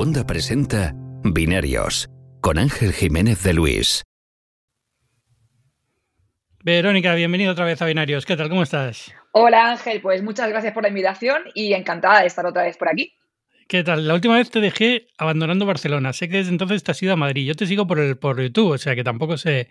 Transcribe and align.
Segunda 0.00 0.26
presenta 0.26 0.94
Binarios 1.24 2.08
con 2.40 2.56
Ángel 2.56 2.94
Jiménez 2.94 3.42
de 3.42 3.52
Luis. 3.52 4.02
Verónica, 6.64 7.14
bienvenido 7.14 7.52
otra 7.52 7.66
vez 7.66 7.82
a 7.82 7.84
Binarios. 7.84 8.24
¿Qué 8.24 8.34
tal? 8.34 8.48
¿Cómo 8.48 8.62
estás? 8.62 9.12
Hola 9.32 9.72
Ángel, 9.72 10.00
pues 10.00 10.22
muchas 10.22 10.48
gracias 10.48 10.72
por 10.72 10.84
la 10.84 10.88
invitación 10.88 11.42
y 11.54 11.74
encantada 11.74 12.22
de 12.22 12.28
estar 12.28 12.46
otra 12.46 12.62
vez 12.62 12.78
por 12.78 12.88
aquí. 12.88 13.12
¿Qué 13.68 13.84
tal? 13.84 14.08
La 14.08 14.14
última 14.14 14.36
vez 14.36 14.50
te 14.50 14.62
dejé 14.62 15.08
abandonando 15.18 15.66
Barcelona. 15.66 16.14
Sé 16.14 16.30
que 16.30 16.38
desde 16.38 16.52
entonces 16.52 16.82
te 16.82 16.92
has 16.92 17.02
ido 17.02 17.12
a 17.12 17.16
Madrid. 17.16 17.46
Yo 17.46 17.54
te 17.54 17.66
sigo 17.66 17.86
por, 17.86 17.98
el, 17.98 18.16
por 18.16 18.40
YouTube, 18.40 18.70
o 18.70 18.78
sea 18.78 18.94
que 18.94 19.04
tampoco 19.04 19.36
sé 19.36 19.68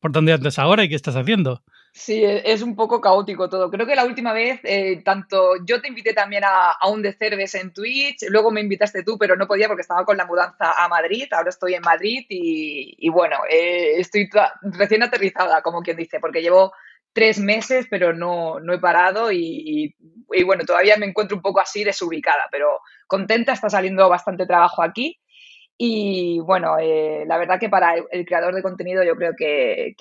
por 0.00 0.10
dónde 0.10 0.32
andas 0.32 0.58
ahora 0.58 0.82
y 0.82 0.88
qué 0.88 0.96
estás 0.96 1.14
haciendo. 1.14 1.62
Sí, 1.98 2.24
e, 2.24 2.42
es 2.52 2.62
un 2.62 2.76
poco 2.76 3.00
caótico 3.00 3.48
todo. 3.48 3.70
Creo 3.70 3.84
que 3.86 3.96
la 3.96 4.04
última 4.04 4.32
vez, 4.32 4.60
eh, 4.62 5.02
tanto 5.04 5.54
yo 5.64 5.80
te 5.80 5.88
invité 5.88 6.14
también 6.14 6.44
a, 6.46 6.76
un 6.88 7.02
de 7.02 7.12
Cerves 7.12 7.56
en 7.56 7.72
Twitch, 7.72 8.22
luego 8.28 8.52
me 8.52 8.60
invitaste 8.60 9.02
tú, 9.02 9.18
pero 9.18 9.34
no 9.34 9.48
podía 9.48 9.66
porque 9.66 9.82
estaba 9.82 10.04
con 10.04 10.16
la 10.16 10.24
mudanza 10.24 10.72
a 10.84 10.88
Madrid. 10.88 11.26
Ahora 11.32 11.50
estoy 11.50 11.74
en 11.74 11.82
Madrid 11.82 12.24
y, 12.28 13.08
bueno, 13.10 13.38
eh, 13.50 13.94
estoy 13.98 14.28
recién 14.62 15.02
aterrizada, 15.02 15.60
como 15.62 15.82
quien 15.82 15.96
dice, 15.96 16.20
porque 16.20 16.40
llevo 16.40 16.72
tres 17.12 17.40
meses, 17.40 17.86
pero 17.90 18.12
no, 18.12 18.60
no 18.60 18.74
he 18.74 18.78
parado 18.78 19.32
y, 19.32 19.96
bueno, 20.46 20.64
todavía 20.64 20.96
me 20.98 21.06
encuentro 21.06 21.36
un 21.36 21.42
poco 21.42 21.60
así 21.60 21.82
desubicada, 21.82 22.44
pero 22.52 22.78
contenta, 23.08 23.52
está 23.52 23.68
saliendo 23.70 24.08
bastante 24.08 24.46
trabajo 24.46 24.82
aquí. 24.82 25.18
Y 25.76 26.38
bueno, 26.40 26.76
eh, 26.78 27.24
la 27.26 27.38
verdad 27.38 27.58
que 27.58 27.68
para 27.68 27.94
el, 28.10 28.24
creador 28.24 28.54
de 28.54 28.62
contenido 28.62 29.02
yo 29.04 29.16
creo 29.16 29.34
que, 29.36 29.94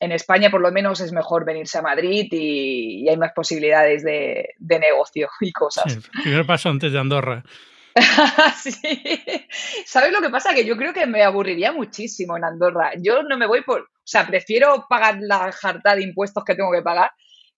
en 0.00 0.12
España 0.12 0.50
por 0.50 0.60
lo 0.60 0.70
menos 0.70 1.00
es 1.00 1.12
mejor 1.12 1.44
venirse 1.44 1.78
a 1.78 1.82
Madrid 1.82 2.28
y, 2.30 3.08
hay 3.08 3.16
más 3.16 3.32
posibilidades 3.34 4.04
de, 4.04 4.54
negocio 4.58 5.28
y 5.40 5.52
cosas. 5.52 5.92
Sí, 5.92 6.00
primer 6.22 6.46
paso 6.46 6.68
antes 6.68 6.92
de 6.92 6.98
Andorra. 6.98 7.44
sí. 8.56 8.80
¿Sabes 9.84 10.12
lo 10.12 10.20
que 10.20 10.30
pasa? 10.30 10.54
Que 10.54 10.64
yo 10.64 10.76
creo 10.76 10.92
que 10.92 11.06
me 11.06 11.22
aburriría 11.22 11.72
muchísimo 11.72 12.36
en 12.36 12.44
Andorra. 12.44 12.92
Yo 13.02 13.22
no 13.22 13.36
me 13.36 13.46
voy 13.46 13.62
por, 13.62 13.80
o 13.80 13.86
sea, 14.04 14.26
prefiero 14.26 14.86
pagar 14.88 15.18
la 15.20 15.50
jarta 15.50 15.96
de 15.96 16.04
impuestos 16.04 16.44
que 16.44 16.54
tengo 16.54 16.70
que 16.72 16.82
pagar 16.82 17.10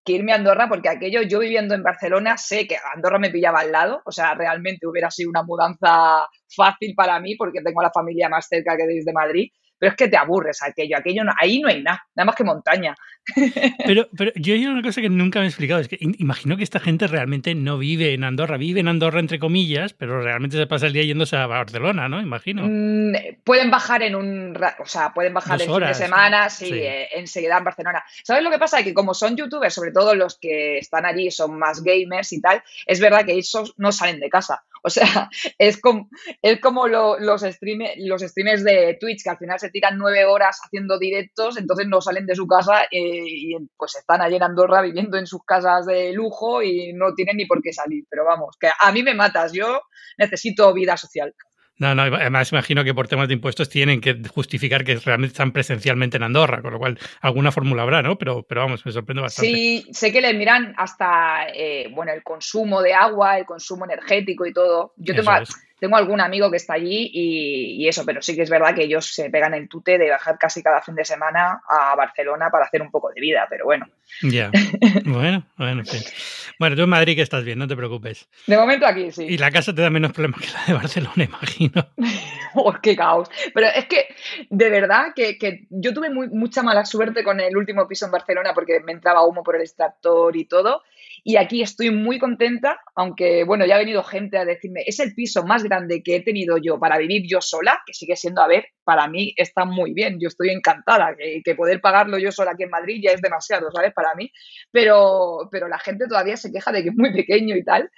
que 0.05 0.13
irme 0.15 0.33
a 0.33 0.37
Andorra, 0.37 0.69
porque 0.69 0.89
aquello, 0.89 1.23
yo 1.23 1.41
viviendo 1.41 1.75
en 1.75 1.83
Barcelona, 1.83 2.39
sé 2.39 2.67
que 2.67 2.77
Andorra 2.95 3.19
me 3.19 3.31
pillaba 3.31 3.61
al 3.61 3.73
lado, 3.73 4.01
o 4.05 4.13
sea, 4.13 4.35
realmente 4.35 4.87
hubiera 4.87 5.11
sido 5.11 5.29
una 5.29 5.43
mudanza 5.43 6.27
fácil 6.57 6.95
para 6.95 7.21
mí, 7.21 7.37
porque 7.37 7.61
tengo 7.63 7.81
a 7.81 7.85
la 7.85 7.93
familia 7.93 8.29
más 8.29 8.47
cerca 8.49 8.77
que 8.77 8.87
desde 8.87 9.13
Madrid, 9.13 9.51
pero 9.81 9.91
es 9.91 9.97
que 9.97 10.09
te 10.09 10.17
aburres 10.19 10.63
aquello, 10.63 10.99
aquello 10.99 11.25
no, 11.25 11.33
ahí 11.41 11.59
no 11.59 11.69
hay 11.69 11.83
nada, 11.83 12.07
nada 12.15 12.27
más 12.27 12.37
que 12.37 12.45
montaña. 12.45 12.95
Pero, 13.87 14.09
pero 14.17 14.33
yo 14.35 14.55
hay 14.55 14.67
una 14.67 14.83
cosa 14.83 15.01
que 15.01 15.09
nunca 15.09 15.39
me 15.39 15.45
he 15.45 15.49
explicado, 15.49 15.81
es 15.81 15.89
que 15.89 15.99
imagino 16.01 16.57
que 16.57 16.65
esta 16.65 16.81
gente 16.81 17.07
realmente 17.07 17.55
no 17.55 17.79
vive 17.79 18.15
en 18.15 18.25
Andorra, 18.25 18.57
vive 18.57 18.81
en 18.81 18.89
Andorra 18.89 19.21
entre 19.21 19.39
comillas, 19.39 19.93
pero 19.93 20.21
realmente 20.23 20.57
se 20.57 20.67
pasa 20.67 20.87
el 20.87 20.95
día 20.95 21.05
yéndose 21.05 21.37
a 21.37 21.47
Barcelona, 21.47 22.09
¿no? 22.09 22.21
Imagino. 22.21 22.63
Mm, 22.67 23.13
pueden 23.45 23.71
bajar 23.71 24.03
en 24.03 24.17
un, 24.17 24.59
o 24.79 24.87
sea, 24.87 25.13
pueden 25.13 25.35
bajar 25.35 25.61
en 25.61 25.71
fin 25.71 25.81
de 25.81 25.95
semana, 25.95 26.49
sí, 26.49 26.73
eh, 26.73 27.09
enseguida 27.13 27.59
en 27.59 27.65
Barcelona. 27.65 28.03
¿Sabes 28.25 28.43
lo 28.43 28.51
que 28.51 28.59
pasa? 28.59 28.83
Que 28.83 28.95
como 28.95 29.15
son 29.15 29.37
youtubers, 29.37 29.75
sobre 29.75 29.93
todo 29.93 30.15
los 30.15 30.39
que 30.39 30.79
están 30.79 31.05
allí 31.05 31.31
son 31.31 31.59
más 31.59 31.85
gamers 31.85 32.33
y 32.33 32.41
tal, 32.41 32.63
es 32.87 33.01
verdad 33.01 33.25
que 33.25 33.39
esos 33.39 33.75
no 33.77 33.93
salen 33.93 34.19
de 34.19 34.31
casa. 34.31 34.65
O 34.85 34.89
sea, 34.91 35.29
es 35.59 35.81
como, 35.81 36.09
es 36.43 36.61
como 36.61 36.89
los, 36.89 37.21
los 37.21 37.43
streamers 37.43 38.65
de 38.65 38.97
Twitch 38.99 39.23
que 39.23 39.31
al 39.31 39.39
final 39.39 39.59
se 39.59 39.71
tiran 39.71 39.99
nueve 39.99 40.25
horas 40.25 40.59
haciendo 40.65 40.99
directos, 40.99 41.59
entonces 41.59 41.87
no 41.87 42.01
salen 42.01 42.27
de 42.27 42.35
su 42.35 42.47
casa 42.47 42.85
eh, 42.85 43.25
y 43.27 43.57
pues 43.77 43.97
están 43.97 44.23
allí 44.23 44.37
en 44.37 44.43
Andorra 44.43 44.81
viviendo 44.83 45.19
en 45.19 45.27
sus 45.27 45.45
casas 45.45 45.87
de 45.87 46.13
lujo 46.13 46.63
y 46.63 46.93
no 46.95 47.15
tienen 47.15 47.37
ni 47.37 47.47
por 47.47 47.63
qué 47.63 47.73
salir. 47.73 48.05
Pero 48.09 48.25
vamos, 48.25 48.57
que 48.59 48.69
a 48.79 48.93
mí 48.93 49.03
me 49.03 49.15
matas, 49.15 49.53
yo 49.53 49.83
necesito 50.19 50.73
vida 50.73 50.97
social. 50.97 51.35
No, 51.81 51.95
no, 51.95 52.03
además 52.03 52.53
imagino 52.53 52.85
que 52.85 52.93
por 52.93 53.09
temas 53.09 53.27
de 53.27 53.35
impuestos 53.35 53.71
tienen 53.71 54.03
que 54.03 54.21
justificar 54.29 54.85
que 54.85 54.97
realmente 54.97 55.33
están 55.33 55.51
presencialmente 55.51 56.19
en 56.19 56.25
Andorra, 56.25 56.61
con 56.61 56.75
lo 56.75 56.79
cual 56.79 56.99
alguna 57.23 57.51
fórmula 57.53 57.83
habrá, 57.83 58.03
¿no? 58.03 58.19
Pero, 58.19 58.43
pero 58.43 58.61
vamos, 58.61 58.85
me 58.85 58.93
sorprende 58.93 59.23
bastante. 59.23 59.51
Sí, 59.51 59.87
sé 59.91 60.13
que 60.13 60.21
le 60.21 60.35
miran 60.35 60.75
hasta, 60.77 61.49
eh, 61.49 61.89
bueno, 61.91 62.13
el 62.13 62.23
consumo 62.23 62.83
de 62.83 62.93
agua, 62.93 63.39
el 63.39 63.47
consumo 63.47 63.87
energético 63.87 64.45
y 64.45 64.53
todo. 64.53 64.93
Yo 64.99 65.15
tengo, 65.15 65.33
tengo 65.81 65.97
algún 65.97 66.21
amigo 66.21 66.51
que 66.51 66.59
está 66.59 66.75
allí 66.75 67.11
y, 67.13 67.89
eso, 67.89 68.05
pero 68.05 68.23
sí 68.23 68.37
que 68.37 68.43
es 68.43 68.51
verdad 68.51 68.75
que 68.75 68.85
ellos 68.85 69.07
se 69.07 69.31
pegan 69.31 69.55
el 69.55 69.69
tute 69.69 69.99
de 69.99 70.11
bajar 70.11 70.39
casi 70.39 70.63
cada 70.63 70.81
fin 70.83 70.95
de 70.95 71.05
semana 71.05 71.63
a 71.69 71.95
Barcelona 71.97 72.51
para 72.51 72.67
hacer 72.67 72.83
un 72.83 72.91
poco 72.91 73.11
de 73.13 73.21
vida, 73.21 73.47
pero 73.49 73.65
bueno. 73.65 73.89
Ya. 74.23 74.51
bueno, 75.05 75.45
bueno, 75.57 75.85
sí. 75.85 75.99
Bueno, 76.59 76.77
tú 76.77 76.83
en 76.83 76.91
Madrid 76.91 77.17
que 77.17 77.23
estás 77.23 77.43
bien, 77.43 77.59
no 77.59 77.67
te 77.67 77.75
preocupes. 77.75 78.29
De 78.47 78.57
momento 78.57 78.87
aquí, 78.87 79.11
sí. 79.11 79.25
Y 79.25 79.39
la 79.39 79.51
casa 79.51 79.75
te 79.75 79.81
da 79.81 79.91
menos 79.91 80.13
problemas 80.13 80.43
que 80.43 80.53
la 80.53 80.65
de 80.67 80.73
Barcelona, 80.75 81.25
imagino. 81.25 81.89
oh, 82.55 82.75
qué 82.83 82.95
caos. 82.95 83.31
Pero 83.55 83.69
es 83.75 83.87
que, 83.87 84.15
de 84.51 84.69
verdad, 84.69 85.13
que, 85.17 85.67
yo 85.71 85.95
tuve 85.95 86.11
mucha 86.11 86.63
mala 86.63 86.85
suerte 86.85 87.25
con 87.25 87.41
el 87.41 87.57
último 87.57 87.89
piso 87.89 88.07
en 88.07 88.13
Barcelona 88.13 88.53
porque 88.55 88.81
me 88.81 88.93
entraba 88.93 89.25
humo 89.25 89.43
por 89.43 89.57
el 89.57 89.63
extractor 89.63 90.37
y 90.37 90.45
todo. 90.45 90.83
Y 91.23 91.37
aquí 91.37 91.63
estoy 91.63 91.91
muy 91.91 92.19
contenta, 92.19 92.81
aunque 92.95 93.45
bueno, 93.45 93.67
ya 93.67 93.77
ha 93.77 93.79
venido 93.79 94.03
gente 94.03 94.39
a 94.39 94.45
decirme, 94.45 94.83
es 94.87 95.01
el 95.01 95.15
piso 95.15 95.45
más 95.45 95.63
grande 95.71 96.03
que 96.03 96.17
he 96.17 96.21
tenido 96.21 96.59
yo 96.59 96.79
para 96.79 96.99
vivir 96.99 97.23
yo 97.27 97.41
sola, 97.41 97.81
que 97.87 97.95
sigue 97.95 98.17
siendo, 98.17 98.43
a 98.43 98.49
ver, 98.49 98.67
para 98.85 99.09
mí 99.09 99.33
está 99.37 99.65
muy 99.65 99.95
bien, 99.95 100.19
yo 100.21 100.29
estoy 100.29 100.51
encantada, 100.51 101.15
que, 101.17 101.55
poder 101.55 101.81
pagarlo 101.81 102.19
yo 102.19 102.33
sola 102.33 102.53
aquí 102.53 102.65
en 102.65 102.71
Madrid 102.71 103.01
ya 103.03 103.13
es 103.13 103.21
demasiado, 103.21 103.71
¿sabes? 103.71 103.93
Para 103.93 104.15
mí, 104.15 104.31
pero, 104.71 105.49
pero 105.51 105.69
la 105.69 105.79
gente 105.79 106.07
todavía 106.09 106.37
se 106.37 106.53
queja 106.53 106.73
de 106.73 106.83
que 106.83 106.89
es 106.91 106.97
muy 106.97 107.13
pequeño 107.13 107.57
y 107.57 107.65
tal. 107.65 107.91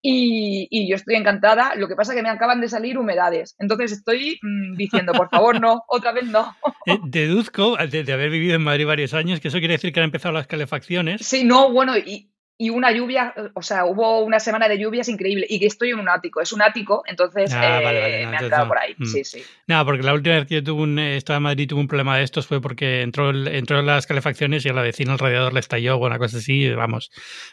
Y, 0.00 0.88
yo 0.88 0.94
estoy 0.94 1.16
encantada. 1.16 1.74
Lo 1.74 1.88
que 1.88 1.96
pasa 1.96 2.12
es 2.12 2.16
que 2.16 2.22
me 2.22 2.28
acaban 2.28 2.60
de 2.60 2.68
salir 2.68 2.98
humedades. 2.98 3.56
Entonces 3.58 3.92
estoy 3.92 4.38
mm, 4.42 4.76
diciendo, 4.76 5.12
por 5.12 5.28
favor, 5.28 5.60
no, 5.60 5.82
otra 5.88 6.12
vez 6.12 6.24
no. 6.24 6.54
Eh, 6.86 6.98
deduzco, 7.04 7.76
de, 7.76 8.02
de, 8.02 8.12
haber 8.14 8.30
vivido 8.30 8.54
en 8.54 8.62
Madrid 8.62 8.86
varios 8.86 9.12
años, 9.12 9.40
que 9.40 9.48
eso 9.48 9.58
quiere 9.58 9.74
decir 9.74 9.92
que 9.92 10.00
han 10.00 10.04
empezado 10.04 10.32
las 10.32 10.46
calefacciones. 10.46 11.20
Sí, 11.20 11.44
no, 11.44 11.70
bueno, 11.70 11.98
y, 11.98 12.30
y 12.60 12.70
una 12.70 12.90
lluvia, 12.90 13.32
o 13.54 13.62
sea, 13.62 13.84
hubo 13.84 14.24
una 14.24 14.40
semana 14.40 14.68
de 14.68 14.78
lluvias 14.78 15.08
increíble 15.08 15.46
y 15.48 15.60
que 15.60 15.66
estoy 15.66 15.90
en 15.90 16.00
un 16.00 16.08
ático, 16.08 16.40
es 16.40 16.52
un 16.52 16.60
ático, 16.60 17.04
entonces 17.06 17.52
ah, 17.54 17.80
eh, 17.84 18.26
me 18.26 18.36
han 18.36 18.44
quedado 18.46 18.66
por 18.66 18.78
ahí. 18.78 18.96
Mm. 18.98 19.06
Sí, 19.06 19.22
sí. 19.22 19.42
No, 19.68 19.84
porque 19.84 20.02
la 20.02 20.12
última 20.12 20.34
vez 20.34 20.46
que 20.46 20.56
yo 20.56 20.64
tuve 20.64 20.82
un, 20.82 20.98
estaba 20.98 21.36
en 21.36 21.44
Madrid 21.44 21.68
tuve 21.68 21.80
un 21.80 21.86
problema 21.86 22.18
de 22.18 22.24
estos 22.24 22.48
fue 22.48 22.60
porque 22.60 23.02
entró, 23.02 23.30
entró 23.30 23.80
las 23.82 24.08
calefacciones 24.08 24.66
y 24.66 24.70
a 24.70 24.72
la 24.72 24.82
vecina 24.82 25.12
el 25.12 25.20
radiador 25.20 25.52
le 25.52 25.60
estalló 25.60 25.96
o 25.96 26.04
una 26.04 26.18
cosa 26.18 26.38
así, 26.38 26.68
vamos, 26.70 27.12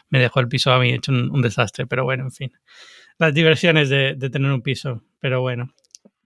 me 0.09 0.17
dejó 0.17 0.39
el 0.39 0.47
piso 0.47 0.71
a 0.73 0.79
mí 0.79 0.91
hecho 0.91 1.11
un, 1.11 1.41
desastre, 1.43 1.85
pero 1.85 2.03
bueno, 2.03 2.23
en 2.23 2.31
fin. 2.31 2.51
Las 3.19 3.31
diversiones 3.31 3.89
de, 3.89 4.15
de 4.15 4.29
tener 4.31 4.51
un 4.51 4.63
piso, 4.63 5.03
pero 5.19 5.39
bueno. 5.41 5.71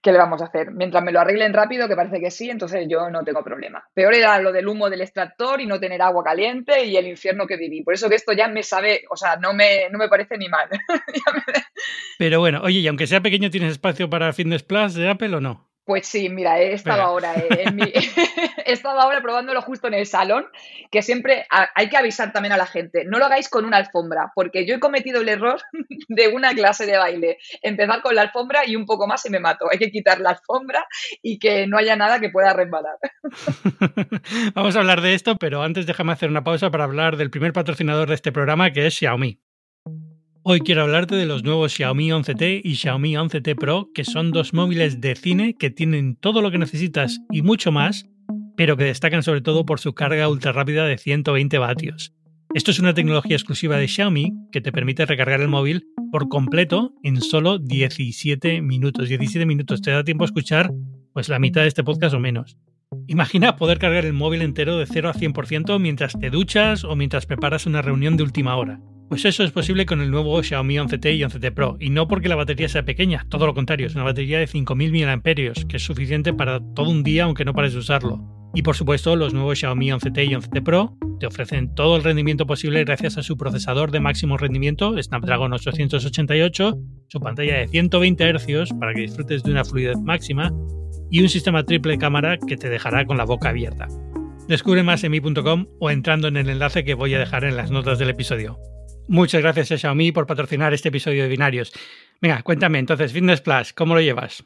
¿Qué 0.01 0.11
le 0.11 0.17
vamos 0.17 0.41
a 0.41 0.45
hacer? 0.45 0.71
Mientras 0.71 1.03
me 1.03 1.11
lo 1.11 1.19
arreglen 1.19 1.53
rápido, 1.53 1.87
que 1.87 1.95
parece 1.95 2.19
que 2.19 2.31
sí, 2.31 2.49
entonces 2.49 2.87
yo 2.89 3.09
no 3.09 3.23
tengo 3.23 3.43
problema. 3.43 3.83
Peor 3.93 4.13
era 4.13 4.39
lo 4.39 4.51
del 4.51 4.67
humo 4.67 4.89
del 4.89 5.01
extractor 5.01 5.61
y 5.61 5.65
no 5.65 5.79
tener 5.79 6.01
agua 6.01 6.23
caliente 6.23 6.85
y 6.85 6.97
el 6.97 7.07
infierno 7.07 7.47
que 7.47 7.57
viví. 7.57 7.83
Por 7.83 7.93
eso 7.93 8.09
que 8.09 8.15
esto 8.15 8.33
ya 8.33 8.47
me 8.47 8.63
sabe, 8.63 9.03
o 9.09 9.15
sea, 9.15 9.35
no 9.37 9.53
me, 9.53 9.89
no 9.89 9.97
me 9.97 10.07
parece 10.07 10.37
ni 10.37 10.47
mal. 10.47 10.69
Pero 12.17 12.39
bueno, 12.39 12.61
oye, 12.63 12.79
y 12.79 12.87
aunque 12.87 13.07
sea 13.07 13.21
pequeño, 13.21 13.49
¿tienes 13.49 13.71
espacio 13.71 14.09
para 14.09 14.33
Fitness 14.33 14.63
Plus 14.63 14.93
de 14.93 15.09
Apple 15.09 15.35
o 15.35 15.41
no? 15.41 15.69
Pues 15.89 16.05
sí, 16.05 16.29
mira, 16.29 16.59
he 16.59 16.73
estado 16.73 17.01
ahora 17.01 17.33
eh, 17.33 17.63
en 17.65 17.75
mi, 17.75 17.81
he 18.69 18.73
estado 18.73 18.99
ahora 18.99 19.21
probándolo 19.21 19.61
justo 19.61 19.87
en 19.87 19.93
el 19.93 20.05
salón, 20.05 20.45
que 20.91 21.01
siempre 21.01 21.45
hay 21.49 21.89
que 21.89 21.97
avisar 21.97 22.31
también 22.31 22.53
a 22.53 22.57
la 22.57 22.65
gente, 22.65 23.05
no 23.05 23.19
lo 23.19 23.25
hagáis 23.25 23.49
con 23.49 23.65
una 23.65 23.77
alfombra, 23.77 24.31
porque 24.35 24.65
yo 24.65 24.75
he 24.75 24.79
cometido 24.79 25.21
el 25.21 25.29
error 25.29 25.61
de 26.07 26.27
una 26.29 26.53
clase 26.53 26.85
de 26.85 26.97
baile, 26.97 27.37
empezar 27.61 28.01
con 28.01 28.15
la 28.15 28.23
alfombra 28.23 28.65
y 28.65 28.75
un 28.75 28.85
poco 28.85 29.07
más 29.07 29.25
y 29.25 29.29
me 29.29 29.39
mato. 29.39 29.65
Hay 29.71 29.77
que 29.77 29.91
quitar 29.91 30.19
la 30.19 30.31
alfombra 30.31 30.85
y 31.21 31.39
que 31.39 31.67
no 31.67 31.77
haya 31.77 31.95
nada 31.95 32.19
que 32.19 32.29
pueda 32.29 32.53
resbalar. 32.53 32.97
Vamos 34.53 34.75
a 34.75 34.79
hablar 34.79 35.01
de 35.01 35.13
esto, 35.13 35.35
pero 35.37 35.63
antes 35.63 35.85
déjame 35.85 36.13
hacer 36.13 36.29
una 36.29 36.43
pausa 36.43 36.69
para 36.69 36.83
hablar 36.83 37.17
del 37.17 37.29
primer 37.29 37.53
patrocinador 37.53 38.09
de 38.09 38.15
este 38.15 38.31
programa, 38.31 38.71
que 38.71 38.87
es 38.87 38.95
Xiaomi. 38.95 39.39
Hoy 40.41 40.61
quiero 40.61 40.83
hablarte 40.83 41.15
de 41.15 41.25
los 41.25 41.43
nuevos 41.43 41.73
Xiaomi 41.73 42.09
11T 42.09 42.61
y 42.63 42.75
Xiaomi 42.75 43.13
11T 43.13 43.55
Pro, 43.55 43.89
que 43.93 44.05
son 44.05 44.31
dos 44.31 44.53
móviles 44.53 45.01
de 45.01 45.15
cine 45.15 45.55
que 45.57 45.69
tienen 45.69 46.15
todo 46.15 46.41
lo 46.41 46.49
que 46.49 46.57
necesitas 46.57 47.19
y 47.29 47.41
mucho 47.41 47.71
más, 47.71 48.05
pero 48.59 48.75
que 48.75 48.83
destacan 48.83 49.23
sobre 49.23 49.39
todo 49.39 49.65
por 49.65 49.79
su 49.79 49.93
carga 49.93 50.27
ultra 50.27 50.51
rápida 50.51 50.83
de 50.83 50.97
120 50.97 51.57
vatios. 51.59 52.13
Esto 52.53 52.71
es 52.71 52.79
una 52.79 52.93
tecnología 52.93 53.37
exclusiva 53.37 53.77
de 53.77 53.87
Xiaomi 53.87 54.33
que 54.51 54.59
te 54.59 54.73
permite 54.73 55.05
recargar 55.05 55.39
el 55.39 55.47
móvil 55.47 55.85
por 56.11 56.27
completo 56.27 56.91
en 57.01 57.21
solo 57.21 57.57
17 57.57 58.61
minutos. 58.61 59.07
17 59.07 59.45
minutos 59.45 59.81
te 59.81 59.91
da 59.91 60.03
tiempo 60.03 60.25
a 60.25 60.27
escuchar 60.27 60.73
pues 61.13 61.29
la 61.29 61.39
mitad 61.39 61.61
de 61.61 61.69
este 61.69 61.85
podcast 61.85 62.13
o 62.15 62.19
menos. 62.19 62.57
Imagina 63.07 63.55
poder 63.55 63.79
cargar 63.79 64.03
el 64.03 64.11
móvil 64.11 64.41
entero 64.41 64.77
de 64.77 64.87
0 64.87 65.07
a 65.07 65.13
100% 65.13 65.79
mientras 65.79 66.19
te 66.19 66.29
duchas 66.29 66.83
o 66.83 66.97
mientras 66.97 67.25
preparas 67.25 67.65
una 67.65 67.81
reunión 67.81 68.17
de 68.17 68.23
última 68.23 68.57
hora. 68.57 68.81
Pues 69.07 69.23
eso 69.23 69.45
es 69.45 69.51
posible 69.51 69.85
con 69.85 70.01
el 70.01 70.11
nuevo 70.11 70.43
Xiaomi 70.43 70.75
11T 70.75 71.15
y 71.15 71.21
11T 71.21 71.53
Pro, 71.53 71.77
y 71.79 71.91
no 71.91 72.09
porque 72.09 72.27
la 72.27 72.35
batería 72.35 72.67
sea 72.67 72.83
pequeña, 72.83 73.25
todo 73.29 73.47
lo 73.47 73.53
contrario, 73.53 73.87
es 73.87 73.95
una 73.95 74.03
batería 74.03 74.37
de 74.37 74.49
5.000 74.49 75.15
mAh, 75.15 75.65
que 75.65 75.77
es 75.77 75.83
suficiente 75.83 76.33
para 76.33 76.59
todo 76.75 76.89
un 76.89 77.03
día 77.03 77.23
aunque 77.23 77.45
no 77.45 77.53
pares 77.53 77.71
de 77.71 77.79
usarlo. 77.79 78.38
Y 78.53 78.63
por 78.63 78.75
supuesto, 78.75 79.15
los 79.15 79.33
nuevos 79.33 79.59
Xiaomi 79.59 79.89
11T 79.89 80.25
y 80.25 80.33
11T 80.33 80.63
Pro 80.63 80.97
te 81.19 81.27
ofrecen 81.27 81.73
todo 81.75 81.97
el 81.97 82.03
rendimiento 82.03 82.47
posible 82.47 82.83
gracias 82.83 83.17
a 83.17 83.23
su 83.23 83.37
procesador 83.37 83.91
de 83.91 83.99
máximo 83.99 84.37
rendimiento, 84.37 84.95
Snapdragon 85.01 85.53
888, 85.53 86.77
su 87.07 87.19
pantalla 87.19 87.57
de 87.57 87.67
120 87.67 88.33
Hz 88.33 88.73
para 88.79 88.93
que 88.93 89.01
disfrutes 89.01 89.43
de 89.43 89.51
una 89.51 89.65
fluidez 89.65 89.97
máxima 89.97 90.51
y 91.11 91.21
un 91.21 91.29
sistema 91.29 91.63
triple 91.63 91.97
cámara 91.97 92.37
que 92.37 92.57
te 92.57 92.69
dejará 92.69 93.05
con 93.05 93.17
la 93.17 93.25
boca 93.25 93.49
abierta. 93.49 93.87
Descubre 94.47 94.81
más 94.81 95.03
en 95.03 95.11
mi.com 95.11 95.67
o 95.79 95.91
entrando 95.91 96.27
en 96.27 96.37
el 96.37 96.49
enlace 96.49 96.83
que 96.83 96.95
voy 96.95 97.13
a 97.13 97.19
dejar 97.19 97.43
en 97.43 97.55
las 97.55 97.69
notas 97.69 97.99
del 97.99 98.09
episodio. 98.09 98.57
Muchas 99.07 99.41
gracias 99.41 99.71
a 99.71 99.77
Xiaomi 99.77 100.11
por 100.11 100.25
patrocinar 100.25 100.73
este 100.73 100.89
episodio 100.89 101.23
de 101.23 101.29
Binarios. 101.29 101.71
Venga, 102.21 102.41
cuéntame 102.43 102.79
entonces, 102.79 103.13
Fitness 103.13 103.41
Plus, 103.41 103.73
¿cómo 103.73 103.93
lo 103.93 104.01
llevas? 104.01 104.43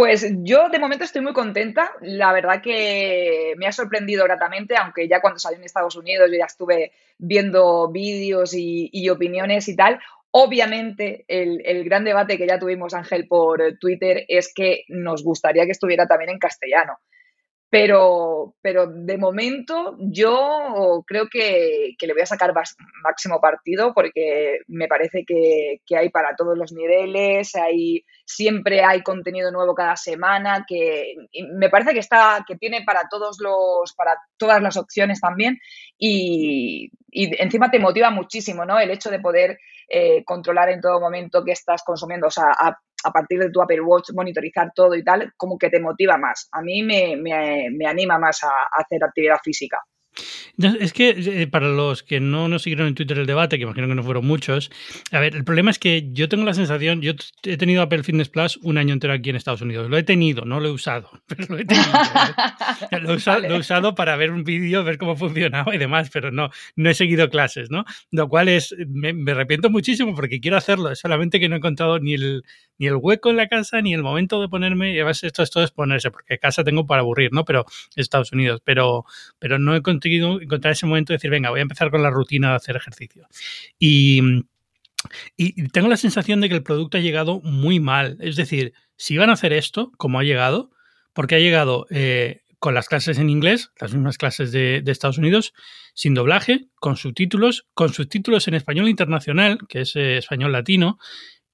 Pues 0.00 0.26
yo 0.44 0.70
de 0.70 0.78
momento 0.78 1.04
estoy 1.04 1.20
muy 1.20 1.34
contenta. 1.34 1.92
La 2.00 2.32
verdad 2.32 2.62
que 2.62 3.52
me 3.58 3.66
ha 3.66 3.72
sorprendido 3.72 4.24
gratamente, 4.24 4.74
aunque 4.74 5.06
ya 5.06 5.20
cuando 5.20 5.38
salí 5.38 5.56
en 5.56 5.64
Estados 5.64 5.94
Unidos 5.94 6.30
yo 6.32 6.38
ya 6.38 6.46
estuve 6.46 6.92
viendo 7.18 7.86
vídeos 7.92 8.54
y, 8.54 9.10
opiniones 9.10 9.68
y 9.68 9.76
tal. 9.76 10.00
Obviamente, 10.30 11.26
el, 11.28 11.60
el, 11.66 11.84
gran 11.84 12.04
debate 12.04 12.38
que 12.38 12.46
ya 12.46 12.58
tuvimos, 12.58 12.94
Ángel, 12.94 13.28
por 13.28 13.76
Twitter 13.78 14.24
es 14.28 14.54
que 14.54 14.84
nos 14.88 15.22
gustaría 15.22 15.66
que 15.66 15.72
estuviera 15.72 16.06
también 16.06 16.30
en 16.30 16.38
castellano. 16.38 16.98
Pero, 17.70 18.56
pero 18.60 18.88
de 18.88 19.16
momento 19.16 19.96
yo 20.00 21.04
creo 21.06 21.28
que, 21.30 21.94
le 22.00 22.12
voy 22.12 22.22
a 22.22 22.26
sacar 22.26 22.52
máximo 23.04 23.40
partido 23.40 23.94
porque 23.94 24.58
me 24.66 24.88
parece 24.88 25.24
que, 25.24 25.80
hay 25.96 26.08
para 26.08 26.34
todos 26.34 26.58
los 26.58 26.72
niveles, 26.72 27.54
hay, 27.54 28.04
siempre 28.24 28.82
hay 28.82 29.02
contenido 29.02 29.52
nuevo 29.52 29.72
cada 29.76 29.94
semana, 29.94 30.64
que 30.66 31.14
me 31.52 31.70
parece 31.70 31.92
que 31.92 32.00
está, 32.00 32.44
que 32.44 32.56
tiene 32.56 32.82
para 32.84 33.02
todos 33.08 33.38
los, 33.38 33.94
para 33.94 34.16
todas 34.36 34.60
las 34.60 34.76
opciones 34.76 35.20
también, 35.20 35.60
y, 35.96 36.90
encima 37.12 37.70
te 37.70 37.78
motiva 37.78 38.10
muchísimo, 38.10 38.64
¿no? 38.64 38.80
El 38.80 38.90
hecho 38.90 39.10
de 39.10 39.20
poder 39.20 39.58
eh, 39.92 40.22
controlar 40.24 40.68
en 40.68 40.80
todo 40.80 41.00
momento 41.00 41.42
qué 41.44 41.50
estás 41.50 41.82
consumiendo, 41.82 42.28
o 42.28 42.30
sea, 42.30 42.46
a, 42.56 43.10
partir 43.12 43.40
de 43.40 43.50
tu 43.50 43.60
Apple 43.60 43.80
Watch 43.80 44.10
monitorizar 44.14 44.70
todo 44.72 44.94
y 44.94 45.02
tal, 45.02 45.32
como 45.36 45.58
que 45.58 45.68
te 45.68 45.80
motiva 45.80 46.16
más. 46.16 46.48
A 46.52 46.62
mí 46.62 46.82
me, 46.82 47.16
me, 47.16 47.86
anima 47.86 48.18
más 48.18 48.44
a 48.44 48.50
hacer 48.70 49.02
actividad 49.02 49.38
física. 49.42 49.82
Es 50.58 50.92
que 50.92 51.10
eh, 51.10 51.46
para 51.46 51.68
los 51.68 52.02
que 52.02 52.20
no 52.20 52.48
nos 52.48 52.62
siguieron 52.62 52.88
en 52.88 52.94
Twitter 52.94 53.18
el 53.18 53.26
debate, 53.26 53.56
que 53.56 53.64
imagino 53.64 53.88
que 53.88 53.94
no 53.94 54.02
fueron 54.02 54.26
muchos, 54.26 54.70
a 55.10 55.20
ver, 55.20 55.34
el 55.34 55.44
problema 55.44 55.70
es 55.70 55.78
que 55.78 56.10
yo 56.12 56.28
tengo 56.28 56.44
la 56.44 56.54
sensación, 56.54 57.00
yo 57.00 57.12
he 57.44 57.56
tenido 57.56 57.82
Apple 57.82 58.02
Fitness 58.02 58.28
Plus 58.28 58.58
un 58.62 58.78
año 58.78 58.92
entero 58.92 59.12
aquí 59.12 59.30
en 59.30 59.36
Estados 59.36 59.62
Unidos. 59.62 59.88
Lo 59.88 59.96
he 59.96 60.02
tenido, 60.02 60.44
no 60.44 60.60
lo 60.60 60.68
he 60.68 60.72
usado, 60.72 61.10
pero 61.26 61.46
lo 61.48 61.58
he 61.58 61.64
tenido. 61.64 61.88
¿eh? 62.90 63.00
lo, 63.00 63.12
he 63.12 63.58
usado, 63.58 63.94
para 63.94 64.16
ver 64.16 64.30
un 64.30 64.44
vídeo, 64.44 64.84
ver 64.84 64.98
cómo 64.98 65.16
funcionaba 65.16 65.74
y 65.74 65.78
demás, 65.78 66.10
pero 66.12 66.30
no, 66.30 66.50
no 66.76 66.90
he 66.90 66.94
seguido 66.94 67.30
clases, 67.30 67.70
¿no? 67.70 67.84
Lo 68.10 68.28
cual 68.28 68.48
es, 68.48 68.74
me, 68.88 69.12
me 69.12 69.32
arrepiento 69.32 69.70
muchísimo 69.70 70.14
porque 70.14 70.40
quiero 70.40 70.56
hacerlo, 70.56 70.94
solamente 70.94 71.40
que 71.40 71.48
no 71.48 71.54
he 71.56 71.58
encontrado 71.58 71.98
ni 71.98 72.14
el, 72.14 72.44
ni 72.80 72.86
el 72.86 72.96
hueco 72.96 73.30
en 73.30 73.36
la 73.36 73.46
casa, 73.46 73.82
ni 73.82 73.92
el 73.92 74.02
momento 74.02 74.40
de 74.40 74.48
ponerme, 74.48 74.92
y 74.92 74.96
además 74.96 75.22
esto, 75.22 75.42
esto 75.42 75.62
es 75.62 75.70
ponerse, 75.70 76.10
porque 76.10 76.38
casa 76.38 76.64
tengo 76.64 76.86
para 76.86 77.02
aburrir, 77.02 77.30
¿no? 77.30 77.44
Pero 77.44 77.66
Estados 77.94 78.32
Unidos, 78.32 78.62
pero, 78.64 79.04
pero 79.38 79.58
no 79.58 79.76
he 79.76 79.82
conseguido 79.82 80.09
encontrar 80.16 80.72
ese 80.72 80.86
momento 80.86 81.12
de 81.12 81.16
decir, 81.16 81.30
venga, 81.30 81.50
voy 81.50 81.60
a 81.60 81.62
empezar 81.62 81.90
con 81.90 82.02
la 82.02 82.10
rutina 82.10 82.50
de 82.50 82.56
hacer 82.56 82.76
ejercicio. 82.76 83.26
Y, 83.78 84.44
tengo 85.72 85.88
la 85.88 85.96
sensación 85.96 86.40
de 86.40 86.48
que 86.48 86.56
el 86.56 86.62
producto 86.62 86.98
ha 86.98 87.00
llegado 87.00 87.40
muy 87.40 87.80
mal. 87.80 88.18
Es 88.20 88.36
decir, 88.36 88.74
si 88.96 89.16
van 89.16 89.30
a 89.30 89.34
hacer 89.34 89.52
esto, 89.52 89.92
como 89.96 90.18
ha 90.18 90.24
llegado, 90.24 90.70
porque 91.14 91.36
ha 91.36 91.38
llegado 91.38 91.86
eh, 91.90 92.42
con 92.58 92.74
las 92.74 92.86
clases 92.86 93.18
en 93.18 93.30
inglés, 93.30 93.70
las 93.80 93.94
mismas 93.94 94.18
clases 94.18 94.52
de, 94.52 94.82
de, 94.82 94.92
Estados 94.92 95.16
Unidos, 95.16 95.54
sin 95.94 96.12
doblaje, 96.12 96.66
con 96.74 96.96
subtítulos, 96.96 97.66
con 97.72 97.94
subtítulos 97.94 98.46
en 98.48 98.54
español 98.54 98.88
internacional, 98.88 99.58
que 99.68 99.80
es 99.80 99.96
eh, 99.96 100.18
español 100.18 100.52
latino, 100.52 100.98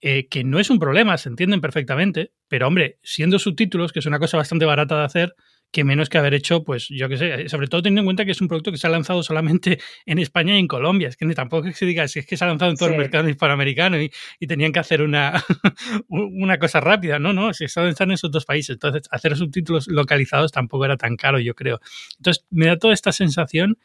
eh, 0.02 0.28
que 0.28 0.44
no 0.44 0.60
es 0.60 0.68
un 0.68 0.78
problema, 0.78 1.16
se 1.16 1.30
entienden 1.30 1.60
perfectamente, 1.60 2.32
pero 2.48 2.68
hombre, 2.68 2.98
siendo 3.02 3.38
subtítulos, 3.38 3.92
que 3.92 4.00
es 4.00 4.06
una 4.06 4.18
cosa 4.18 4.36
bastante 4.36 4.66
barata 4.66 4.98
de 4.98 5.04
hacer, 5.04 5.34
que 5.70 5.84
menos 5.84 6.08
que 6.08 6.18
haber 6.18 6.34
hecho, 6.34 6.64
pues 6.64 6.88
yo 6.88 7.08
qué 7.08 7.16
sé, 7.16 7.48
sobre 7.48 7.66
todo 7.66 7.82
teniendo 7.82 8.00
en 8.00 8.06
cuenta 8.06 8.24
que 8.24 8.30
es 8.30 8.40
un 8.40 8.48
producto 8.48 8.72
que 8.72 8.78
se 8.78 8.86
ha 8.86 8.90
lanzado 8.90 9.22
solamente 9.22 9.78
en 10.06 10.18
España 10.18 10.56
y 10.56 10.58
en 10.58 10.68
Colombia. 10.68 11.08
Es 11.08 11.16
que 11.16 11.26
tampoco 11.34 11.70
se 11.72 11.86
diga, 11.86 12.08
si 12.08 12.20
es 12.20 12.26
que 12.26 12.36
se 12.36 12.44
ha 12.44 12.48
lanzado 12.48 12.70
en 12.70 12.76
todo 12.76 12.88
el 12.88 12.96
mercado 12.96 13.28
hispanoamericano 13.28 14.00
y, 14.00 14.10
y, 14.40 14.46
tenían 14.46 14.72
que 14.72 14.78
hacer 14.78 15.02
una, 15.02 15.44
una 16.08 16.58
cosa 16.58 16.80
rápida. 16.80 17.18
No, 17.18 17.32
no, 17.32 17.52
si 17.52 17.64
están 17.64 17.92
en 17.98 18.12
esos 18.12 18.30
dos 18.30 18.44
países. 18.44 18.74
Entonces, 18.74 19.02
hacer 19.10 19.36
subtítulos 19.36 19.88
localizados 19.88 20.52
tampoco 20.52 20.84
era 20.84 20.96
tan 20.96 21.16
caro, 21.16 21.38
yo 21.38 21.54
creo. 21.54 21.80
Entonces, 22.18 22.44
me 22.50 22.66
da 22.66 22.78
toda 22.78 22.94
esta 22.94 23.12
sensación 23.12 23.78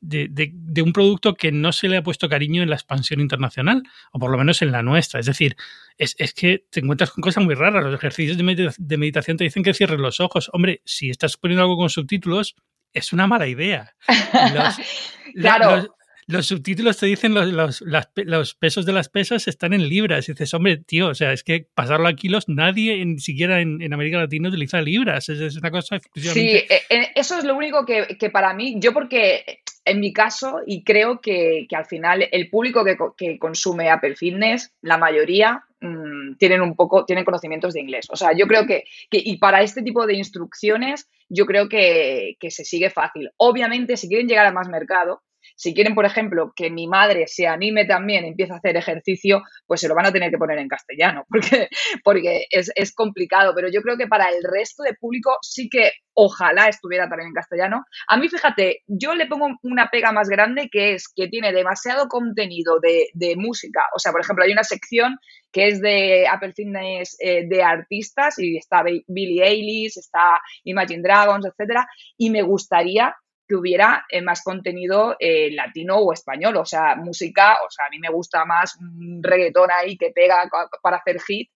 de, 0.00 0.82
un 0.82 0.92
producto 0.92 1.34
que 1.34 1.52
no 1.52 1.72
se 1.72 1.88
le 1.88 1.96
ha 1.96 2.02
puesto 2.02 2.28
cariño 2.28 2.62
en 2.62 2.70
la 2.70 2.76
expansión 2.76 3.20
internacional, 3.20 3.82
o 4.12 4.18
por 4.18 4.30
lo 4.30 4.38
menos 4.38 4.62
en 4.62 4.72
la 4.72 4.82
nuestra. 4.82 5.20
Es 5.20 5.26
decir, 5.26 5.56
es, 5.98 6.14
que 6.34 6.64
te 6.70 6.80
encuentras 6.80 7.10
con 7.10 7.22
cosas 7.22 7.44
muy 7.44 7.54
raras. 7.54 7.84
Los 7.84 7.94
ejercicios 7.94 8.36
de, 8.36 8.96
meditación 8.98 9.36
te 9.36 9.44
dicen 9.44 9.62
que 9.62 9.74
cierres 9.74 10.00
los 10.00 10.20
ojos. 10.20 10.50
Hombre, 10.52 10.82
si 10.84 11.10
estás 11.10 11.36
poniendo 11.36 11.62
algo 11.62 11.76
con 11.76 11.90
subtítulos, 11.90 12.56
es 12.92 13.12
una 13.12 13.26
mala 13.26 13.46
idea. 13.46 13.94
claro. 15.34 15.94
Los, 16.28 16.46
subtítulos 16.46 16.96
te 16.98 17.06
dicen 17.06 17.34
los, 17.34 17.80
los, 17.80 18.54
pesos 18.56 18.84
de 18.84 18.92
las 18.92 19.08
pesas 19.08 19.46
están 19.46 19.72
en 19.72 19.88
libras. 19.88 20.28
Y 20.28 20.32
dices, 20.32 20.52
hombre, 20.54 20.78
tío, 20.78 21.08
o 21.08 21.14
sea, 21.14 21.32
es 21.32 21.44
que 21.44 21.68
pasarlo 21.72 22.08
a 22.08 22.14
kilos, 22.14 22.48
nadie, 22.48 23.04
ni 23.04 23.20
siquiera 23.20 23.60
en, 23.60 23.92
América 23.92 24.18
Latina, 24.18 24.48
utiliza 24.48 24.80
libras. 24.80 25.28
Es, 25.28 25.56
una 25.56 25.70
cosa 25.70 26.00
Sí, 26.14 26.48
e, 26.48 26.66
e, 26.90 27.12
eso 27.14 27.38
es 27.38 27.44
lo 27.44 27.54
único 27.56 27.86
que, 27.86 28.16
que 28.18 28.28
para 28.28 28.54
mí, 28.54 28.76
yo 28.78 28.92
porque 28.92 29.62
en 29.86 30.00
mi 30.00 30.12
caso, 30.12 30.60
y 30.66 30.82
creo 30.82 31.20
que, 31.20 31.66
al 31.70 31.86
final 31.86 32.28
el 32.32 32.50
público 32.50 32.84
que, 33.16 33.38
consume 33.38 33.88
Apple 33.88 34.16
Fitness, 34.16 34.74
la 34.82 34.98
mayoría, 34.98 35.64
mm, 35.80 36.34
tienen 36.38 36.60
un 36.60 36.74
poco, 36.74 37.04
tienen 37.04 37.24
conocimientos 37.24 37.72
de 37.72 37.80
inglés. 37.80 38.08
O 38.10 38.16
sea, 38.16 38.32
yo 38.36 38.46
creo 38.46 38.66
que, 38.66 38.84
y 39.10 39.38
para 39.38 39.62
este 39.62 39.82
tipo 39.82 40.04
de 40.06 40.14
instrucciones, 40.14 41.08
yo 41.28 41.46
creo 41.46 41.68
que, 41.68 42.36
que 42.40 42.50
se 42.50 42.64
sigue 42.64 42.90
fácil. 42.90 43.30
Obviamente, 43.36 43.96
si 43.96 44.08
quieren 44.08 44.26
llegar 44.26 44.46
a 44.46 44.52
más 44.52 44.68
mercado, 44.68 45.22
si 45.56 45.74
quieren, 45.74 45.94
por 45.94 46.04
ejemplo, 46.04 46.52
que 46.54 46.70
mi 46.70 46.86
madre 46.86 47.26
se 47.26 47.46
anime 47.46 47.86
también, 47.86 48.24
empiece 48.24 48.52
a 48.52 48.56
hacer 48.56 48.76
ejercicio, 48.76 49.42
pues 49.66 49.80
se 49.80 49.88
lo 49.88 49.94
van 49.94 50.06
a 50.06 50.12
tener 50.12 50.30
que 50.30 50.36
poner 50.36 50.58
en 50.58 50.68
castellano, 50.68 51.24
porque, 52.04 52.46
es, 52.50 52.94
complicado. 52.94 53.52
Pero 53.54 53.68
yo 53.68 53.80
creo 53.82 53.96
que 53.96 54.06
para 54.06 54.28
el 54.28 54.44
resto 54.44 54.82
de 54.82 54.94
público 54.94 55.38
sí 55.40 55.68
que 55.68 55.92
ojalá 56.12 56.68
estuviera 56.68 57.08
también 57.08 57.28
en 57.28 57.34
castellano. 57.34 57.84
A 58.08 58.16
mí, 58.18 58.28
fíjate, 58.28 58.82
yo 58.86 59.14
le 59.14 59.26
pongo 59.26 59.48
una 59.62 59.88
pega 59.90 60.12
más 60.12 60.28
grande 60.28 60.68
que 60.70 60.94
es 60.94 61.08
que 61.08 61.28
tiene 61.28 61.52
demasiado 61.52 62.08
contenido 62.08 62.78
de, 62.80 63.08
de 63.14 63.36
música. 63.36 63.80
O 63.94 63.98
sea, 63.98 64.12
por 64.12 64.20
ejemplo, 64.20 64.44
hay 64.44 64.52
una 64.52 64.64
sección 64.64 65.16
que 65.52 65.68
es 65.68 65.80
de 65.80 66.26
Apple 66.28 66.52
Fitness 66.52 67.16
eh, 67.18 67.46
de 67.48 67.62
artistas 67.62 68.38
y 68.38 68.58
está 68.58 68.82
Billie 68.82 69.42
Eilish, 69.42 69.96
está 69.96 70.38
Imagine 70.64 71.02
Dragons, 71.02 71.46
etcétera, 71.46 71.88
y 72.18 72.28
me 72.28 72.42
gustaría 72.42 73.16
que 73.48 73.54
hubiera 73.54 74.04
eh, 74.08 74.22
más 74.22 74.42
contenido 74.42 75.16
eh, 75.18 75.50
latino 75.52 75.96
o 75.96 76.12
español, 76.12 76.56
o 76.56 76.64
sea, 76.64 76.96
música, 76.96 77.58
o 77.66 77.70
sea, 77.70 77.86
a 77.86 77.90
mí 77.90 77.98
me 77.98 78.10
gusta 78.10 78.44
más 78.44 78.76
un 78.80 79.22
reggaetón 79.22 79.70
ahí 79.70 79.96
que 79.96 80.10
pega 80.10 80.48
para 80.82 80.96
hacer 80.98 81.20
hit 81.20 81.50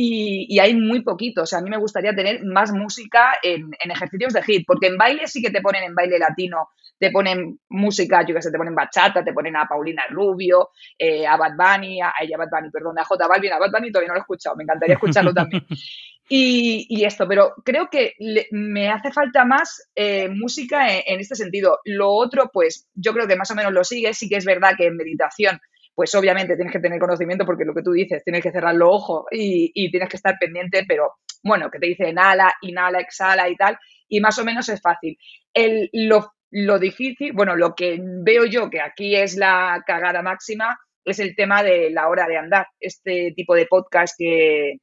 y, 0.00 0.60
hay 0.60 0.76
muy 0.76 1.02
poquito, 1.02 1.42
o 1.42 1.46
sea, 1.46 1.58
a 1.58 1.62
mí 1.62 1.70
me 1.70 1.76
gustaría 1.76 2.14
tener 2.14 2.44
más 2.44 2.70
música 2.70 3.32
en, 3.42 3.70
ejercicios 3.80 4.32
de 4.32 4.44
hit, 4.44 4.64
porque 4.64 4.86
en 4.86 4.96
baile 4.96 5.26
sí 5.26 5.42
que 5.42 5.50
te 5.50 5.60
ponen 5.60 5.82
en 5.82 5.94
baile 5.96 6.20
latino, 6.20 6.68
te 7.00 7.10
ponen 7.10 7.58
música, 7.68 8.24
yo 8.24 8.32
que 8.32 8.40
sé, 8.40 8.52
te 8.52 8.58
ponen 8.58 8.76
bachata, 8.76 9.24
te 9.24 9.32
ponen 9.32 9.56
a 9.56 9.66
Paulina 9.66 10.04
Rubio, 10.08 10.70
eh, 10.96 11.26
a 11.26 11.36
Bad 11.36 11.56
Bunny, 11.56 12.00
a, 12.00 12.10
a 12.10 12.36
Bad 12.36 12.48
Bunny, 12.48 12.70
perdón, 12.70 12.96
a 12.96 13.04
J 13.04 13.26
Balvin, 13.26 13.52
a 13.52 13.58
Bad 13.58 13.72
Bunny 13.72 13.90
todavía 13.90 14.08
no 14.08 14.14
lo 14.14 14.20
he 14.20 14.22
escuchado, 14.22 14.54
me 14.54 14.62
encantaría 14.62 14.94
escucharlo 14.94 15.34
también. 15.34 15.66
Y, 16.30 17.04
esto, 17.06 17.26
pero 17.26 17.54
creo 17.64 17.88
que 17.90 18.12
me 18.50 18.90
hace 18.90 19.10
falta 19.10 19.46
más 19.46 19.88
eh, 19.94 20.28
música 20.28 20.86
en, 20.98 21.20
este 21.20 21.34
sentido. 21.34 21.78
Lo 21.86 22.10
otro, 22.10 22.50
pues 22.52 22.86
yo 22.92 23.14
creo 23.14 23.26
que 23.26 23.34
más 23.34 23.50
o 23.50 23.54
menos 23.54 23.72
lo 23.72 23.82
sigue. 23.82 24.12
Sí 24.12 24.28
que 24.28 24.36
es 24.36 24.44
verdad 24.44 24.74
que 24.76 24.88
en 24.88 24.96
meditación, 24.98 25.58
pues 25.98 26.14
obviamente 26.14 26.54
tienes 26.54 26.72
que 26.72 26.78
tener 26.78 27.00
conocimiento 27.00 27.44
porque 27.44 27.64
lo 27.64 27.74
que 27.74 27.82
tú 27.82 27.90
dices, 27.90 28.22
tienes 28.22 28.40
que 28.40 28.52
cerrar 28.52 28.72
los 28.72 28.88
ojos 28.88 29.24
y, 29.32 29.90
tienes 29.90 30.08
que 30.08 30.16
estar 30.16 30.36
pendiente, 30.38 30.84
pero 30.86 31.14
bueno, 31.42 31.68
que 31.72 31.80
te 31.80 31.88
dice 31.88 32.08
inhala, 32.08 32.52
inhala, 32.62 33.00
exhala 33.00 33.48
y 33.48 33.56
tal, 33.56 33.76
y 34.06 34.20
más 34.20 34.38
o 34.38 34.44
menos 34.44 34.68
es 34.68 34.80
fácil. 34.80 35.18
El, 35.52 35.90
lo, 35.92 36.34
lo 36.52 36.78
difícil, 36.78 37.32
bueno, 37.32 37.56
lo 37.56 37.74
que 37.74 37.98
veo 38.00 38.44
yo 38.44 38.70
que 38.70 38.80
aquí 38.80 39.16
es 39.16 39.36
la 39.36 39.82
cagada 39.84 40.22
máxima 40.22 40.78
es 41.04 41.18
el 41.18 41.34
tema 41.34 41.64
de 41.64 41.90
la 41.90 42.08
hora 42.08 42.28
de 42.28 42.36
andar. 42.36 42.68
Este 42.78 43.32
tipo 43.34 43.56
de 43.56 43.66
podcast 43.66 44.14
que, 44.16 44.76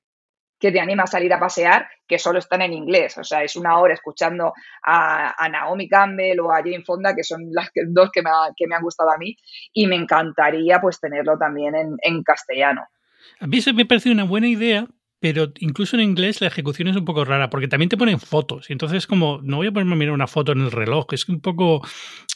que 0.65 0.72
te 0.72 0.79
anima 0.79 1.03
a 1.03 1.07
salir 1.07 1.31
a 1.31 1.39
pasear, 1.39 1.88
que 2.07 2.17
solo 2.17 2.39
están 2.39 2.63
en 2.63 2.74
inglés. 2.74 3.15
O 3.19 3.24
sea, 3.24 3.43
es 3.43 3.55
una 3.55 3.77
hora 3.77 3.93
escuchando 3.93 4.51
a, 4.81 5.48
Naomi 5.48 5.88
Campbell 5.88 6.39
o 6.39 6.51
a 6.51 6.57
Jane 6.57 6.84
Fonda, 6.84 7.15
que 7.15 7.24
son 7.24 7.51
las 7.51 7.69
dos 7.89 8.10
que 8.12 8.24
me, 8.24 8.31
que 8.57 8.65
me 8.65 8.75
han 8.75 8.81
gustado 8.81 9.12
a 9.12 9.17
mí, 9.19 9.38
y 9.74 9.86
me 9.86 9.95
encantaría 9.95 10.81
pues 10.81 11.00
tenerlo 11.00 11.38
también 11.38 11.75
en, 11.75 11.98
en 12.01 12.24
castellano. 12.24 12.81
A 13.39 13.45
mí 13.45 13.62
se 13.62 13.74
me 13.74 13.86
parece 13.86 14.10
una 14.10 14.24
buena 14.24 14.48
idea, 14.48 14.88
pero 15.27 15.51
incluso 15.58 15.96
en 15.96 16.03
inglés 16.03 16.39
la 16.39 16.46
ejecución 16.46 16.88
es 16.88 16.96
un 16.96 17.03
poco 17.03 17.25
rara, 17.25 17.50
porque 17.50 17.67
también 17.67 17.89
te 17.89 17.98
ponen 17.98 18.20
fotos. 18.20 18.70
Y 18.70 18.74
entonces, 18.74 19.08
como, 19.08 19.39
no 19.41 19.58
voy 19.58 19.65
a 19.65 19.72
ponerme 19.72 19.94
a 19.94 19.96
mirar 19.96 20.13
una 20.13 20.27
foto 20.27 20.51
en 20.51 20.62
el 20.62 20.72
reloj, 20.72 21.08
es 21.13 21.27
un 21.27 21.41
poco, 21.41 21.82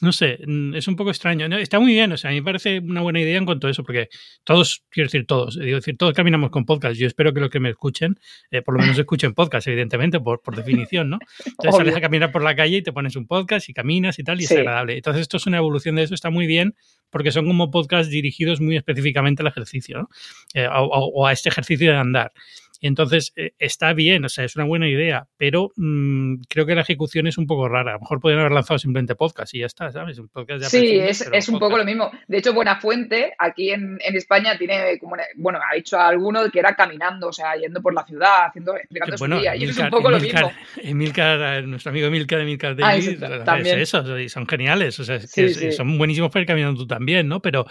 no 0.02 0.12
sé, 0.12 0.40
mm, 0.44 0.74
es 0.74 0.88
un 0.88 0.96
poco 0.96 1.12
extraño. 1.12 1.46
Está 1.58 1.80
muy 1.80 1.94
bien, 1.94 2.12
o 2.12 2.18
sea, 2.18 2.32
a 2.32 2.34
mí 2.34 2.42
me 2.42 2.46
parece 2.46 2.80
una 2.80 3.02
buena 3.02 3.22
idea 3.22 3.38
en 3.38 3.46
cuanto 3.46 3.68
a 3.68 3.70
eso, 3.70 3.84
porque 3.84 4.10
todos, 4.44 4.86
quiero 4.90 5.06
decir, 5.06 5.28
todos, 5.28 5.60
digo 5.60 5.76
decir, 5.76 5.98
todos 5.98 6.16
caminamos 6.16 6.50
con 6.50 6.66
podcast. 6.66 6.96
Yo 6.96 7.06
espero 7.06 7.32
que 7.32 7.42
los 7.42 7.52
que 7.52 7.60
me 7.60 7.70
escuchen, 7.70 8.20
eh, 8.50 8.64
por 8.64 8.74
lo 8.74 8.82
menos 8.82 8.98
escuchen 8.98 9.36
podcast, 9.36 9.68
evidentemente, 9.68 10.20
por, 10.20 10.42
por 10.42 10.56
definición, 10.56 11.12
¿no? 11.12 11.20
Entonces 11.46 11.76
sales 11.76 11.96
a 11.96 12.02
caminar 12.02 12.32
por 12.32 12.42
la 12.42 12.56
calle 12.56 12.78
y 12.78 12.82
te 12.82 12.92
pones 12.92 13.16
un 13.16 13.28
podcast 13.28 13.70
y 13.70 13.74
caminas 13.76 14.18
y 14.18 14.24
tal, 14.24 14.42
y 14.42 14.46
es 14.46 14.52
agradable. 14.52 14.96
Entonces, 14.96 15.22
esto 15.22 15.38
es 15.38 15.46
una 15.46 15.58
evolución 15.58 15.94
de 15.94 16.02
eso, 16.02 16.16
está 16.16 16.32
muy 16.32 16.48
bien, 16.48 16.74
porque 17.12 17.32
son 17.32 17.46
como 17.46 17.70
podcasts 17.70 18.12
dirigidos 18.12 18.62
muy 18.62 18.78
específicamente 18.78 19.44
al 19.44 19.48
ejercicio, 19.50 20.00
¿no? 20.00 20.10
Eh, 20.56 20.68
o 20.72 21.28
a 21.28 21.32
este 21.32 21.50
ejercicio 21.50 21.92
de 21.92 21.98
andar. 21.98 22.32
Y 22.80 22.88
entonces 22.88 23.34
eh, 23.36 23.52
está 23.60 23.94
bien, 23.94 24.24
o 24.24 24.30
sea, 24.30 24.46
es 24.46 24.56
una 24.56 24.66
buena 24.66 24.88
idea, 24.88 25.28
pero 25.38 25.72
mmm, 25.76 26.36
creo 26.48 26.66
que 26.66 26.76
la 26.76 26.82
ejecución 26.82 27.28
es 27.28 27.38
un 27.38 27.46
poco 27.46 27.68
rara. 27.68 27.92
A 27.92 27.94
lo 27.96 28.00
mejor 28.00 28.22
podrían 28.22 28.40
haber 28.40 28.54
lanzado 28.54 28.80
simplemente 28.80 29.16
podcast 29.16 29.54
y 29.54 29.60
ya 29.60 29.66
está, 29.66 29.92
¿sabes? 29.92 30.18
Un 30.18 30.30
podcast 30.30 30.64
de 30.64 30.70
sí, 30.70 30.98
es, 30.98 31.22
es 31.22 31.50
un 31.50 31.60
poco 31.60 31.78
lo 31.78 31.84
mismo. 31.84 32.10
De 32.28 32.38
hecho, 32.38 32.54
Buena 32.54 32.80
Fuente, 32.80 33.34
aquí 33.38 33.72
en, 33.72 34.00
en, 34.02 34.16
España, 34.16 34.58
tiene 34.58 34.98
como, 34.98 35.18
bueno, 35.36 35.60
ha 35.60 35.76
dicho 35.76 35.98
a 35.98 36.08
alguno 36.08 36.50
que 36.50 36.60
era 36.60 36.74
caminando, 36.74 37.28
o 37.28 37.34
sea, 37.34 37.56
yendo 37.56 37.82
por 37.82 37.94
la 37.94 38.06
ciudad, 38.06 38.48
haciendo, 38.48 38.76
explicando 38.78 39.18
bueno, 39.18 39.36
su 39.36 39.42
día. 39.42 39.56
y 39.58 39.66
es 39.66 39.78
un 39.78 39.90
poco 39.90 40.10
Emilcar, 40.10 40.42
lo 40.42 40.48
mismo. 40.50 40.64
Emilcar, 40.82 41.64
nuestro 41.66 41.90
amigo 41.90 42.08
Emilcar 42.08 42.40
de 42.40 42.44
Emilcar 42.44 42.78
ah, 42.82 42.96
es 42.96 43.68
eso, 43.68 44.18
y 44.18 44.30
son 44.30 44.48
geniales, 44.48 45.00
o 45.00 45.04
sea, 45.04 45.16
es 45.16 45.34
que 45.34 45.50
sí, 45.50 45.54
sí. 45.56 45.72
son 45.74 45.98
buenísimos 45.98 46.32
para 46.32 46.42
ir 46.42 46.48
caminando 46.48 46.80
tú 46.80 46.88
también, 46.88 47.28
¿no? 47.28 47.42
Pero, 47.42 47.66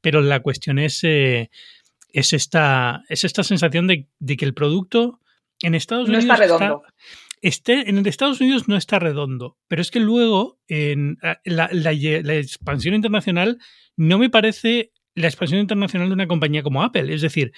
pero 0.00 0.20
la 0.20 0.40
cuestión 0.40 0.78
es... 0.78 1.02
Eh, 1.02 1.50
es 2.12 2.32
esta, 2.32 3.02
es 3.08 3.24
esta 3.24 3.42
sensación 3.42 3.86
de, 3.86 4.08
de 4.18 4.36
que 4.36 4.44
el 4.44 4.54
producto 4.54 5.20
en 5.62 5.74
Estados 5.74 6.08
Unidos 6.08 6.24
no 6.24 6.34
está 6.34 6.42
redondo. 6.42 6.82
Está, 6.84 6.94
este, 7.42 7.90
en 7.90 8.06
Estados 8.06 8.40
Unidos 8.40 8.68
no 8.68 8.76
está 8.76 8.98
redondo, 8.98 9.58
pero 9.68 9.82
es 9.82 9.90
que 9.90 10.00
luego 10.00 10.60
en 10.68 11.18
la, 11.20 11.40
la, 11.44 11.68
la, 11.72 12.34
expansión 12.34 12.94
internacional 12.94 13.58
no 13.96 14.18
me 14.18 14.30
parece 14.30 14.92
la 15.14 15.26
expansión 15.26 15.60
internacional 15.60 16.08
de 16.08 16.14
una 16.14 16.28
compañía 16.28 16.62
como 16.62 16.82
Apple. 16.82 17.12
Es 17.12 17.20
decir, 17.20 17.52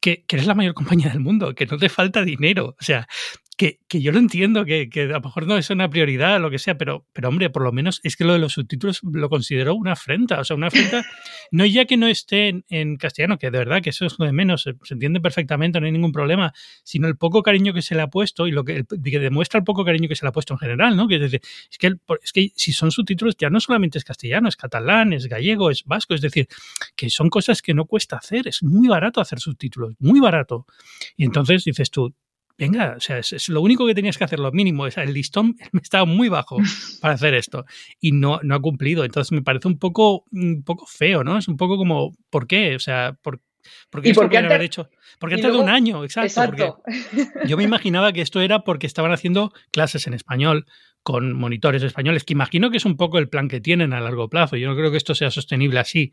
que, 0.00 0.24
que, 0.24 0.36
eres 0.36 0.46
la 0.46 0.54
mayor 0.54 0.74
compañía 0.74 1.08
del 1.08 1.20
mundo, 1.20 1.54
que 1.54 1.66
no 1.66 1.78
te 1.78 1.88
falta 1.88 2.24
dinero. 2.24 2.76
O 2.78 2.84
sea, 2.84 3.08
que, 3.56 3.78
que, 3.88 4.00
yo 4.00 4.12
lo 4.12 4.18
entiendo, 4.18 4.64
que, 4.64 4.88
que, 4.88 5.02
a 5.02 5.06
lo 5.06 5.20
mejor 5.20 5.46
no 5.46 5.56
es 5.56 5.70
una 5.70 5.88
prioridad, 5.88 6.40
lo 6.40 6.50
que 6.50 6.58
sea, 6.58 6.76
pero, 6.76 7.06
pero 7.12 7.28
hombre, 7.28 7.50
por 7.50 7.62
lo 7.62 7.72
menos 7.72 8.00
es 8.02 8.16
que 8.16 8.24
lo 8.24 8.32
de 8.32 8.38
los 8.38 8.54
subtítulos 8.54 9.00
lo 9.02 9.28
considero 9.28 9.74
una 9.74 9.92
afrenta. 9.92 10.40
O 10.40 10.44
sea, 10.44 10.56
una 10.56 10.68
afrenta, 10.68 11.04
no 11.50 11.64
ya 11.64 11.84
que 11.84 11.96
no 11.96 12.06
esté 12.06 12.48
en, 12.48 12.64
en 12.68 12.96
castellano, 12.96 13.38
que 13.38 13.50
de 13.50 13.58
verdad 13.58 13.82
que 13.82 13.90
eso 13.90 14.06
es 14.06 14.18
lo 14.18 14.26
de 14.26 14.32
menos, 14.32 14.62
se, 14.62 14.74
se, 14.82 14.94
entiende 14.94 15.20
perfectamente, 15.20 15.80
no 15.80 15.86
hay 15.86 15.92
ningún 15.92 16.12
problema, 16.12 16.52
sino 16.82 17.08
el 17.08 17.16
poco 17.16 17.42
cariño 17.42 17.72
que 17.72 17.82
se 17.82 17.94
le 17.94 18.02
ha 18.02 18.08
puesto 18.08 18.46
y 18.46 18.50
lo 18.50 18.64
que, 18.64 18.76
el, 18.76 18.86
que 18.86 19.18
demuestra 19.20 19.58
el 19.58 19.64
poco 19.64 19.84
cariño 19.84 20.08
que 20.08 20.16
se 20.16 20.24
le 20.24 20.30
ha 20.30 20.32
puesto 20.32 20.54
en 20.54 20.58
general, 20.58 20.96
¿no? 20.96 21.06
Que 21.06 21.16
es 21.16 21.20
decir, 21.20 21.40
es 21.70 21.78
que, 21.78 21.86
el, 21.86 22.00
es 22.22 22.32
que 22.32 22.50
si 22.56 22.72
son 22.72 22.90
subtítulos 22.90 23.36
ya 23.36 23.50
no 23.50 23.60
solamente 23.60 23.98
es 23.98 24.04
castellano, 24.04 24.48
es 24.48 24.56
catalán, 24.56 25.12
es 25.12 25.26
gallego, 25.26 25.70
es 25.70 25.84
vasco, 25.84 26.14
es 26.14 26.20
decir, 26.20 26.48
que 26.96 27.10
son 27.10 27.30
cosas 27.30 27.62
que 27.62 27.74
no 27.74 27.84
cuesta 27.84 28.16
hacer, 28.16 28.48
es 28.48 28.62
muy 28.62 28.88
barato 28.88 29.20
hacer 29.20 29.38
subtítulos, 29.38 29.94
muy 29.98 30.20
barato. 30.20 30.66
Y 31.16 31.24
entonces 31.24 31.64
dices 31.64 31.90
tú, 31.90 32.14
venga, 32.56 32.94
o 32.96 33.00
sea, 33.00 33.18
es, 33.18 33.32
es, 33.32 33.48
lo 33.48 33.60
único 33.60 33.86
que 33.86 33.94
tenías 33.94 34.18
que 34.18 34.24
hacer, 34.24 34.38
lo 34.38 34.52
mínimo. 34.52 34.86
El 34.86 35.12
listón 35.12 35.56
estaba 35.82 36.04
muy 36.04 36.28
bajo 36.28 36.58
para 37.00 37.14
hacer 37.14 37.34
esto 37.34 37.64
y 38.00 38.12
no, 38.12 38.40
no 38.42 38.54
ha 38.54 38.60
cumplido. 38.60 39.04
Entonces 39.04 39.32
me 39.32 39.42
parece 39.42 39.68
un 39.68 39.78
poco, 39.78 40.24
un 40.32 40.62
poco 40.64 40.86
feo, 40.86 41.24
¿no? 41.24 41.38
Es 41.38 41.48
un 41.48 41.56
poco 41.56 41.76
como, 41.76 42.14
¿por 42.30 42.46
qué? 42.46 42.76
O 42.76 42.80
sea, 42.80 43.16
¿por, 43.22 43.40
¿por 43.90 44.02
qué 44.02 44.10
¿Y 44.10 44.14
por 44.14 44.28
qué 44.28 44.38
haber 44.38 44.62
hecho? 44.62 44.88
Porque 45.18 45.34
antes 45.34 45.48
luego, 45.48 45.64
de 45.64 45.70
un 45.70 45.74
año, 45.74 46.04
exacto. 46.04 46.26
exacto. 46.26 46.82
yo 47.46 47.56
me 47.56 47.64
imaginaba 47.64 48.12
que 48.12 48.20
esto 48.20 48.40
era 48.40 48.60
porque 48.60 48.86
estaban 48.86 49.12
haciendo 49.12 49.52
clases 49.70 50.06
en 50.06 50.14
español 50.14 50.66
con 51.02 51.34
monitores 51.34 51.82
españoles, 51.82 52.24
que 52.24 52.32
imagino 52.32 52.70
que 52.70 52.78
es 52.78 52.86
un 52.86 52.96
poco 52.96 53.18
el 53.18 53.28
plan 53.28 53.48
que 53.48 53.60
tienen 53.60 53.92
a 53.92 54.00
largo 54.00 54.30
plazo. 54.30 54.56
Yo 54.56 54.68
no 54.68 54.74
creo 54.74 54.90
que 54.90 54.96
esto 54.96 55.14
sea 55.14 55.30
sostenible 55.30 55.78
así. 55.78 56.12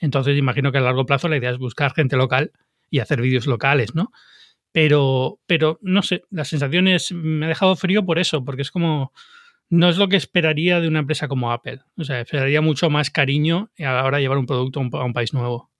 Entonces 0.00 0.36
imagino 0.36 0.72
que 0.72 0.78
a 0.78 0.80
largo 0.80 1.06
plazo 1.06 1.28
la 1.28 1.36
idea 1.36 1.50
es 1.50 1.58
buscar 1.58 1.94
gente 1.94 2.16
local 2.16 2.50
y 2.90 2.98
hacer 2.98 3.20
vídeos 3.20 3.46
locales, 3.46 3.94
¿no? 3.94 4.10
Pero, 4.72 5.40
pero 5.46 5.78
no 5.82 6.02
sé, 6.02 6.22
la 6.30 6.44
sensación 6.44 6.88
es, 6.88 7.12
me 7.12 7.46
ha 7.46 7.48
dejado 7.48 7.76
frío 7.76 8.04
por 8.04 8.18
eso, 8.18 8.44
porque 8.44 8.62
es 8.62 8.70
como, 8.70 9.12
no 9.68 9.88
es 9.88 9.98
lo 9.98 10.08
que 10.08 10.16
esperaría 10.16 10.80
de 10.80 10.88
una 10.88 11.00
empresa 11.00 11.28
como 11.28 11.52
Apple. 11.52 11.80
O 11.96 12.04
sea, 12.04 12.20
esperaría 12.20 12.60
mucho 12.60 12.90
más 12.90 13.10
cariño 13.10 13.70
a 13.78 13.92
la 13.92 14.04
hora 14.04 14.18
de 14.18 14.24
llevar 14.24 14.38
un 14.38 14.46
producto 14.46 14.80
a 14.80 15.04
un 15.04 15.12
país 15.12 15.34
nuevo. 15.34 15.71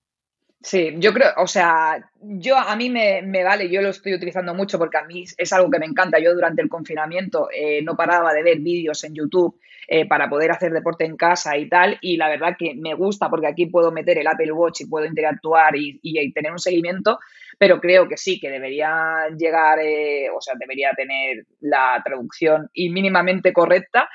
Sí, 0.63 0.95
yo 0.99 1.13
creo, 1.13 1.31
o 1.39 1.47
sea, 1.49 2.09
yo 2.21 2.57
a 2.57 2.77
mí 2.77 2.89
me, 2.89 3.21
me, 3.23 3.43
vale, 3.43 3.69
yo 3.69 3.83
lo 3.83 3.89
estoy 3.89 4.15
utilizando 4.15 4.55
mucho 4.55 4.79
porque 4.79 4.97
a 4.99 5.05
mí 5.05 5.25
es 5.37 5.53
algo 5.53 5.69
que 5.69 5.81
me 5.81 5.87
encanta. 5.87 6.21
Yo 6.21 6.35
durante 6.35 6.63
el 6.63 6.69
confinamiento 6.69 7.49
eh, 7.53 7.83
no 7.83 7.97
paraba 7.97 8.33
de 8.33 8.45
ver 8.45 8.61
vídeos 8.61 9.03
en 9.03 9.13
YouTube 9.15 9.59
eh, 9.89 10.07
para 10.07 10.29
poder 10.29 10.53
hacer 10.53 10.73
deporte 10.73 11.05
en 11.05 11.17
casa 11.17 11.57
y 11.59 11.69
tal, 11.69 11.99
y 12.01 12.17
la 12.17 12.29
verdad 12.29 12.55
que 12.57 12.75
me 12.77 12.95
gusta 12.95 13.29
porque 13.29 13.49
aquí 13.49 13.67
puedo 13.67 13.91
meter 13.91 14.19
el 14.19 14.27
Apple 14.29 14.53
Watch 14.53 14.83
y 14.83 14.87
puedo 14.87 15.05
interactuar 15.05 15.75
y, 15.75 15.99
y, 16.01 16.21
y 16.21 16.33
tener 16.33 16.53
un 16.53 16.61
seguimiento, 16.61 17.19
pero 17.59 17.81
creo 17.81 18.07
que 18.09 18.17
sí, 18.17 18.39
que 18.39 18.49
debería 18.49 19.27
llegar, 19.37 19.81
eh, 19.81 20.29
o 20.31 20.41
sea, 20.41 20.55
debería 20.59 20.93
tener 20.97 21.45
la 21.61 22.01
traducción 22.05 22.71
y 22.73 22.91
mínimamente 22.91 23.53
correcta. 23.53 24.09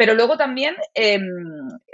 Pero 0.00 0.14
luego 0.14 0.38
también 0.38 0.76
eh, 0.94 1.20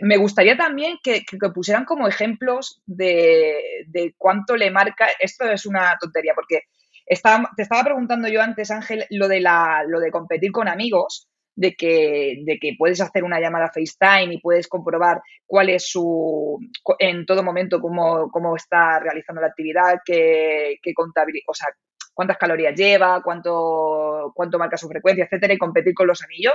me 0.01 0.17
gustaría 0.17 0.57
también 0.57 0.97
que, 1.03 1.25
pusieran 1.53 1.85
como 1.85 2.07
ejemplos 2.07 2.81
de, 2.87 4.15
cuánto 4.17 4.55
le 4.55 4.71
marca. 4.71 5.09
Esto 5.19 5.51
es 5.51 5.67
una 5.67 5.97
tontería, 6.01 6.33
porque 6.33 6.61
te 7.05 7.63
estaba 7.63 7.83
preguntando 7.83 8.29
yo 8.29 8.41
antes, 8.41 8.71
Ángel, 8.71 9.07
lo 9.11 9.27
de, 9.27 9.41
la, 9.41 9.83
lo 9.89 9.99
de 9.99 10.13
competir 10.13 10.53
con 10.53 10.69
amigos, 10.69 11.29
de 11.57 11.75
que, 11.75 12.45
de 12.45 12.61
que 12.61 12.77
puedes 12.79 13.01
hacer 13.01 13.25
una 13.25 13.41
llamada 13.41 13.73
FaceTime 13.75 14.35
y 14.35 14.41
puedes 14.41 14.69
comprobar 14.69 15.21
cuál 15.45 15.71
es 15.71 15.91
su, 15.91 16.61
en 17.01 17.27
todo 17.27 17.43
momento, 17.43 17.81
cómo, 17.81 18.31
cómo 18.31 18.55
está 18.55 19.01
realizando 19.01 19.41
la 19.41 19.49
actividad, 19.49 19.99
qué, 20.05 20.79
qué 20.81 20.93
o 20.97 21.55
sea, 21.55 21.71
cuántas 22.17 22.39
calorías 22.39 22.75
lleva, 22.75 23.21
cuánto, 23.23 24.33
cuánto 24.35 24.59
marca 24.59 24.79
su 24.79 24.89
frecuencia, 24.89 25.25
etcétera, 25.25 25.53
y 25.53 25.59
competir 25.59 25.93
con 25.93 26.07
los 26.07 26.23
anillos. 26.23 26.55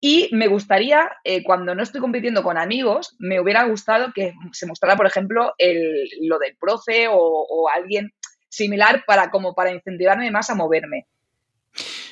Y 0.00 0.30
me 0.32 0.48
gustaría, 0.48 1.10
eh, 1.24 1.42
cuando 1.42 1.74
no 1.74 1.82
estoy 1.82 2.00
compitiendo 2.00 2.42
con 2.42 2.56
amigos, 2.56 3.16
me 3.18 3.38
hubiera 3.38 3.64
gustado 3.64 4.12
que 4.14 4.32
se 4.52 4.66
mostrara, 4.66 4.96
por 4.96 5.06
ejemplo, 5.06 5.52
el, 5.58 6.08
lo 6.22 6.38
del 6.38 6.56
profe 6.58 7.06
o, 7.10 7.68
alguien 7.74 8.12
similar 8.48 9.04
para 9.06 9.30
como 9.30 9.54
para 9.54 9.72
incentivarme 9.72 10.30
más 10.30 10.48
a 10.48 10.54
moverme. 10.54 11.06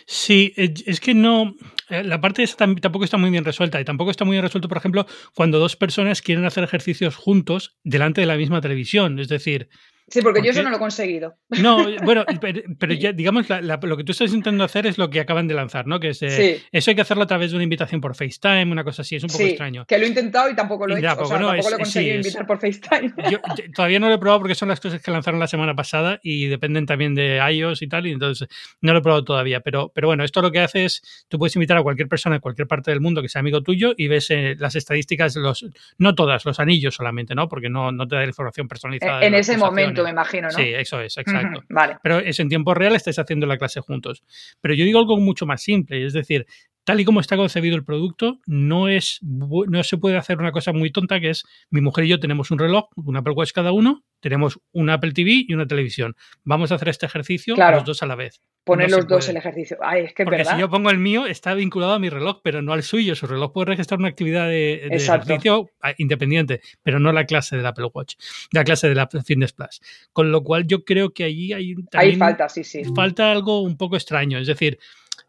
Sí, 0.06 0.52
es 0.56 1.00
que 1.00 1.14
no. 1.14 1.54
Eh, 1.88 2.04
la 2.04 2.20
parte 2.20 2.42
esa 2.42 2.56
tampoco 2.56 3.04
está 3.04 3.16
muy 3.16 3.30
bien 3.30 3.44
resuelta 3.44 3.80
y 3.80 3.84
tampoco 3.84 4.10
está 4.10 4.24
muy 4.24 4.34
bien 4.34 4.44
resuelto, 4.44 4.68
por 4.68 4.78
ejemplo, 4.78 5.06
cuando 5.34 5.58
dos 5.58 5.76
personas 5.76 6.20
quieren 6.22 6.44
hacer 6.44 6.64
ejercicios 6.64 7.16
juntos 7.16 7.78
delante 7.84 8.20
de 8.20 8.26
la 8.26 8.36
misma 8.36 8.60
televisión. 8.60 9.18
Es 9.18 9.28
decir, 9.28 9.70
Sí, 10.10 10.22
porque, 10.22 10.38
porque, 10.38 10.46
yo 10.46 10.50
eso 10.52 10.62
no 10.62 10.70
lo 10.70 10.76
he 10.76 10.78
conseguido. 10.78 11.36
No, 11.60 11.84
bueno, 12.02 12.24
pero, 12.40 12.62
pero 12.78 12.94
ya, 12.94 13.12
digamos, 13.12 13.48
la, 13.48 13.60
la, 13.60 13.78
lo 13.82 13.96
que 13.96 14.04
tú 14.04 14.12
estás 14.12 14.30
intentando 14.30 14.64
hacer 14.64 14.86
es 14.86 14.96
lo 14.96 15.10
que 15.10 15.20
acaban 15.20 15.46
de 15.48 15.54
lanzar, 15.54 15.86
¿no? 15.86 16.00
Que 16.00 16.10
es, 16.10 16.22
eh, 16.22 16.30
sí. 16.30 16.66
eso 16.72 16.90
hay 16.90 16.94
que 16.94 17.02
hacerlo 17.02 17.24
a 17.24 17.26
través 17.26 17.50
de 17.50 17.56
una 17.56 17.64
invitación 17.64 18.00
por 18.00 18.14
FaceTime, 18.14 18.72
una 18.72 18.84
cosa 18.84 19.02
así, 19.02 19.16
es 19.16 19.22
un 19.22 19.28
poco 19.28 19.42
sí, 19.42 19.50
extraño. 19.50 19.84
que 19.86 19.98
lo 19.98 20.04
he 20.04 20.08
intentado 20.08 20.48
y 20.50 20.56
tampoco 20.56 20.86
lo 20.86 20.96
he 20.96 21.00
hecho, 21.00 21.12
o 21.12 21.26
sea, 21.26 21.36
bueno, 21.36 21.48
tampoco 21.48 21.68
es, 21.68 21.70
lo 21.70 21.76
he 21.76 21.78
conseguido 21.80 22.22
sí, 22.22 22.28
invitar 22.28 22.46
por 22.46 22.58
FaceTime. 22.58 23.12
Yo, 23.30 23.38
yo, 23.56 23.64
todavía 23.74 24.00
no 24.00 24.08
lo 24.08 24.14
he 24.14 24.18
probado 24.18 24.40
porque 24.40 24.54
son 24.54 24.68
las 24.68 24.80
cosas 24.80 25.02
que 25.02 25.10
lanzaron 25.10 25.38
la 25.40 25.46
semana 25.46 25.74
pasada 25.74 26.20
y 26.22 26.46
dependen 26.46 26.86
también 26.86 27.14
de 27.14 27.42
iOS 27.52 27.82
y 27.82 27.88
tal, 27.88 28.06
y 28.06 28.12
entonces 28.12 28.48
no 28.80 28.92
lo 28.92 29.00
he 29.00 29.02
probado 29.02 29.24
todavía, 29.24 29.60
pero, 29.60 29.92
pero 29.94 30.08
bueno, 30.08 30.24
esto 30.24 30.40
lo 30.40 30.50
que 30.50 30.60
hace 30.60 30.86
es, 30.86 31.26
tú 31.28 31.38
puedes 31.38 31.54
invitar 31.56 31.76
a 31.76 31.82
cualquier 31.82 32.08
persona 32.08 32.36
de 32.36 32.40
cualquier 32.40 32.66
parte 32.66 32.90
del 32.90 33.00
mundo 33.00 33.20
que 33.20 33.28
sea 33.28 33.40
amigo 33.40 33.62
tuyo 33.62 33.92
y 33.96 34.08
ves 34.08 34.30
eh, 34.30 34.56
las 34.58 34.74
estadísticas, 34.74 35.36
los 35.36 35.66
no 35.98 36.14
todas, 36.14 36.46
los 36.46 36.60
anillos 36.60 36.94
solamente, 36.94 37.34
¿no? 37.34 37.48
Porque 37.48 37.68
no, 37.68 37.92
no 37.92 38.08
te 38.08 38.16
da 38.16 38.24
información 38.24 38.68
personalizada. 38.68 39.20
En, 39.20 39.34
en 39.34 39.40
ese 39.40 39.56
momento, 39.56 39.97
me 40.04 40.10
imagino, 40.10 40.48
¿no? 40.48 40.54
Sí, 40.54 40.72
eso 40.74 41.00
es, 41.00 41.16
exacto. 41.16 41.58
Uh 41.58 41.62
-huh, 41.62 41.66
vale. 41.68 41.96
Pero 42.02 42.18
es 42.18 42.38
en 42.40 42.48
tiempo 42.48 42.74
real, 42.74 42.94
estáis 42.94 43.18
haciendo 43.18 43.46
la 43.46 43.56
clase 43.58 43.80
juntos. 43.80 44.22
Pero 44.60 44.74
yo 44.74 44.84
digo 44.84 44.98
algo 44.98 45.16
mucho 45.18 45.46
más 45.46 45.62
simple, 45.62 46.04
es 46.04 46.12
decir, 46.12 46.46
tal 46.88 47.00
y 47.00 47.04
como 47.04 47.20
está 47.20 47.36
concebido 47.36 47.76
el 47.76 47.84
producto, 47.84 48.40
no, 48.46 48.88
es, 48.88 49.18
no 49.20 49.82
se 49.82 49.98
puede 49.98 50.16
hacer 50.16 50.38
una 50.38 50.52
cosa 50.52 50.72
muy 50.72 50.90
tonta 50.90 51.20
que 51.20 51.28
es, 51.28 51.44
mi 51.68 51.82
mujer 51.82 52.06
y 52.06 52.08
yo 52.08 52.18
tenemos 52.18 52.50
un 52.50 52.58
reloj, 52.58 52.86
un 52.96 53.14
Apple 53.14 53.34
Watch 53.34 53.52
cada 53.52 53.72
uno, 53.72 54.06
tenemos 54.20 54.58
un 54.72 54.88
Apple 54.88 55.12
TV 55.12 55.44
y 55.46 55.52
una 55.52 55.66
televisión. 55.66 56.16
Vamos 56.44 56.72
a 56.72 56.76
hacer 56.76 56.88
este 56.88 57.04
ejercicio 57.04 57.56
claro. 57.56 57.76
los 57.76 57.84
dos 57.84 58.02
a 58.02 58.06
la 58.06 58.14
vez. 58.14 58.40
Poner 58.64 58.90
no 58.90 58.96
los 58.96 59.06
dos 59.06 59.28
el 59.28 59.36
ejercicio. 59.36 59.76
Ay, 59.82 60.04
es 60.04 60.14
que 60.14 60.24
Porque 60.24 60.38
verdad. 60.38 60.54
si 60.54 60.60
yo 60.60 60.70
pongo 60.70 60.88
el 60.88 60.96
mío, 60.96 61.26
está 61.26 61.52
vinculado 61.52 61.92
a 61.92 61.98
mi 61.98 62.08
reloj, 62.08 62.40
pero 62.42 62.62
no 62.62 62.72
al 62.72 62.82
suyo. 62.82 63.14
Su 63.14 63.26
reloj 63.26 63.52
puede 63.52 63.66
registrar 63.66 64.00
una 64.00 64.08
actividad 64.08 64.46
de, 64.46 64.88
de 64.88 64.96
ejercicio 64.96 65.68
independiente, 65.98 66.62
pero 66.82 66.98
no 66.98 67.12
la 67.12 67.26
clase 67.26 67.58
del 67.58 67.66
Apple 67.66 67.90
Watch, 67.92 68.14
la 68.50 68.64
clase 68.64 68.88
de 68.88 68.94
la 68.94 69.06
Fitness 69.08 69.52
Plus. 69.52 69.82
Con 70.14 70.32
lo 70.32 70.42
cual 70.42 70.66
yo 70.66 70.84
creo 70.86 71.12
que 71.12 71.24
allí 71.24 71.52
hay... 71.52 71.74
Ahí 71.92 72.16
falta, 72.16 72.48
sí, 72.48 72.64
sí. 72.64 72.82
Falta 72.96 73.30
algo 73.30 73.60
un 73.60 73.76
poco 73.76 73.96
extraño. 73.96 74.38
Es 74.38 74.46
decir, 74.46 74.78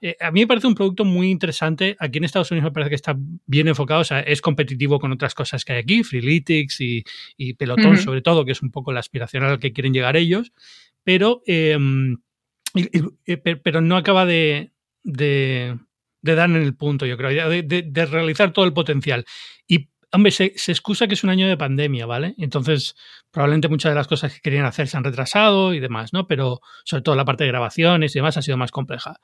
eh, 0.01 0.15
a 0.19 0.31
mí 0.31 0.41
me 0.41 0.47
parece 0.47 0.67
un 0.67 0.75
producto 0.75 1.05
muy 1.05 1.29
interesante. 1.29 1.95
Aquí 1.99 2.17
en 2.19 2.23
Estados 2.23 2.51
Unidos 2.51 2.65
me 2.65 2.71
parece 2.71 2.89
que 2.89 2.95
está 2.95 3.15
bien 3.45 3.67
enfocado, 3.67 4.01
o 4.01 4.05
sea, 4.05 4.21
es 4.21 4.41
competitivo 4.41 4.99
con 4.99 5.11
otras 5.11 5.33
cosas 5.35 5.65
que 5.65 5.73
hay 5.73 5.79
aquí, 5.79 6.03
Freeletics 6.03 6.81
y, 6.81 7.03
y 7.37 7.53
Pelotón, 7.53 7.87
uh 7.87 7.95
-huh. 7.95 8.03
sobre 8.03 8.21
todo, 8.21 8.45
que 8.45 8.53
es 8.53 8.61
un 8.61 8.71
poco 8.71 8.91
la 8.93 8.99
aspiración 8.99 9.43
a 9.43 9.49
la 9.49 9.57
que 9.57 9.73
quieren 9.73 9.93
llegar 9.93 10.15
ellos. 10.15 10.53
Pero 11.03 11.41
eh, 11.47 11.77
pero 13.63 13.81
no 13.81 13.97
acaba 13.97 14.25
de, 14.25 14.71
de, 15.03 15.77
dar 16.21 16.49
en 16.49 16.57
el 16.57 16.75
punto, 16.75 17.05
yo 17.05 17.17
creo, 17.17 17.49
de, 17.49 17.63
de, 17.63 18.05
realizar 18.05 18.53
todo 18.53 18.65
el 18.65 18.73
potencial. 18.73 19.25
Y, 19.67 19.89
hombre, 20.11 20.31
se, 20.31 20.53
se, 20.55 20.71
excusa 20.71 21.07
que 21.07 21.15
es 21.15 21.23
un 21.23 21.29
año 21.29 21.47
de 21.47 21.57
pandemia, 21.57 22.05
¿vale? 22.05 22.35
Entonces, 22.37 22.95
probablemente 23.31 23.69
muchas 23.69 23.91
de 23.91 23.95
las 23.95 24.07
cosas 24.07 24.33
que 24.33 24.41
querían 24.41 24.65
hacer 24.65 24.87
se 24.87 24.97
han 24.97 25.03
retrasado 25.03 25.73
y 25.73 25.79
demás, 25.79 26.13
¿no? 26.13 26.27
Pero 26.27 26.61
sobre 26.83 27.01
todo 27.01 27.15
la 27.15 27.25
parte 27.25 27.43
de 27.43 27.49
grabaciones 27.49 28.15
y 28.15 28.19
demás 28.19 28.37
ha 28.37 28.41
sido 28.41 28.57
más 28.57 28.71
compleja. 28.71 29.19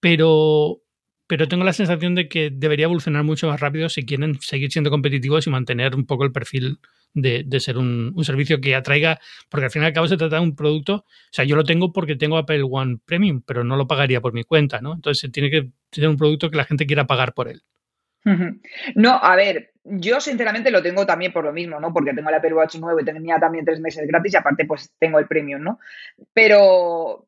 Pero, 0.00 0.82
pero 1.26 1.48
tengo 1.48 1.64
la 1.64 1.72
sensación 1.72 2.14
de 2.14 2.28
que 2.28 2.50
debería 2.50 2.84
evolucionar 2.84 3.24
mucho 3.24 3.48
más 3.48 3.60
rápido 3.60 3.88
si 3.88 4.04
quieren 4.04 4.38
seguir 4.40 4.70
siendo 4.70 4.90
competitivos 4.90 5.46
y 5.46 5.50
mantener 5.50 5.94
un 5.94 6.06
poco 6.06 6.24
el 6.24 6.32
perfil 6.32 6.78
de, 7.16 7.60
ser 7.60 7.78
un, 7.78 8.14
servicio 8.24 8.60
que 8.60 8.74
atraiga, 8.74 9.18
porque 9.48 9.64
al 9.64 9.70
fin 9.70 9.82
y 9.82 9.86
al 9.86 9.92
cabo 9.92 10.06
se 10.06 10.16
trata 10.16 10.36
de 10.36 10.42
un 10.42 10.54
producto, 10.54 10.94
o 10.96 11.04
sea, 11.32 11.44
yo 11.44 11.56
lo 11.56 11.64
tengo 11.64 11.92
porque 11.92 12.16
tengo 12.16 12.36
Apple 12.36 12.62
One 12.70 12.98
Premium, 13.04 13.42
pero 13.44 13.64
no 13.64 13.76
lo 13.76 13.86
pagaría 13.86 14.20
por 14.20 14.34
mi 14.34 14.44
cuenta, 14.44 14.80
¿no? 14.80 14.94
Entonces 14.94 15.32
tiene 15.32 15.50
que 15.50 15.70
ser 15.90 16.08
un 16.08 16.16
producto 16.16 16.50
que 16.50 16.58
la 16.58 16.64
gente 16.64 16.86
quiera 16.86 17.06
pagar 17.06 17.32
por 17.32 17.48
él. 17.48 17.62
No, 18.96 19.20
a 19.22 19.36
ver, 19.36 19.70
yo 19.84 20.20
sinceramente 20.20 20.72
lo 20.72 20.82
tengo 20.82 21.06
también 21.06 21.32
por 21.32 21.44
lo 21.44 21.52
mismo, 21.52 21.78
¿no? 21.78 21.92
Porque 21.92 22.12
tengo 22.12 22.28
el 22.28 22.34
Apple 22.34 22.54
Watch 22.54 22.74
nuevo 22.76 22.98
y 22.98 23.04
tenía 23.04 23.38
también 23.38 23.64
tres 23.64 23.78
meses 23.78 24.04
gratis 24.06 24.34
y 24.34 24.36
aparte 24.36 24.64
pues 24.64 24.92
tengo 24.98 25.20
el 25.20 25.28
premium, 25.28 25.62
¿no? 25.62 25.78
Pero, 26.32 27.25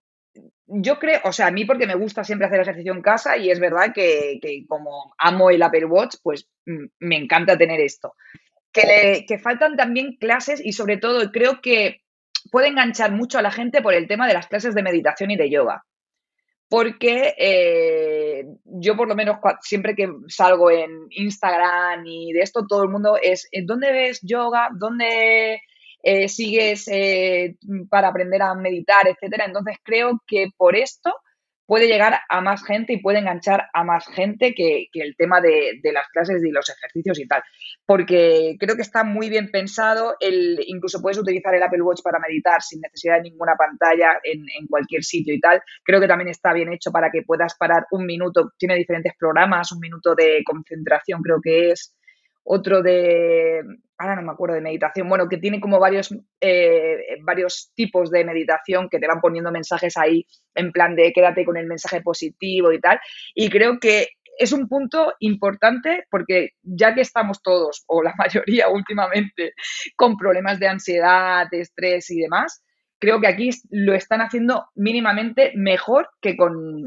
yo 0.69 0.99
creo, 0.99 1.21
o 1.25 1.33
sea, 1.33 1.47
a 1.47 1.51
mí 1.51 1.65
porque 1.65 1.87
me 1.87 1.95
gusta 1.95 2.25
siempre 2.25 2.47
hacer 2.47 2.61
ejercicio 2.61 2.93
en 2.93 3.03
casa 3.03 3.37
y 3.37 3.51
es 3.51 3.59
verdad 3.59 3.93
que, 3.95 4.39
como 4.69 5.15
amo 5.19 5.51
el 5.51 5.63
Apple 5.63 5.87
Watch, 5.87 6.17
pues 6.23 6.49
mm, 6.67 6.85
me 7.01 7.17
encanta 7.17 7.57
tener 7.57 7.81
esto. 7.81 8.15
Que, 8.71 9.25
que 9.27 9.39
faltan 9.39 9.77
también 9.77 10.17
clases 10.21 10.61
y 10.65 10.73
sobre 10.73 10.99
todo 10.99 11.33
creo 11.33 11.61
que 11.63 12.03
puede 12.53 12.69
enganchar 12.69 13.13
mucho 13.13 13.39
a 13.39 13.43
la 13.43 13.51
gente 13.51 13.81
por 13.81 13.95
el 13.95 14.07
tema 14.07 14.29
de 14.29 14.35
las 14.35 14.47
clases 14.47 14.75
de 14.75 14.83
meditación 14.83 15.31
y 15.31 15.37
de 15.37 15.51
yoga. 15.51 15.85
Porque 16.69 17.35
eh, 17.39 18.45
yo 18.65 18.95
por 18.95 19.09
lo 19.09 19.15
menos 19.15 19.39
siempre 19.63 19.95
que 19.95 20.13
salgo 20.29 20.71
en 20.71 21.07
Instagram 21.09 22.07
y 22.07 22.33
de 22.35 22.41
esto, 22.41 22.67
todo 22.69 22.83
el 22.83 22.91
mundo 22.91 23.19
es, 23.21 23.49
¿dónde 23.65 23.91
ves 23.91 24.21
yoga? 24.23 24.69
¿Dónde 24.75 25.63
eh, 26.03 26.29
sigues 26.29 26.89
eh, 26.89 27.57
para 27.91 28.09
aprender 28.09 28.43
a 28.43 28.55
meditar, 28.55 29.07
etcétera. 29.09 29.47
Entonces 29.47 29.77
creo 29.83 30.21
que 30.27 30.49
por 30.57 30.77
esto 30.77 31.13
puede 31.69 31.87
llegar 31.87 32.21
a 32.31 32.41
más 32.41 32.65
gente 32.65 32.95
y 32.95 33.03
puede 33.03 33.19
enganchar 33.19 33.69
a 33.75 33.85
más 33.85 34.07
gente 34.07 34.55
que, 34.55 34.89
el 34.95 35.15
tema 35.17 35.43
de, 35.43 35.79
las 35.93 36.09
clases 36.09 36.43
y 36.43 36.51
los 36.51 36.67
ejercicios 36.71 37.19
y 37.21 37.29
tal. 37.29 37.43
Porque 37.85 38.57
creo 38.59 38.75
que 38.75 38.81
está 38.83 39.05
muy 39.05 39.29
bien 39.29 39.51
pensado. 39.51 40.17
El, 40.19 40.59
incluso 40.67 41.03
puedes 41.03 41.19
utilizar 41.19 41.55
el 41.55 41.63
Apple 41.63 41.83
Watch 41.83 42.01
para 42.03 42.21
meditar 42.21 42.63
sin 42.63 42.81
necesidad 42.81 43.17
de 43.17 43.31
ninguna 43.31 43.55
pantalla 43.55 44.19
en, 44.25 44.47
en, 44.59 44.67
cualquier 44.67 45.05
sitio 45.05 45.35
y 45.35 45.41
tal. 45.41 45.61
Creo 45.85 46.01
que 46.01 46.09
también 46.09 46.31
está 46.31 46.55
bien 46.55 46.73
hecho 46.73 46.91
para 46.91 47.11
que 47.11 47.21
puedas 47.21 47.55
parar 47.59 47.85
un 47.91 48.07
minuto. 48.07 48.53
Tiene 48.57 48.77
diferentes 48.77 49.13
programas, 49.19 49.71
un 49.71 49.81
minuto 49.81 50.15
de 50.15 50.43
concentración 50.47 51.21
creo 51.21 51.41
que 51.43 51.73
es 51.73 51.95
otro 52.45 52.81
de, 52.83 53.61
ahora 53.99 54.17
no 54.17 54.23
me 54.23 54.33
acuerdo 54.33 54.55
de 54.55 54.61
meditación, 54.61 55.09
bueno, 55.09 55.29
que 55.29 55.39
tiene 55.39 55.61
como 55.61 55.81
varios, 55.81 56.15
eh, 56.41 57.19
varios 57.23 57.73
tipos 57.75 58.11
de 58.11 58.25
meditación 58.25 58.89
que 58.89 58.99
te 58.99 59.09
van 59.09 59.21
poniendo 59.21 59.51
mensajes 59.51 59.97
ahí 59.97 60.25
en 60.55 60.71
plan 60.73 60.95
de 60.95 61.13
quédate 61.13 61.45
con 61.45 61.57
el 61.57 61.67
mensaje 61.67 62.01
positivo 62.01 62.73
y 62.73 62.81
tal. 62.81 63.01
Y 63.35 63.51
creo 63.51 63.81
que 63.81 64.09
es 64.39 64.53
un 64.53 64.69
punto 64.69 65.15
importante 65.19 66.05
porque 66.11 66.51
ya 66.63 66.95
que 66.95 67.01
estamos 67.01 67.43
todos, 67.43 67.85
o 67.89 68.03
la 68.03 68.15
mayoría 68.19 68.69
últimamente, 68.69 69.53
con 69.97 70.17
problemas 70.17 70.61
de 70.61 70.69
ansiedad, 70.69 71.49
de 71.51 71.61
estrés 71.61 72.09
y 72.11 72.21
demás, 72.21 72.63
creo 73.01 73.21
que 73.21 73.27
aquí 73.27 73.51
lo 73.71 73.95
están 73.95 74.21
haciendo 74.21 74.67
mínimamente 74.77 75.53
mejor 75.57 76.09
que 76.21 76.37
con, 76.37 76.85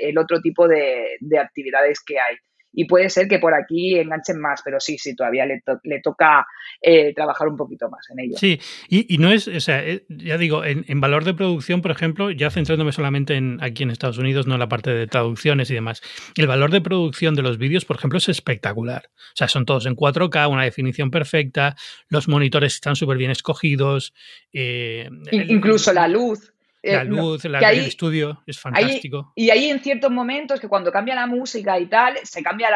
el 0.00 0.18
otro 0.18 0.40
tipo 0.40 0.68
de 0.68 1.38
actividades 1.38 2.02
que 2.04 2.18
hay 2.20 2.36
y 2.76 2.84
puede 2.84 3.08
ser 3.08 3.26
que 3.26 3.38
por 3.38 3.54
aquí 3.54 3.98
enganchen 3.98 4.38
más, 4.38 4.60
pero 4.62 4.78
sí, 4.78 4.98
sí, 4.98 5.16
todavía 5.16 5.46
le, 5.46 5.62
toca 6.02 6.46
eh, 6.82 7.14
trabajar 7.14 7.48
un 7.48 7.56
poquito 7.56 7.88
más 7.88 8.08
en 8.10 8.20
ello. 8.20 8.36
Sí, 8.36 8.60
y, 8.88 9.16
no 9.16 9.32
es, 9.32 9.48
o 9.48 9.60
sea, 9.60 9.82
eh, 9.82 10.04
ya 10.10 10.36
digo, 10.36 10.62
en, 10.62 11.00
valor 11.00 11.24
de 11.24 11.32
producción, 11.32 11.80
por 11.80 11.90
ejemplo, 11.90 12.30
ya 12.30 12.50
centrándome 12.50 12.92
solamente 12.92 13.34
en 13.34 13.58
aquí 13.62 13.82
en 13.82 13.90
Estados 13.90 14.18
Unidos, 14.18 14.46
no 14.46 14.54
en 14.54 14.60
la 14.60 14.68
parte 14.68 14.90
de 14.90 15.06
traducciones 15.06 15.70
y 15.70 15.74
demás, 15.74 16.02
el 16.36 16.46
valor 16.46 16.70
de 16.70 16.82
producción 16.82 17.34
de 17.34 17.42
los 17.42 17.56
vídeos, 17.56 17.86
por 17.86 17.96
ejemplo, 17.96 18.18
es 18.18 18.28
espectacular. 18.28 19.08
O 19.08 19.36
sea, 19.36 19.48
son 19.48 19.64
todos 19.64 19.86
en 19.86 19.96
4K, 19.96 20.50
una 20.50 20.64
definición 20.64 21.10
perfecta, 21.10 21.76
los 22.10 22.28
monitores 22.28 22.74
están 22.74 22.94
súper 22.94 23.16
bien 23.16 23.30
escogidos. 23.30 24.12
Eh, 24.52 25.08
Incluso 25.32 25.94
la 25.94 26.08
luz. 26.08 26.52
La 26.92 27.02
eh, 27.02 27.04
luz, 27.04 27.44
el 27.44 27.54
estudio 27.54 28.42
es 28.46 28.58
fantástico. 28.58 29.32
y 29.34 29.50
hay 29.50 29.70
en 29.70 29.80
ciertos 29.80 30.10
momentos 30.10 30.60
que 30.60 30.68
cuando 30.68 30.92
cambia 30.92 31.14
la 31.14 31.26
música 31.26 31.78
y 31.78 31.86
tal, 31.86 32.16
se 32.22 32.42
cambia 32.42 32.68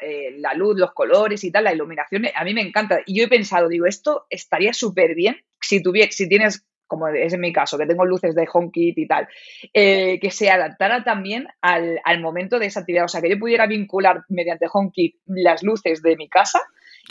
eh, 0.00 0.36
la, 0.38 0.54
luz, 0.54 0.78
los 0.78 0.92
colores 0.92 1.42
y 1.44 1.50
tal, 1.50 1.64
la 1.64 1.72
iluminación. 1.72 2.26
A 2.34 2.44
mí 2.44 2.54
me 2.54 2.62
encanta. 2.62 3.00
Y 3.06 3.18
yo 3.18 3.24
he 3.24 3.28
pensado, 3.28 3.68
digo, 3.68 3.86
esto 3.86 4.26
estaría 4.30 4.72
súper 4.72 5.14
bien 5.14 5.36
si, 5.60 5.82
si 6.10 6.28
tienes 6.28 6.66
como 6.86 7.08
es 7.08 7.32
en 7.32 7.40
mi 7.40 7.52
caso, 7.52 7.76
que 7.76 7.86
tengo 7.86 8.04
luces 8.04 8.36
de 8.36 8.46
HomeKit 8.50 8.96
y 8.96 9.08
tal, 9.08 9.26
eh, 9.74 10.20
que 10.20 10.30
se 10.30 10.50
adaptara 10.50 11.02
también 11.02 11.48
al, 11.60 12.00
al, 12.04 12.20
momento 12.20 12.60
de 12.60 12.66
esa 12.66 12.80
actividad. 12.80 13.06
O 13.06 13.08
sea, 13.08 13.20
que 13.20 13.28
yo 13.28 13.40
pudiera 13.40 13.66
vincular 13.66 14.22
mediante 14.28 14.66
HomeKit 14.72 15.16
las 15.26 15.64
luces 15.64 16.00
de 16.00 16.16
mi 16.16 16.28
casa 16.28 16.60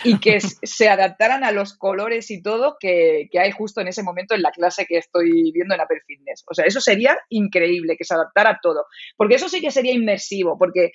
y 0.04 0.20
que 0.20 0.40
se 0.42 0.90
adaptaran 0.90 1.44
a 1.44 1.52
los 1.52 1.78
colores 1.78 2.30
y 2.32 2.42
todo 2.42 2.78
que, 2.80 3.30
hay 3.40 3.52
justo 3.52 3.82
en 3.82 3.88
ese 3.88 4.04
momento 4.04 4.36
en 4.36 4.42
la 4.42 4.52
clase 4.52 4.86
que 4.86 4.98
estoy 4.98 5.52
viendo 5.52 5.76
en 5.76 5.82
Apple 5.82 6.02
Fitness. 6.06 6.44
O 6.50 6.54
sea, 6.54 6.66
eso 6.66 6.82
sería 6.82 7.18
increíble, 7.30 7.96
que 7.98 8.04
se 8.04 8.14
adaptara 8.14 8.52
a 8.52 8.60
todo. 8.62 8.86
Porque 9.16 9.36
eso 9.36 9.50
sí 9.50 9.62
que 9.62 9.72
sería 9.72 9.94
inmersivo, 9.94 10.58
porque 10.58 10.92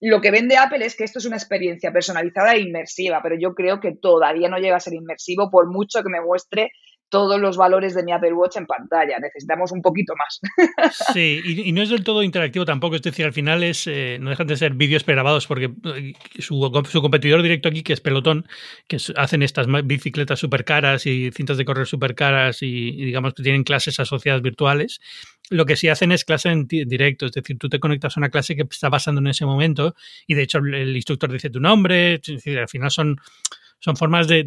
lo 0.00 0.20
que 0.20 0.30
vende 0.30 0.56
Apple 0.56 0.84
es 0.84 0.96
que 0.96 1.04
esto 1.04 1.18
es 1.18 1.26
una 1.26 1.36
experiencia 1.36 1.92
personalizada 1.92 2.54
e 2.54 2.60
inmersiva, 2.60 3.20
pero 3.22 3.36
yo 3.38 3.54
creo 3.54 3.80
que 3.80 3.94
todavía 3.94 4.48
no 4.48 4.58
llega 4.58 4.76
a 4.76 4.80
ser 4.80 4.94
inmersivo 4.94 5.50
por 5.50 5.70
mucho 5.70 6.02
que 6.02 6.10
me 6.10 6.20
muestre 6.20 6.72
todos 7.12 7.38
los 7.38 7.58
valores 7.58 7.94
de 7.94 8.02
mi 8.04 8.10
Apple 8.10 8.32
Watch 8.32 8.56
en 8.56 8.64
pantalla. 8.64 9.18
Necesitamos 9.18 9.70
un 9.70 9.82
poquito 9.82 10.14
más. 10.16 10.40
Sí, 11.12 11.42
y, 11.44 11.72
no 11.72 11.82
es 11.82 11.90
del 11.90 12.04
todo 12.04 12.22
interactivo 12.22 12.64
tampoco. 12.64 12.96
Es 12.96 13.02
decir, 13.02 13.26
al 13.26 13.34
final 13.34 13.62
es 13.62 13.86
eh, 13.86 14.16
no 14.18 14.30
dejan 14.30 14.46
de 14.46 14.56
ser 14.56 14.72
vídeos 14.72 15.04
pregrabados 15.04 15.46
porque 15.46 15.70
eh, 15.94 16.14
su, 16.38 16.58
competidor 17.02 17.42
directo 17.42 17.68
aquí, 17.68 17.82
que 17.82 17.92
es 17.92 18.00
Pelotón, 18.00 18.46
que 18.88 18.96
hacen 19.16 19.42
estas 19.42 19.66
bicicletas 19.84 20.38
súper 20.38 20.64
caras 20.64 21.04
y 21.04 21.30
cintas 21.32 21.58
de 21.58 21.66
correr 21.66 21.86
súper 21.86 22.14
caras 22.14 22.62
y, 22.62 22.92
digamos 22.92 23.34
que 23.34 23.42
tienen 23.42 23.64
clases 23.64 24.00
asociadas 24.00 24.40
virtuales, 24.40 25.00
lo 25.50 25.66
que 25.66 25.76
sí 25.76 25.88
hacen 25.88 26.12
es 26.12 26.24
clase 26.24 26.48
en 26.48 26.66
directo, 26.66 27.26
es 27.26 27.32
decir, 27.32 27.58
tú 27.58 27.68
te 27.68 27.78
conectas 27.78 28.16
a 28.16 28.20
una 28.20 28.30
clase 28.30 28.56
que 28.56 28.62
está 28.62 28.88
pasando 28.88 29.20
en 29.20 29.26
ese 29.26 29.44
momento 29.44 29.94
y 30.26 30.34
de 30.34 30.42
hecho 30.42 30.58
el, 30.58 30.96
instructor 30.96 31.30
dice 31.30 31.50
tu 31.50 31.60
nombre, 31.60 32.14
es 32.14 32.22
decir, 32.22 32.58
al 32.58 32.68
final 32.68 32.90
son 32.90 33.20
son 33.82 33.96
formas 33.96 34.28
de, 34.28 34.46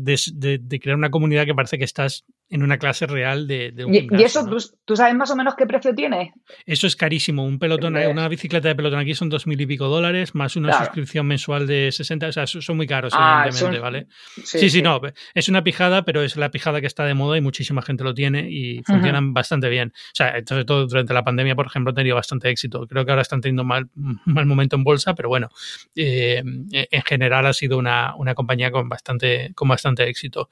crear 0.82 0.96
una 0.96 1.12
comunidad 1.12 1.46
que 1.46 1.54
parece 1.54 1.78
que 1.78 1.84
estás 1.84 2.24
en 2.48 2.64
una 2.64 2.78
clase 2.78 3.06
real 3.06 3.48
de, 3.48 3.74
un 3.86 3.94
¿Y, 3.94 4.08
¿Y 4.10 4.24
eso 4.24 4.48
¿tú, 4.86 4.96
sabes 4.96 5.14
más 5.14 5.30
o 5.32 5.36
menos 5.36 5.56
qué 5.56 5.66
precio 5.66 5.94
tiene? 5.94 6.32
Eso 6.66 6.88
es 6.88 6.96
carísimo. 6.96 7.44
Un 7.44 7.60
pelotón, 7.60 7.98
una 7.98 8.30
bicicleta 8.30 8.70
de 8.70 8.76
pelotón 8.76 9.00
aquí 9.00 9.14
son 9.14 9.28
dos 9.28 9.46
mil 9.46 9.60
y 9.60 9.66
pico 9.66 9.90
dólares, 9.90 10.36
más 10.36 10.56
una 10.56 10.72
suscripción 10.78 11.28
mensual 11.28 11.68
de 11.68 11.92
60. 11.92 12.28
O 12.28 12.32
sea, 12.32 12.48
son 12.48 12.78
muy 12.78 12.88
caros, 12.88 13.12
ah, 13.14 13.44
evidentemente, 13.46 13.80
¿vale? 13.80 14.08
Sí 14.46 14.70
sí, 14.70 14.82
no. 14.82 15.02
Es 15.34 15.50
una 15.50 15.66
pijada, 15.66 16.06
pero 16.06 16.22
es 16.22 16.38
la 16.38 16.50
pijada 16.50 16.80
que 16.80 16.88
está 16.88 17.04
de 17.04 17.14
moda 17.14 17.38
y 17.38 17.42
muchísima 17.42 17.82
gente 17.82 18.06
lo 18.06 18.14
tiene 18.14 18.50
y 18.50 18.84
funcionan 18.84 19.34
bastante 19.34 19.68
bien. 19.68 19.92
O 19.94 20.16
sea, 20.16 20.36
sobre 20.48 20.64
todo 20.64 20.88
durante 20.88 21.14
la 21.14 21.26
pandemia, 21.26 21.56
por 21.56 21.66
ejemplo, 21.66 21.90
han 21.90 21.96
tenido 21.96 22.16
bastante 22.16 22.50
éxito. 22.50 22.88
Creo 22.88 23.04
que 23.04 23.12
ahora 23.12 23.24
están 23.24 23.42
teniendo 23.42 23.66
mal, 23.66 23.90
mal 23.96 24.46
momento 24.46 24.78
en 24.78 24.86
bolsa, 24.86 25.14
pero 25.14 25.28
bueno, 25.28 25.50
eh, 25.98 26.42
en 26.72 27.02
general 27.02 27.48
ha 27.48 27.54
sido 27.54 27.78
una, 27.78 28.16
una 28.16 28.34
compañía 28.34 28.72
con 28.72 28.88
bastante 28.88 29.25
con 29.56 29.68
bastante 29.68 30.08
éxito. 30.08 30.50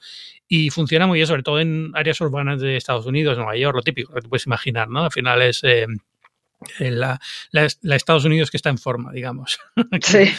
Y 0.47 0.69
funciona 0.69 1.07
muy 1.07 1.19
bien, 1.19 1.27
sobre 1.27 1.43
todo 1.43 1.59
en 1.59 1.91
áreas 1.95 2.19
urbanas 2.21 2.61
de 2.61 2.77
Estados 2.77 3.05
Unidos, 3.05 3.37
Nueva 3.37 3.55
York, 3.57 3.75
lo 3.75 3.81
típico 3.81 4.13
que 4.13 4.21
te 4.21 4.29
puedes 4.29 4.45
imaginar, 4.45 4.89
¿no? 4.89 5.05
Al 5.05 5.11
final 5.11 5.41
es... 5.41 5.63
Eh, 5.63 5.87
la, 6.79 7.19
Estados 7.95 8.25
Unidos 8.25 8.51
que 8.51 8.57
está 8.57 8.69
en 8.69 8.77
forma, 8.77 9.11
digamos. 9.11 9.59
que, 10.01 10.31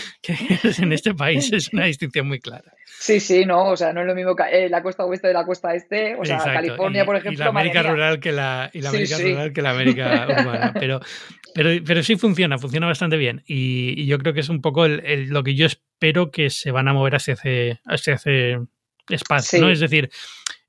en 0.79 0.93
este 0.93 1.15
país 1.15 1.53
es 1.53 1.73
una 1.73 1.87
distinción 1.87 2.29
muy 2.29 2.41
clara. 2.41 2.73
Sí, 2.99 3.21
sí, 3.21 3.45
no, 3.45 3.67
o 3.67 3.77
sea, 3.77 3.93
no 3.93 4.01
es 4.01 4.07
lo 4.07 4.15
mismo 4.15 4.35
eh, 4.51 4.69
la 4.69 4.83
costa 4.83 5.05
oeste 5.05 5.29
de 5.29 5.35
la 5.35 5.45
costa 5.45 5.75
este, 5.75 6.15
o 6.17 6.25
sea, 6.25 6.39
California, 6.39 7.05
por 7.05 7.17
ejemplo. 7.17 7.43
Y 7.43 7.45
la 7.45 7.51
América 7.51 7.83
rural 7.83 8.21
que 8.21 8.33
la, 8.33 8.71
y 8.73 8.81
la 8.81 8.91
América 8.91 9.19
rural 9.19 9.53
que 9.53 9.63
la 9.63 9.71
América 9.71 10.27
urbana. 10.41 10.73
Pero, 10.75 11.01
pero, 11.55 11.71
pero 11.85 12.03
sí 12.03 12.17
funciona, 12.17 12.59
funciona 12.59 12.87
bastante 12.87 13.17
bien. 13.17 13.43
Y, 13.47 14.07
yo 14.07 14.19
creo 14.19 14.33
que 14.33 14.41
es 14.41 14.49
un 14.49 14.61
poco 14.61 14.87
lo 14.89 15.43
que 15.43 15.55
yo 15.55 15.67
espero 15.67 16.31
que 16.31 16.51
se 16.51 16.71
van 16.71 16.89
a 16.89 16.93
mover 16.93 17.17
hacia 17.17 17.35
ese, 17.35 17.81
hacia 17.85 18.15
ese 18.15 18.59
espacio, 19.09 19.61
¿no? 19.61 19.71
Es 19.71 19.81
decir, 19.81 20.11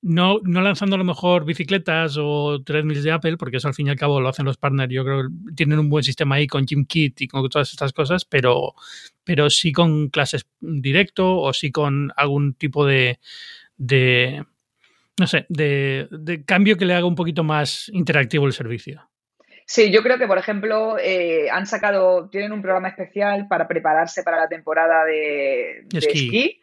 no, 0.02 0.40
no 0.44 0.62
lanzando 0.62 0.96
a 0.96 1.00
lo 1.00 1.04
mejor 1.04 1.46
bicicletas 1.46 2.18
o 2.20 2.62
treadmills 2.64 3.04
de 3.04 3.12
Apple, 3.12 3.38
porque 3.38 3.58
eso 3.58 3.68
al 3.68 3.74
fin 3.74 3.88
y 3.88 3.90
al 3.90 3.96
cabo 3.98 4.22
lo 4.22 4.30
hacen 4.30 4.46
los 4.46 4.58
partners. 4.58 4.94
Yo 4.94 5.04
creo 5.04 5.24
que 5.24 5.54
tienen 5.56 5.80
un 5.80 5.90
buen 5.90 6.04
sistema 6.04 6.36
ahí 6.36 6.48
con 6.48 6.66
GymKit 6.66 7.22
y 7.22 7.28
con 7.28 7.48
todas 7.50 7.72
estas 7.72 7.94
cosas, 7.94 8.26
pero, 8.26 8.76
pero 9.24 9.50
sí 9.50 9.72
con 9.72 10.10
clases 10.10 10.46
directo 10.60 11.38
o 11.38 11.54
sí 11.54 11.72
con 11.72 12.12
algún 12.16 12.54
tipo 12.54 12.86
de, 12.86 13.20
de 13.78 14.44
no 15.18 15.28
sé, 15.28 15.46
de, 15.50 16.08
de 16.12 16.44
cambio 16.44 16.78
que 16.78 16.86
le 16.86 16.94
haga 16.94 17.06
un 17.06 17.16
poquito 17.16 17.44
más 17.44 17.90
interactivo 17.90 18.46
el 18.46 18.54
servicio. 18.54 19.10
Sí, 19.68 19.92
yo 19.92 20.04
creo 20.04 20.20
que, 20.20 20.28
por 20.28 20.38
ejemplo, 20.38 20.98
eh, 21.00 21.50
han 21.50 21.66
sacado, 21.66 22.30
tienen 22.30 22.52
un 22.52 22.62
programa 22.62 22.90
especial 22.90 23.48
para 23.48 23.68
prepararse 23.68 24.22
para 24.22 24.38
la 24.38 24.48
temporada 24.48 25.04
de, 25.06 25.88
esquí. 25.92 26.62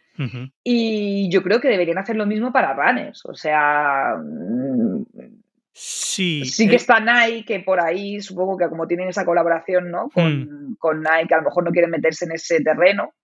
Y 0.62 1.30
yo 1.30 1.42
creo 1.42 1.60
que 1.60 1.68
deberían 1.68 1.98
hacer 1.98 2.16
lo 2.16 2.26
mismo 2.26 2.52
para 2.52 2.74
runners. 2.74 3.24
O 3.24 3.34
sea, 3.34 4.16
mm, 4.22 5.04
Sí. 5.74 6.44
Sí 6.44 6.66
que 6.68 6.74
eh 6.74 6.76
está 6.76 7.00
Nike, 7.00 7.44
que 7.46 7.60
por 7.60 7.80
ahí 7.80 8.20
supongo 8.20 8.58
que 8.58 8.68
como 8.68 8.86
tienen 8.86 9.08
esa 9.08 9.24
colaboración 9.24 9.90
¿no? 9.90 10.10
con, 10.10 10.72
mm. 10.72 10.76
con 10.78 11.00
Nike, 11.02 11.34
a 11.34 11.38
lo 11.38 11.44
mejor 11.44 11.64
no 11.64 11.70
quieren 11.70 11.90
meterse 11.90 12.26
en 12.26 12.32
ese 12.32 12.60
terreno. 12.60 13.14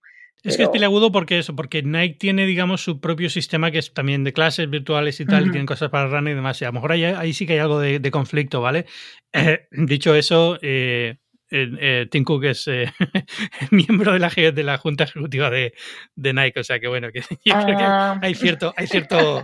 Es 0.44 0.57
que 0.57 0.62
es 0.62 0.68
peleagudo 0.68 1.11
porque 1.11 1.38
eso, 1.38 1.57
porque 1.57 1.83
Nike 1.83 2.16
tiene, 2.18 2.46
digamos, 2.46 2.81
su 2.81 3.01
propio 3.01 3.29
sistema 3.29 3.72
que 3.72 3.79
es 3.79 3.92
también 3.92 4.22
de 4.22 4.33
clases 4.33 4.70
virtuales 4.70 5.18
y 5.20 5.27
tal, 5.27 5.48
y 5.48 5.51
tienen 5.51 5.66
cosas 5.66 5.90
para 5.90 6.07
runner 6.07 6.33
y 6.33 6.37
demás. 6.37 6.62
Y 6.62 6.64
a 6.64 6.68
lo 6.68 6.74
mejor 6.74 6.92
ahí, 6.92 7.33
sí 7.33 7.44
que 7.44 7.55
hay 7.55 7.59
algo 7.59 7.81
de, 7.81 8.11
conflicto, 8.12 8.61
¿vale? 8.61 8.87
Eh, 9.33 9.66
dicho 9.72 10.14
eso, 10.14 10.59
eh, 10.62 11.16
eh, 11.50 12.06
Tim 12.11 12.24
Cook 12.24 12.44
es 12.44 12.68
eh, 12.68 12.92
miembro 13.70 14.12
de 14.12 14.18
la, 14.18 14.28
de 14.28 14.62
la 14.62 14.78
junta 14.78 15.04
ejecutiva 15.04 15.50
de, 15.50 15.72
Nike, 16.16 16.61
o 16.61 16.64
sea 16.64 16.78
que 16.78 16.88
bueno, 16.88 17.08
que 17.12 17.22
ah. 17.52 18.18
hay 18.22 18.34
cierto, 18.34 18.74
hay 18.76 18.87
cierto, 18.87 19.42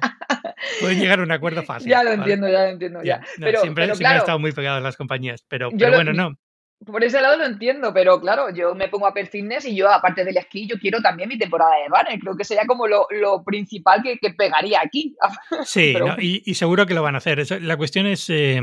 pueden 0.81 1.01
llegar 1.01 1.21
a 1.21 1.23
un 1.23 1.33
acuerdo 1.33 1.63
fácil. 1.65 1.91
Ya 1.91 2.03
lo 2.03 2.13
entiendo, 2.13 2.49
ya 2.49 2.65
lo 2.65 2.71
entiendo, 2.71 3.03
ya. 3.03 3.21
pero, 3.41 3.61
siempre, 3.61 3.85
han 3.85 4.17
estado 4.17 4.39
muy 4.39 4.53
pegados 4.53 4.83
las 4.83 4.97
compañías, 4.97 5.45
pero, 5.49 5.71
pero 5.77 5.97
bueno, 5.97 6.13
no 6.13 6.37
por 6.85 7.03
ese 7.03 7.21
lado 7.21 7.37
lo 7.37 7.45
entiendo, 7.45 7.93
pero 7.93 8.21
claro, 8.21 8.51
yo 8.51 8.75
me 8.75 8.89
pongo 8.89 9.07
a 9.07 9.15
per 9.15 9.27
fitness 9.27 9.65
y 9.65 9.75
yo, 9.75 9.91
aparte 9.91 10.25
del 10.25 10.37
esquí, 10.37 10.67
yo 10.67 10.77
quiero 10.79 11.01
también 11.01 11.29
mi 11.29 11.39
temporada 11.39 11.73
de 11.77 11.89
runner. 11.89 12.21
Creo 12.21 12.37
que 12.37 12.45
sería 12.45 12.67
como 12.67 12.87
lo, 12.87 13.07
principal 13.45 14.03
que, 14.03 14.19
pegaría 14.37 14.81
aquí. 14.83 15.17
Sí, 15.65 15.95
y, 16.19 16.55
seguro 16.55 16.87
que 16.87 16.95
lo 16.95 17.03
van 17.03 17.15
a 17.15 17.19
hacer. 17.19 17.63
La 17.63 17.77
cuestión 17.77 18.07
es, 18.07 18.29
eh, 18.31 18.61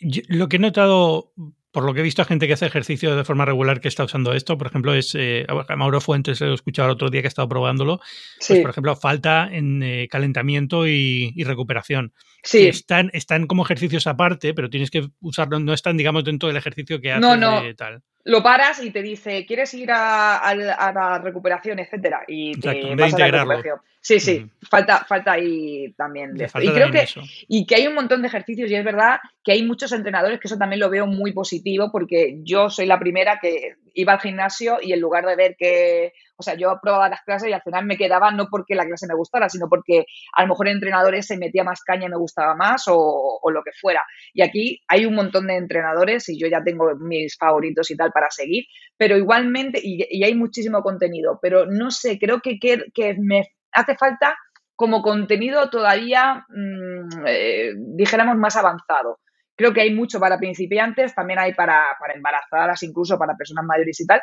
lo 0.00 0.48
que 0.48 0.56
he 0.56 0.60
notado 0.60 1.32
por 1.74 1.84
lo 1.84 1.92
que 1.92 2.00
he 2.00 2.02
visto 2.04 2.22
a 2.22 2.24
gente 2.24 2.46
que 2.46 2.52
hace 2.52 2.66
ejercicio 2.66 3.16
de 3.16 3.24
forma 3.24 3.44
regular 3.44 3.80
que 3.80 3.88
está 3.88 4.04
usando 4.04 4.32
esto, 4.32 4.56
por 4.56 4.68
ejemplo, 4.68 4.94
es 4.94 5.12
eh, 5.18 5.44
Mauro 5.76 6.00
Fuentes, 6.00 6.40
lo 6.40 6.52
he 6.52 6.54
escuchado 6.54 6.86
el 6.86 6.92
otro 6.92 7.10
día 7.10 7.20
que 7.20 7.26
ha 7.26 7.28
estado 7.28 7.48
probándolo. 7.48 8.00
Pues, 8.46 8.60
por 8.60 8.70
ejemplo, 8.70 8.94
falta 8.94 9.48
en 9.50 9.82
eh, 9.82 10.06
calentamiento 10.08 10.86
y, 10.86 11.34
recuperación. 11.44 12.14
Sí. 12.44 12.68
Están, 12.68 13.10
están 13.12 13.48
como 13.48 13.64
ejercicios 13.64 14.06
aparte, 14.06 14.54
pero 14.54 14.70
tienes 14.70 14.88
que 14.92 15.08
usarlo, 15.20 15.58
no 15.58 15.74
están, 15.74 15.96
digamos, 15.96 16.22
dentro 16.22 16.46
del 16.46 16.56
ejercicio 16.56 17.00
que 17.00 17.10
haces 17.10 17.22
no, 17.22 17.36
no. 17.36 17.62
tal 17.74 18.02
lo 18.24 18.42
paras 18.42 18.82
y 18.82 18.90
te 18.90 19.02
dice, 19.02 19.44
¿quieres 19.46 19.72
ir 19.74 19.90
a, 19.92 20.54
la 20.54 21.20
recuperación, 21.22 21.78
etcétera? 21.78 22.24
Y 22.26 22.58
te 22.58 22.94
vas 22.94 23.14
a 23.14 23.18
la 23.18 23.30
recuperación. 23.30 23.78
Sí, 24.00 24.20
sí, 24.20 24.46
falta, 24.68 25.04
falta 25.06 25.32
ahí 25.32 25.94
también 25.96 26.34
de 26.34 26.44
Y 26.60 26.68
creo 26.68 26.90
que, 26.90 27.06
y 27.48 27.64
que 27.64 27.76
hay 27.76 27.86
un 27.86 27.94
montón 27.94 28.20
de 28.20 28.28
ejercicios, 28.28 28.70
y 28.70 28.74
es 28.74 28.84
verdad 28.84 29.18
que 29.42 29.52
hay 29.52 29.62
muchos 29.62 29.92
entrenadores 29.92 30.38
que 30.40 30.48
eso 30.48 30.58
también 30.58 30.80
lo 30.80 30.90
veo 30.90 31.06
muy 31.06 31.32
positivo, 31.32 31.90
porque 31.90 32.38
yo 32.42 32.68
soy 32.68 32.84
la 32.84 32.98
primera 32.98 33.38
que 33.40 33.76
iba 33.94 34.12
al 34.12 34.20
gimnasio 34.20 34.78
y 34.82 34.92
en 34.92 35.00
lugar 35.00 35.24
de 35.24 35.36
ver 35.36 35.56
que, 35.56 36.12
o 36.36 36.42
sea, 36.42 36.54
yo 36.54 36.78
probaba 36.82 37.08
las 37.08 37.22
clases 37.22 37.48
y 37.48 37.52
al 37.52 37.62
final 37.62 37.86
me 37.86 37.96
quedaba 37.96 38.30
no 38.30 38.48
porque 38.50 38.74
la 38.74 38.84
clase 38.84 39.06
me 39.06 39.14
gustara, 39.14 39.48
sino 39.48 39.68
porque 39.68 40.04
a 40.34 40.42
lo 40.42 40.48
mejor 40.48 40.68
el 40.68 40.74
entrenador 40.74 41.20
se 41.22 41.38
metía 41.38 41.64
más 41.64 41.82
caña 41.82 42.06
y 42.06 42.10
me 42.10 42.16
gustaba 42.16 42.54
más 42.54 42.84
o, 42.88 43.40
lo 43.50 43.62
que 43.62 43.70
fuera. 43.80 44.02
Y 44.32 44.42
aquí 44.42 44.82
hay 44.88 45.06
un 45.06 45.14
montón 45.14 45.46
de 45.46 45.56
entrenadores 45.56 46.28
y 46.28 46.38
yo 46.38 46.48
ya 46.48 46.62
tengo 46.62 46.94
mis 46.96 47.36
favoritos 47.36 47.90
y 47.90 47.96
tal 47.96 48.10
para 48.10 48.30
seguir, 48.30 48.64
pero 48.96 49.16
igualmente, 49.16 49.80
y, 49.82 50.24
hay 50.24 50.34
muchísimo 50.34 50.82
contenido, 50.82 51.38
pero 51.40 51.66
no 51.66 51.90
sé, 51.90 52.18
creo 52.18 52.40
que, 52.40 52.58
que, 52.58 53.14
me 53.18 53.48
hace 53.72 53.96
falta 53.96 54.36
como 54.76 55.02
contenido 55.02 55.70
todavía, 55.70 56.44
mm, 56.48 57.26
eh, 57.26 57.72
dijéramos, 57.76 58.36
más 58.36 58.56
avanzado. 58.56 59.20
Creo 59.56 59.72
que 59.72 59.80
hay 59.80 59.94
mucho 59.94 60.18
para 60.18 60.38
principiantes, 60.38 61.14
también 61.14 61.38
hay 61.38 61.54
para, 61.54 61.84
para 61.98 62.14
embarazadas, 62.14 62.82
incluso 62.82 63.18
para 63.18 63.36
personas 63.36 63.64
mayores 63.64 64.00
y 64.00 64.06
tal, 64.06 64.20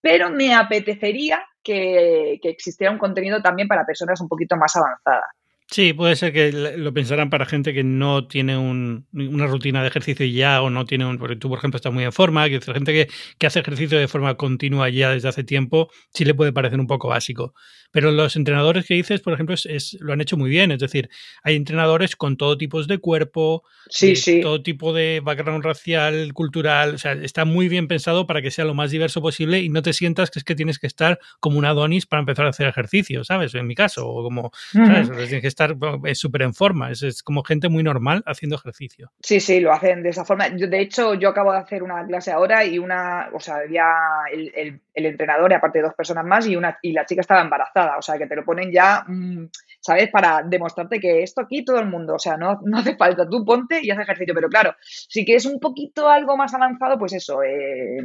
pero 0.00 0.30
me 0.30 0.54
apetecería 0.54 1.44
que, 1.62 2.38
que 2.42 2.48
existiera 2.48 2.92
un 2.92 2.98
contenido 2.98 3.40
también 3.40 3.68
para 3.68 3.86
personas 3.86 4.20
un 4.20 4.28
poquito 4.28 4.56
más 4.56 4.74
avanzadas. 4.76 5.41
Sí, 5.70 5.94
puede 5.94 6.16
ser 6.16 6.32
que 6.34 6.52
lo 6.52 6.92
pensarán 6.92 7.30
para 7.30 7.46
gente 7.46 7.72
que 7.72 7.82
no 7.82 8.26
tiene 8.26 8.58
una 8.58 9.46
rutina 9.46 9.80
de 9.80 9.88
ejercicio 9.88 10.26
ya 10.26 10.60
o 10.60 10.68
no 10.68 10.84
tiene 10.84 11.06
un. 11.06 11.16
Porque 11.16 11.36
tú, 11.36 11.48
por 11.48 11.58
ejemplo, 11.58 11.76
estás 11.76 11.92
muy 11.92 12.04
en 12.04 12.12
forma, 12.12 12.48
que 12.48 12.60
gente 12.60 12.92
que, 12.92 13.08
que, 13.38 13.46
hace 13.46 13.60
ejercicio 13.60 13.98
de 13.98 14.06
forma 14.06 14.36
continua 14.36 14.90
ya 14.90 15.10
desde 15.10 15.28
hace 15.28 15.44
tiempo, 15.44 15.90
sí 16.12 16.26
le 16.26 16.34
puede 16.34 16.52
parecer 16.52 16.78
un 16.78 16.86
poco 16.86 17.08
básico. 17.08 17.54
Pero 17.92 18.10
los 18.10 18.36
entrenadores 18.36 18.86
que 18.86 18.94
dices, 18.94 19.20
por 19.20 19.34
ejemplo, 19.34 19.54
es, 19.54 19.96
lo 20.00 20.12
han 20.12 20.20
hecho 20.20 20.36
muy 20.36 20.50
bien. 20.50 20.72
Es 20.72 20.80
decir, 20.80 21.10
hay 21.42 21.56
entrenadores 21.56 22.16
con 22.16 22.36
todo 22.36 22.56
tipo 22.56 22.82
de 22.82 22.98
cuerpo, 22.98 23.64
sí, 23.88 24.16
sí. 24.16 24.40
todo 24.40 24.62
tipo 24.62 24.92
de 24.92 25.20
background 25.22 25.64
racial, 25.64 26.32
cultural. 26.32 26.94
O 26.94 26.98
sea, 26.98 27.12
está 27.12 27.44
muy 27.44 27.68
bien 27.68 27.88
pensado 27.88 28.26
para 28.26 28.40
que 28.40 28.50
sea 28.50 28.64
lo 28.64 28.74
más 28.74 28.90
diverso 28.90 29.20
posible 29.20 29.60
y 29.60 29.68
no 29.68 29.82
te 29.82 29.92
sientas 29.92 30.30
que 30.30 30.38
es 30.38 30.44
que 30.44 30.54
tienes 30.54 30.78
que 30.78 30.86
estar 30.86 31.18
como 31.38 31.58
un 31.58 31.66
Adonis 31.66 32.06
para 32.06 32.20
empezar 32.20 32.46
a 32.46 32.50
hacer 32.50 32.66
ejercicio, 32.66 33.24
¿sabes? 33.24 33.54
En 33.54 33.66
mi 33.66 33.74
caso, 33.74 34.08
o 34.08 34.22
como, 34.22 34.52
¿sabes? 34.72 35.10
Tienes 35.10 35.42
que 35.42 35.48
estar 35.52 35.76
súper 36.14 36.42
en 36.42 36.54
forma. 36.54 36.90
Es, 36.90 37.22
como 37.22 37.42
gente 37.42 37.68
muy 37.68 37.82
normal 37.82 38.22
haciendo 38.26 38.56
ejercicio. 38.56 39.10
Sí, 39.20 39.40
sí, 39.40 39.60
lo 39.60 39.72
hacen 39.72 40.02
de 40.02 40.10
esa 40.10 40.24
forma. 40.24 40.48
Yo, 40.56 40.66
de 40.66 40.80
hecho, 40.80 41.14
yo 41.14 41.28
acabo 41.28 41.52
de 41.52 41.58
hacer 41.58 41.82
una 41.82 42.04
clase 42.06 42.32
ahora 42.32 42.64
y 42.64 42.78
una, 42.78 43.30
o 43.32 43.40
sea, 43.40 43.56
había 43.56 43.86
el, 44.32 44.80
el 44.94 45.06
entrenador 45.06 45.50
y 45.50 45.54
aparte 45.54 45.78
de 45.78 45.84
dos 45.84 45.94
personas 45.94 46.24
más 46.24 46.46
y, 46.46 46.56
una, 46.56 46.78
y 46.82 46.92
la 46.92 47.06
chica 47.06 47.20
estaba 47.20 47.42
embarazada. 47.42 47.96
O 47.96 48.02
sea, 48.02 48.18
que 48.18 48.26
te 48.26 48.36
lo 48.36 48.44
ponen 48.44 48.70
ya, 48.72 49.04
mm, 49.06 49.46
¿sabes? 49.80 50.10
Para 50.10 50.42
demostrarte 50.42 51.00
que 51.00 51.22
esto 51.22 51.40
aquí 51.40 51.64
todo 51.64 51.78
el 51.78 51.86
mundo, 51.86 52.14
o 52.14 52.18
sea, 52.18 52.36
no, 52.36 52.60
no 52.64 52.78
hace 52.78 52.96
falta, 52.96 53.28
tú 53.28 53.44
ponte 53.44 53.80
y 53.82 53.90
haz 53.90 54.00
ejercicio. 54.00 54.34
Pero 54.34 54.48
claro, 54.48 54.74
si 54.82 55.24
que 55.24 55.34
es 55.34 55.46
un 55.46 55.58
poquito 55.60 56.08
algo 56.08 56.36
más 56.36 56.52
avanzado, 56.54 56.98
pues 56.98 57.12
eso, 57.14 57.42
eh, 57.42 57.98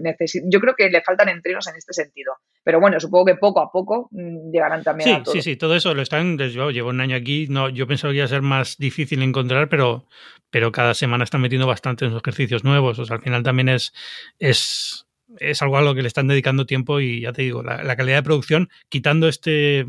yo 0.45 0.60
creo 0.60 0.75
que 0.75 0.89
le 0.89 1.01
faltan 1.01 1.29
entrenos 1.29 1.67
en 1.67 1.75
este 1.75 1.93
sentido. 1.93 2.33
Pero 2.63 2.79
bueno, 2.79 2.99
supongo 2.99 3.25
que 3.25 3.36
poco 3.36 3.62
a 3.62 3.71
poco 3.71 4.10
mm, 4.12 4.51
llegarán 4.51 4.83
también 4.83 5.10
sí, 5.10 5.15
a 5.15 5.23
todo. 5.23 5.33
Sí, 5.33 5.41
sí, 5.41 5.55
todo 5.55 5.75
eso 5.75 5.93
lo 5.93 6.01
están, 6.01 6.38
yo 6.38 6.71
llevo 6.71 6.89
un 6.89 7.01
año 7.01 7.15
aquí, 7.15 7.37
no, 7.50 7.69
yo 7.69 7.88
pensaba 7.88 8.12
que 8.12 8.17
iba 8.17 8.26
a 8.26 8.30
ser 8.30 8.41
más 8.41 8.78
difícil 8.78 9.21
encontrar, 9.21 9.69
pero, 9.69 10.08
pero 10.50 10.71
cada 10.71 10.93
semana 10.93 11.23
están 11.23 11.41
metiendo 11.41 11.67
bastante 11.67 12.06
en 12.06 12.12
sus 12.12 12.21
ejercicios 12.21 12.63
nuevos. 12.63 12.97
O 13.00 13.06
sea, 13.06 13.17
al 13.17 13.21
final 13.21 13.43
también 13.43 13.69
es, 13.69 13.93
es 14.39 15.08
es 15.39 15.62
algo 15.62 15.78
a 15.78 15.82
lo 15.82 15.93
que 15.93 16.02
le 16.02 16.08
están 16.08 16.28
dedicando 16.28 16.65
tiempo 16.65 17.00
y 17.00 17.21
ya 17.21 17.34
te 17.34 17.41
digo, 17.41 17.63
la, 17.63 17.95
calidad 17.95 18.17
de 18.17 18.23
producción, 18.23 18.69
quitando 18.89 19.28
este 19.28 19.86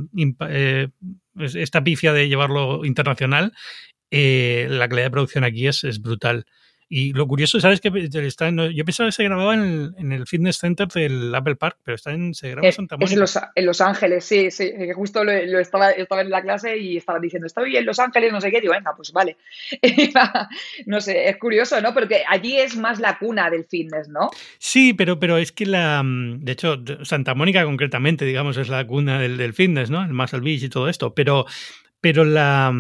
eh, 0.49 0.89
esta 1.37 1.85
pifia 1.85 2.13
de 2.13 2.29
llevarlo 2.29 2.85
internacional, 2.85 3.53
eh, 4.11 4.67
la 4.71 4.89
calidad 4.89 5.07
de 5.07 5.11
producción 5.13 5.45
aquí 5.45 5.67
es, 5.67 5.85
es 5.85 6.01
brutal. 6.01 6.47
Y 6.90 7.12
lo 7.12 7.27
curioso, 7.29 7.61
¿sabes? 7.61 7.83
Que 7.83 7.90
está 8.27 8.48
yo 8.51 8.85
pensaba 8.85 9.09
que 9.09 9.12
se 9.12 9.24
grababa 9.24 9.55
en 9.55 10.12
el, 10.12 10.27
Fitness 10.27 10.57
Center 10.57 10.88
del 10.88 11.35
Apple 11.35 11.57
Park, 11.57 11.79
pero 11.85 11.96
está 11.96 12.12
en, 12.12 12.33
se 12.35 12.51
graba 12.51 12.66
en 12.66 12.72
Santa 12.72 12.96
Mónica. 12.96 13.24
Es 13.24 13.38
en 13.57 13.66
Los, 13.66 13.81
Ángeles, 13.83 14.24
sí, 14.24 14.51
sí. 14.51 14.72
Justo 14.94 15.22
lo, 15.22 15.33
estaba, 15.33 15.90
estaba, 15.90 16.22
en 16.22 16.31
la 16.31 16.40
clase 16.40 16.79
y 16.79 16.96
estaba 16.96 17.18
diciendo, 17.18 17.46
estoy 17.46 17.77
en 17.77 17.85
Los 17.85 17.98
Ángeles, 17.98 18.33
no 18.33 18.40
sé 18.40 18.51
qué. 18.51 18.62
Digo, 18.62 18.72
venga, 18.72 18.94
pues 18.96 19.12
vale. 19.12 19.37
no 20.87 21.01
sé, 21.03 21.29
es 21.29 21.37
curioso, 21.37 21.79
¿no? 21.83 21.92
Porque 21.92 22.22
allí 22.27 22.57
es 22.57 22.74
más 22.74 23.01
la 23.01 23.18
cuna 23.18 23.51
del 23.51 23.66
fitness, 23.66 24.09
¿no? 24.09 24.31
Sí, 24.59 24.94
pero, 24.94 25.20
pero 25.20 25.37
es 25.37 25.53
que 25.53 25.66
la. 25.66 26.03
De 26.05 26.53
hecho, 26.53 26.83
Santa 27.03 27.35
Mónica 27.35 27.64
concretamente, 27.64 28.24
digamos, 28.24 28.57
es 28.57 28.70
la 28.70 28.87
cuna 28.87 29.20
del, 29.20 29.37
del 29.37 29.53
fitness, 29.53 29.90
¿no? 29.90 30.03
El 30.03 30.14
Muscle 30.14 30.40
Beach 30.40 30.62
y 30.62 30.68
todo 30.70 30.88
esto. 30.88 31.14
Pero, 31.14 31.44
pero 32.01 32.24
la 32.24 32.72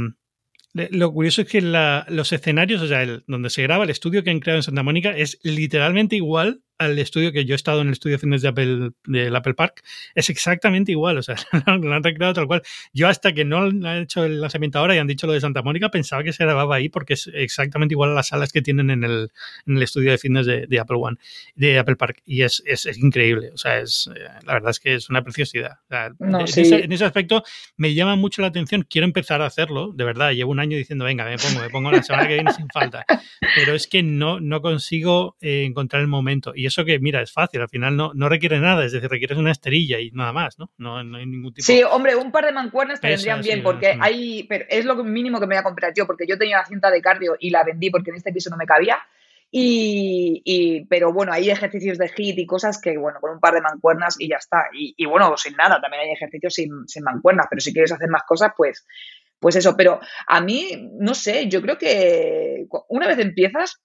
lo 0.72 1.12
curioso 1.12 1.42
es 1.42 1.48
que 1.48 1.60
los 1.60 2.32
escenarios, 2.32 2.82
o 2.82 2.88
sea, 2.88 3.02
el, 3.02 3.24
donde 3.26 3.50
se 3.50 3.62
graba 3.62 3.84
el 3.84 3.90
estudio 3.90 4.22
que 4.22 4.30
han 4.30 4.40
creado 4.40 4.58
en 4.58 4.62
Santa 4.62 4.82
Mónica 4.82 5.10
es 5.16 5.38
literalmente 5.42 6.16
igual 6.16 6.62
al 6.78 6.98
estudio 6.98 7.32
que 7.32 7.44
yo 7.44 7.54
he 7.54 7.56
estado 7.56 7.80
en 7.80 7.88
el 7.88 7.92
estudio 7.92 8.16
de 8.16 8.20
fitness 8.20 8.42
de 8.42 8.48
Apple, 8.48 8.90
del 9.04 9.34
Apple 9.34 9.54
Park, 9.54 9.82
es 10.14 10.30
exactamente 10.30 10.92
igual, 10.92 11.18
o 11.18 11.22
sea, 11.22 11.36
lo 11.80 11.92
han 11.92 12.02
recreado 12.02 12.34
tal 12.34 12.46
cual. 12.46 12.62
Yo 12.92 13.08
hasta 13.08 13.32
que 13.32 13.44
no 13.44 13.58
han 13.58 13.84
hecho 13.84 14.24
el 14.24 14.40
lanzamiento 14.40 14.78
ahora 14.78 14.94
y 14.94 14.98
han 14.98 15.06
dicho 15.06 15.26
lo 15.26 15.32
de 15.32 15.40
Santa 15.40 15.62
Mónica, 15.62 15.90
pensaba 15.90 16.22
que 16.22 16.32
se 16.32 16.44
grababa 16.44 16.76
ahí 16.76 16.88
porque 16.88 17.14
es 17.14 17.30
exactamente 17.34 17.94
igual 17.94 18.10
a 18.10 18.14
las 18.14 18.28
salas 18.28 18.52
que 18.52 18.62
tienen 18.62 18.90
en 18.90 19.04
el, 19.04 19.30
en 19.66 19.76
el 19.76 19.82
estudio 19.82 20.12
de 20.12 20.18
fitness 20.18 20.46
de, 20.46 20.78
Apple 20.78 20.98
One, 21.00 21.16
de 21.56 21.78
Apple 21.78 21.96
Park, 21.96 22.22
y 22.24 22.42
es, 22.42 22.62
es, 22.64 22.86
increíble, 22.98 23.50
o 23.52 23.56
sea, 23.56 23.80
es, 23.80 24.08
eh, 24.14 24.20
la 24.44 24.54
verdad 24.54 24.70
es 24.70 24.78
que 24.78 24.94
es 24.94 25.10
una 25.10 25.22
preciosidad. 25.22 25.78
en, 25.90 26.92
ese, 26.92 27.04
aspecto 27.04 27.42
me 27.76 27.94
llama 27.94 28.14
mucho 28.16 28.42
la 28.42 28.48
atención, 28.48 28.86
quiero 28.88 29.04
empezar 29.04 29.42
a 29.42 29.46
hacerlo, 29.46 29.92
de 29.92 30.04
verdad, 30.04 30.30
llevo 30.30 30.52
un 30.52 30.60
año 30.60 30.76
diciendo, 30.76 31.04
venga, 31.04 31.24
me 31.24 31.36
pongo, 31.38 31.60
me 31.60 31.70
pongo 31.70 31.90
la 31.90 32.02
semana 32.02 32.28
que 32.28 32.34
viene 32.34 32.52
sin 32.52 32.68
falta, 32.68 33.04
pero 33.56 33.74
es 33.74 33.88
que 33.88 34.02
no, 34.02 34.38
no 34.38 34.60
consigo 34.60 35.36
eh, 35.40 35.64
encontrar 35.64 36.02
el 36.02 36.08
momento, 36.08 36.52
y 36.54 36.67
eso 36.68 36.84
que, 36.84 36.98
mira, 36.98 37.20
es 37.20 37.32
fácil, 37.32 37.60
al 37.60 37.68
final 37.68 37.96
no, 37.96 38.12
no 38.14 38.28
requiere 38.28 38.60
nada, 38.60 38.84
es 38.84 38.92
decir, 38.92 39.10
requieres 39.10 39.36
una 39.36 39.50
esterilla 39.50 39.98
y 39.98 40.10
nada 40.12 40.32
más, 40.32 40.58
¿no? 40.58 40.70
No, 40.78 40.98
hay 40.98 41.26
ningún 41.26 41.52
tipo 41.52 41.64
Sí, 41.64 41.82
hombre, 41.82 42.14
un 42.16 42.30
par 42.30 42.46
de 42.46 42.52
mancuernas 42.52 43.00
te 43.00 43.08
vendrían 43.08 43.42
bien, 43.42 43.62
porque 43.62 43.96
hay, 44.00 44.44
pero 44.44 44.64
es 44.68 44.84
lo 44.84 45.02
mínimo 45.02 45.40
que 45.40 45.46
me 45.46 45.56
voy 45.56 45.60
a 45.60 45.64
comprar 45.64 45.92
yo, 45.94 46.06
porque 46.06 46.26
yo 46.26 46.38
tenía 46.38 46.58
la 46.58 46.66
cinta 46.66 46.90
de 46.90 47.02
cardio 47.02 47.36
y 47.38 47.50
la 47.50 47.64
vendí 47.64 47.90
porque 47.90 48.10
en 48.10 48.16
este 48.16 48.32
piso 48.32 48.50
no 48.50 48.56
me 48.56 48.66
cabía. 48.66 48.98
Y, 49.50 50.86
pero 50.90 51.12
bueno, 51.12 51.32
hay 51.32 51.50
ejercicios 51.50 51.96
de 51.96 52.08
hit 52.08 52.38
y 52.38 52.46
cosas 52.46 52.78
que, 52.80 52.98
bueno, 52.98 53.18
con 53.20 53.30
un 53.30 53.40
par 53.40 53.54
de 53.54 53.62
mancuernas 53.62 54.16
y 54.18 54.28
ya 54.28 54.36
está. 54.36 54.66
Y, 54.74 55.06
bueno, 55.06 55.36
sin 55.36 55.56
nada, 55.56 55.80
también 55.80 56.02
hay 56.02 56.12
ejercicios 56.12 56.54
sin, 56.54 56.86
sin 56.86 57.02
mancuernas, 57.02 57.46
pero 57.48 57.60
si 57.60 57.72
quieres 57.72 57.92
hacer 57.92 58.10
más 58.10 58.24
cosas, 58.24 58.52
pues, 58.56 58.86
pues 59.40 59.54
eso, 59.56 59.76
pero 59.76 60.00
a 60.26 60.40
mí, 60.40 60.90
no 60.98 61.14
sé, 61.14 61.48
yo 61.48 61.62
creo 61.62 61.78
que 61.78 62.66
una 62.88 63.06
vez 63.06 63.18
empiezas, 63.18 63.80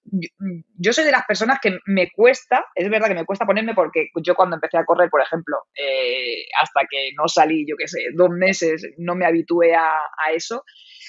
yo, 0.76 0.92
soy 0.92 1.04
de 1.04 1.12
las 1.12 1.24
personas 1.26 1.58
que 1.62 1.78
me 1.86 2.10
cuesta, 2.10 2.66
es 2.74 2.90
verdad 2.90 3.08
que 3.08 3.14
me 3.14 3.24
cuesta 3.24 3.46
ponerme 3.46 3.74
porque 3.74 4.08
yo 4.22 4.34
cuando 4.34 4.56
empecé 4.56 4.78
a 4.78 4.84
correr, 4.84 5.08
por 5.10 5.20
ejemplo, 5.20 5.56
eh, 5.74 6.46
hasta 6.60 6.80
que 6.90 7.10
no 7.16 7.28
salí, 7.28 7.64
yo 7.68 7.76
qué 7.76 7.86
sé, 7.86 8.06
dos 8.14 8.30
meses, 8.30 8.84
no 8.98 9.14
me 9.14 9.26
habitué 9.26 9.74
a, 9.74 9.92
eso, 10.32 10.64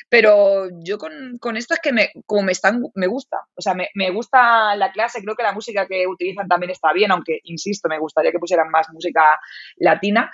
pero 0.10 0.68
yo 0.84 0.98
con, 0.98 1.58
esto 1.58 1.74
es 1.74 1.80
que 1.80 1.94
me, 1.94 2.12
como 2.26 2.44
me 2.44 2.52
están, 2.52 2.84
me 2.94 3.08
gusta, 3.08 3.38
o 3.56 3.62
sea, 3.62 3.74
me, 3.74 3.90
me, 3.96 4.12
gusta 4.12 4.76
la 4.76 4.92
clase, 4.92 5.22
creo 5.22 5.36
que 5.36 5.44
la 5.44 5.54
música 5.54 5.88
que 5.88 6.06
utilizan 6.06 6.48
también 6.48 6.70
está 6.70 6.94
bien, 6.94 7.12
aunque, 7.12 7.40
insisto, 7.46 7.90
me 7.90 7.98
gustaría 7.98 8.32
que 8.32 8.40
pusieran 8.40 8.70
más 8.70 8.88
música 8.92 9.40
latina, 9.78 10.30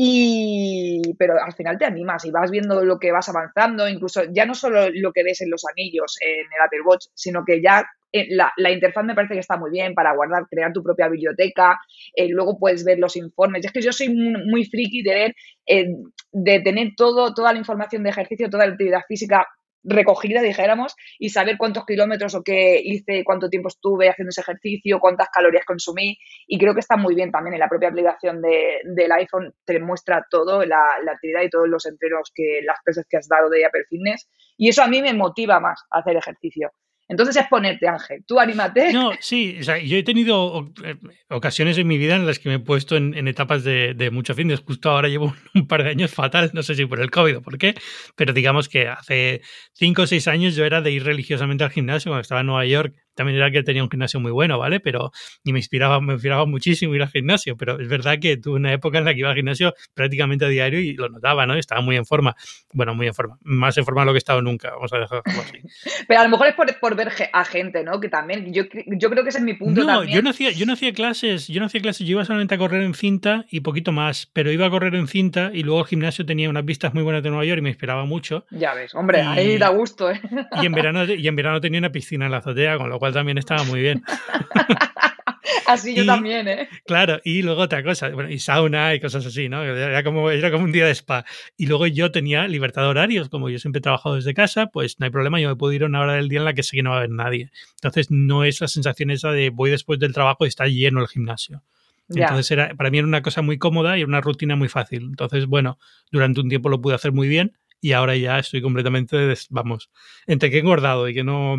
y, 0.00 1.02
pero 1.18 1.34
al 1.44 1.52
final 1.54 1.76
te 1.76 1.84
animas 1.84 2.24
y 2.24 2.30
vas 2.30 2.52
viendo 2.52 2.84
lo 2.84 3.00
que 3.00 3.10
vas 3.10 3.28
avanzando, 3.28 3.88
incluso 3.88 4.22
ya 4.30 4.46
no 4.46 4.54
solo 4.54 4.90
lo 4.90 5.12
que 5.12 5.24
ves 5.24 5.40
en 5.40 5.50
los 5.50 5.64
anillos, 5.66 6.16
en 6.20 6.46
el 6.46 6.64
Apple 6.64 6.82
Watch, 6.86 7.06
sino 7.14 7.44
que 7.44 7.60
ya 7.60 7.84
eh, 8.12 8.28
la, 8.30 8.52
la, 8.58 8.70
interfaz 8.70 9.04
me 9.04 9.16
parece 9.16 9.34
que 9.34 9.40
está 9.40 9.56
muy 9.56 9.72
bien 9.72 9.94
para 9.94 10.14
guardar, 10.14 10.46
crear 10.48 10.72
tu 10.72 10.84
propia 10.84 11.08
biblioteca, 11.08 11.80
eh, 12.14 12.28
luego 12.28 12.60
puedes 12.60 12.84
ver 12.84 13.00
los 13.00 13.16
informes. 13.16 13.64
es 13.64 13.72
que 13.72 13.82
yo 13.82 13.90
soy 13.90 14.10
muy, 14.10 14.66
friki 14.66 15.02
de 15.02 15.14
ver, 15.14 15.34
eh, 15.66 15.88
de 16.30 16.60
tener 16.60 16.90
todo, 16.96 17.34
toda 17.34 17.52
la 17.52 17.58
información 17.58 18.04
de 18.04 18.10
ejercicio, 18.10 18.48
toda 18.48 18.66
la 18.66 18.74
actividad 18.74 19.00
física 19.08 19.48
recogida, 19.84 20.42
dijéramos, 20.42 20.94
y 21.18 21.30
saber 21.30 21.56
cuántos 21.58 21.86
kilómetros 21.86 22.34
o 22.34 22.42
qué 22.42 22.80
hice, 22.82 23.24
cuánto 23.24 23.48
tiempo 23.48 23.68
estuve 23.68 24.08
haciendo 24.08 24.30
ese 24.30 24.40
ejercicio, 24.40 25.00
cuántas 25.00 25.28
calorías 25.28 25.64
consumí. 25.64 26.18
Y 26.46 26.58
creo 26.58 26.74
que 26.74 26.80
está 26.80 26.96
muy 26.96 27.14
bien 27.14 27.30
también 27.30 27.54
en 27.54 27.60
la 27.60 27.68
propia 27.68 27.88
aplicación 27.88 28.42
de, 28.42 28.80
del 28.84 29.12
iPhone, 29.12 29.52
te 29.64 29.80
muestra 29.80 30.24
todo, 30.30 30.64
la, 30.64 30.80
actividad 31.10 31.42
y 31.42 31.50
todos 31.50 31.68
los 31.68 31.86
entrenos, 31.86 32.30
que 32.34 32.60
las 32.64 32.78
pesas 32.84 33.06
que 33.08 33.16
has 33.16 33.28
dado 33.28 33.48
de 33.48 33.64
Apple 33.64 33.84
Fitness. 33.88 34.28
Y 34.56 34.68
eso 34.68 34.82
a 34.82 34.88
mí 34.88 35.02
me 35.02 35.14
motiva 35.14 35.60
más 35.60 35.82
a 35.90 36.00
hacer 36.00 36.16
ejercicio. 36.16 36.70
Entonces 37.08 37.36
es 37.36 37.46
ponerte, 37.48 37.88
Ángel. 37.88 38.22
Tú 38.26 38.38
anímate. 38.38 38.92
No, 38.92 39.12
sí, 39.20 39.56
o 39.60 39.62
sea, 39.62 39.78
yo 39.78 39.96
he 39.96 40.02
tenido 40.02 40.70
eh, 40.84 40.96
ocasiones 41.30 41.78
en 41.78 41.86
mi 41.86 41.96
vida 41.96 42.16
en 42.16 42.26
las 42.26 42.38
que 42.38 42.50
me 42.50 42.56
he 42.56 42.58
puesto 42.58 42.96
en, 42.96 43.26
etapas 43.26 43.64
de, 43.64 43.94
de, 43.94 44.10
mucho 44.10 44.34
fitness. 44.34 44.60
Justo 44.60 44.90
ahora 44.90 45.08
llevo 45.08 45.34
un, 45.54 45.66
par 45.66 45.84
de 45.84 45.90
años 45.90 46.12
fatal, 46.12 46.50
no 46.52 46.62
sé 46.62 46.74
si 46.74 46.84
por 46.84 47.00
el 47.00 47.10
COVID 47.10 47.38
o 47.38 47.42
por 47.42 47.56
qué, 47.56 47.74
pero 48.14 48.32
digamos 48.32 48.68
que 48.68 48.88
hace 48.88 49.40
cinco 49.72 50.02
o 50.02 50.06
seis 50.06 50.28
años 50.28 50.54
yo 50.54 50.66
era 50.66 50.82
de 50.82 50.90
ir 50.92 51.04
religiosamente 51.04 51.64
al 51.64 51.70
gimnasio 51.70 52.10
cuando 52.10 52.22
estaba 52.22 52.42
en 52.42 52.46
Nueva 52.48 52.66
York 52.66 52.94
también 53.18 53.36
era 53.36 53.50
que 53.50 53.64
tenía 53.64 53.82
un 53.82 53.90
gimnasio 53.90 54.20
muy 54.20 54.30
bueno, 54.30 54.60
¿vale? 54.60 54.78
Pero 54.78 55.10
y 55.42 55.52
me 55.52 55.58
inspiraba, 55.58 56.00
me 56.00 56.12
inspiraba 56.12 56.46
muchísimo 56.46 56.94
ir 56.94 57.02
al 57.02 57.08
gimnasio, 57.08 57.56
pero 57.56 57.80
es 57.80 57.88
verdad 57.88 58.20
que 58.20 58.36
tuve 58.36 58.54
una 58.54 58.72
época 58.72 58.98
en 58.98 59.04
la 59.04 59.12
que 59.12 59.18
iba 59.18 59.30
al 59.30 59.34
gimnasio 59.34 59.74
prácticamente 59.92 60.44
a 60.44 60.48
diario 60.48 60.78
y 60.78 60.94
lo 60.94 61.08
notaba, 61.08 61.44
¿no? 61.44 61.54
Estaba 61.54 61.80
muy 61.80 61.96
en 61.96 62.06
forma. 62.06 62.36
Bueno, 62.72 62.94
muy 62.94 63.08
en 63.08 63.14
forma. 63.14 63.36
Más 63.42 63.76
en 63.76 63.84
forma 63.84 64.02
de 64.02 64.06
lo 64.06 64.12
que 64.12 64.18
he 64.18 64.18
estado 64.18 64.40
nunca, 64.40 64.70
vamos 64.70 64.92
a 64.92 64.98
dejarlo 64.98 65.22
así. 65.26 65.58
pero 66.06 66.20
a 66.20 66.24
lo 66.24 66.30
mejor 66.30 66.46
es 66.46 66.54
por, 66.54 66.78
por, 66.78 66.94
ver 66.94 67.10
a 67.32 67.44
gente, 67.44 67.82
¿no? 67.82 67.98
Que 67.98 68.08
también, 68.08 68.52
yo, 68.52 68.62
yo 68.86 69.10
creo 69.10 69.24
que 69.24 69.30
ese 69.30 69.38
es 69.38 69.44
mi 69.44 69.54
punto 69.54 69.82
no, 69.82 70.04
Yo 70.04 70.22
no, 70.22 70.30
hacía, 70.30 70.52
yo 70.52 70.64
no 70.64 70.74
hacía 70.74 70.92
clases, 70.92 71.48
yo 71.48 71.58
no 71.58 71.66
hacía 71.66 71.80
clases, 71.80 72.06
yo 72.06 72.12
iba 72.12 72.24
solamente 72.24 72.54
a 72.54 72.58
correr 72.58 72.82
en 72.82 72.94
cinta 72.94 73.46
y 73.50 73.60
poquito 73.60 73.90
más, 73.90 74.30
pero 74.32 74.52
iba 74.52 74.66
a 74.66 74.70
correr 74.70 74.94
en 74.94 75.08
cinta 75.08 75.50
y 75.52 75.64
luego 75.64 75.80
el 75.80 75.86
gimnasio 75.86 76.24
tenía 76.24 76.48
unas 76.48 76.64
vistas 76.64 76.94
muy 76.94 77.02
buenas 77.02 77.24
de 77.24 77.30
Nueva 77.30 77.44
York 77.44 77.58
y 77.58 77.62
me 77.62 77.70
inspiraba 77.70 78.04
mucho. 78.04 78.46
Ya 78.52 78.74
ves, 78.74 78.94
hombre, 78.94 79.22
ahí 79.22 79.58
da 79.58 79.70
gusto, 79.70 80.08
¿eh? 80.08 80.20
Y 80.62 80.66
en 80.66 80.72
verano, 80.72 81.04
y 81.12 81.26
en 81.26 81.34
verano 81.34 81.60
tenía 81.60 81.80
una 81.80 81.90
piscina 81.90 82.26
en 82.26 82.32
la 82.32 82.38
azotea, 82.38 82.78
con 82.78 82.90
lo 82.90 82.98
cual 82.98 83.07
también 83.12 83.38
estaba 83.38 83.64
muy 83.64 83.80
bien. 83.80 84.02
Así 85.66 85.94
yo 85.94 86.06
también, 86.06 86.48
¿eh? 86.48 86.68
Claro, 86.86 87.20
y 87.24 87.42
luego 87.42 87.62
otra 87.62 87.82
cosa, 87.82 88.08
bueno, 88.10 88.30
y 88.30 88.38
sauna 88.38 88.94
y 88.94 89.00
cosas 89.00 89.24
así, 89.26 89.48
¿no? 89.48 89.62
Era 89.62 90.02
como, 90.02 90.30
era 90.30 90.50
como 90.50 90.64
un 90.64 90.72
día 90.72 90.86
de 90.86 90.92
spa. 90.92 91.24
Y 91.56 91.66
luego 91.66 91.86
yo 91.86 92.10
tenía 92.10 92.46
libertad 92.48 92.82
de 92.82 92.88
horarios, 92.88 93.28
como 93.28 93.50
yo 93.50 93.58
siempre 93.58 93.78
he 93.78 93.82
trabajado 93.82 94.14
desde 94.14 94.34
casa, 94.34 94.66
pues 94.66 94.98
no 94.98 95.04
hay 95.04 95.10
problema, 95.10 95.40
yo 95.40 95.48
me 95.48 95.56
puedo 95.56 95.72
ir 95.72 95.82
a 95.82 95.86
una 95.86 96.00
hora 96.00 96.14
del 96.14 96.28
día 96.28 96.38
en 96.38 96.44
la 96.46 96.54
que 96.54 96.62
sé 96.62 96.76
que 96.76 96.82
no 96.82 96.90
va 96.90 96.96
a 96.96 96.98
haber 97.00 97.10
nadie. 97.10 97.50
Entonces 97.76 98.10
no 98.10 98.44
es 98.44 98.60
la 98.60 98.68
sensación 98.68 99.10
esa 99.10 99.30
de 99.30 99.50
voy 99.50 99.70
después 99.70 99.98
del 99.98 100.12
trabajo 100.12 100.44
y 100.44 100.48
está 100.48 100.66
lleno 100.66 101.00
el 101.00 101.08
gimnasio. 101.08 101.62
Entonces 102.08 102.50
era, 102.50 102.74
para 102.74 102.90
mí 102.90 102.98
era 102.98 103.06
una 103.06 103.22
cosa 103.22 103.42
muy 103.42 103.58
cómoda 103.58 103.98
y 103.98 104.04
una 104.04 104.20
rutina 104.20 104.56
muy 104.56 104.68
fácil. 104.68 105.02
Entonces, 105.02 105.46
bueno, 105.46 105.78
durante 106.10 106.40
un 106.40 106.48
tiempo 106.48 106.70
lo 106.70 106.80
pude 106.80 106.94
hacer 106.94 107.12
muy 107.12 107.28
bien 107.28 107.58
y 107.80 107.92
ahora 107.92 108.16
ya 108.16 108.38
estoy 108.38 108.62
completamente, 108.62 109.34
vamos, 109.50 109.90
entre 110.26 110.50
que 110.50 110.56
he 110.56 110.60
engordado 110.60 111.08
y 111.08 111.14
que 111.14 111.24
no, 111.24 111.58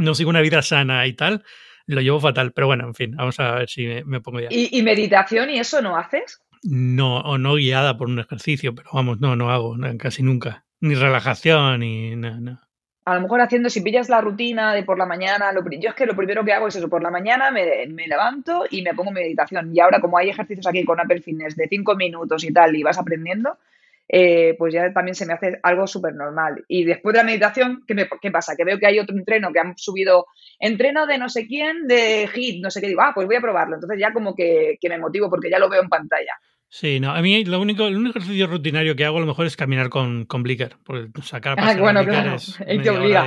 no 0.00 0.14
sigo 0.14 0.30
una 0.30 0.40
vida 0.40 0.62
sana 0.62 1.06
y 1.06 1.12
tal, 1.12 1.44
lo 1.86 2.00
llevo 2.00 2.20
fatal. 2.20 2.52
Pero 2.52 2.66
bueno, 2.66 2.86
en 2.86 2.94
fin, 2.94 3.16
vamos 3.16 3.38
a 3.40 3.54
ver 3.56 3.68
si 3.68 3.86
me, 4.04 4.20
pongo 4.20 4.40
ya. 4.40 4.48
¿Y, 4.50 4.82
meditación 4.82 5.50
y 5.50 5.58
eso 5.58 5.80
no 5.82 5.96
haces? 5.96 6.40
No, 6.62 7.20
o 7.20 7.38
no 7.38 7.54
guiada 7.54 7.96
por 7.96 8.08
un 8.08 8.18
ejercicio, 8.18 8.74
pero 8.74 8.90
vamos, 8.92 9.20
no, 9.20 9.36
no 9.36 9.50
hago, 9.50 9.76
casi 9.98 10.22
nunca. 10.22 10.64
Ni 10.80 10.94
relajación, 10.94 11.80
ni 11.80 12.16
nada. 12.16 12.68
A 13.04 13.14
lo 13.14 13.22
mejor 13.22 13.40
haciendo, 13.40 13.70
si 13.70 13.80
pillas 13.80 14.08
la 14.08 14.20
rutina 14.20 14.74
de 14.74 14.82
por 14.82 14.98
la 14.98 15.06
mañana, 15.06 15.52
lo, 15.52 15.62
yo 15.68 15.88
es 15.88 15.94
que 15.94 16.06
lo 16.06 16.14
primero 16.14 16.44
que 16.44 16.52
hago 16.52 16.68
es 16.68 16.76
eso, 16.76 16.88
por 16.88 17.02
la 17.02 17.10
mañana 17.10 17.50
me, 17.50 17.86
me, 17.88 18.06
levanto 18.06 18.64
y 18.70 18.82
me 18.82 18.94
pongo 18.94 19.10
meditación. 19.10 19.74
Y 19.74 19.80
ahora 19.80 20.00
como 20.00 20.18
hay 20.18 20.28
ejercicios 20.28 20.66
aquí 20.66 20.84
con 20.84 21.00
Apple 21.00 21.22
Fitness 21.22 21.56
de 21.56 21.66
cinco 21.68 21.96
minutos 21.96 22.44
y 22.44 22.52
tal, 22.52 22.76
y 22.76 22.82
vas 22.82 22.98
aprendiendo, 22.98 23.58
eh, 24.12 24.56
pues 24.58 24.74
ya 24.74 24.92
también 24.92 25.14
se 25.14 25.24
me 25.24 25.34
hace 25.34 25.60
algo 25.62 25.86
súper 25.86 26.14
normal. 26.14 26.64
Y 26.66 26.84
después 26.84 27.12
de 27.12 27.18
la 27.18 27.24
meditación, 27.24 27.84
¿qué, 27.86 28.08
¿qué, 28.20 28.30
pasa? 28.32 28.56
Que 28.56 28.64
veo 28.64 28.78
que 28.78 28.86
hay 28.86 28.98
otro 28.98 29.16
entreno 29.16 29.52
que 29.52 29.60
han 29.60 29.74
subido, 29.76 30.26
entreno 30.58 31.06
de 31.06 31.16
no 31.16 31.28
sé 31.28 31.46
quién, 31.46 31.86
de 31.86 32.28
HIT, 32.32 32.60
no 32.60 32.70
sé 32.70 32.80
qué, 32.80 32.88
digo, 32.88 33.02
ah, 33.02 33.12
pues 33.14 33.28
voy 33.28 33.36
a 33.36 33.40
probarlo. 33.40 33.76
Entonces 33.76 34.00
ya 34.00 34.12
como 34.12 34.34
que, 34.34 34.78
me 34.82 34.98
motivo 34.98 35.30
porque 35.30 35.48
ya 35.48 35.60
lo 35.60 35.68
veo 35.68 35.82
en 35.82 35.88
pantalla. 35.88 36.32
Sí, 36.68 36.98
no, 36.98 37.12
a 37.12 37.22
mí 37.22 37.44
lo 37.44 37.60
único, 37.60 37.86
el 37.86 37.96
único 37.96 38.18
ejercicio 38.18 38.48
rutinario 38.48 38.96
que 38.96 39.04
hago 39.04 39.18
a 39.18 39.20
lo 39.20 39.26
mejor 39.26 39.46
es 39.46 39.56
caminar 39.56 39.88
con, 39.90 40.24
con 40.24 40.42
Blicker, 40.42 40.76
porque 40.84 41.08
sacar 41.22 41.58
a 41.58 41.68
ah, 41.68 41.76
bueno, 41.76 42.04
claro, 42.04 42.36
él 42.66 42.82
te 42.82 42.90
obliga. 42.90 43.26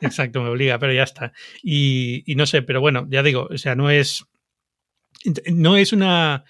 exacto, 0.00 0.42
me 0.42 0.50
obliga, 0.50 0.78
pero 0.78 0.92
ya 0.92 1.02
está. 1.02 1.32
Y, 1.62 2.22
y 2.26 2.34
no 2.34 2.46
sé, 2.46 2.62
pero 2.62 2.80
bueno, 2.80 3.06
ya 3.10 3.22
digo, 3.22 3.48
o 3.50 3.58
sea, 3.58 3.74
no 3.74 3.90
es, 3.90 4.24
no 5.50 5.76
es 5.76 5.92
una 5.92 6.44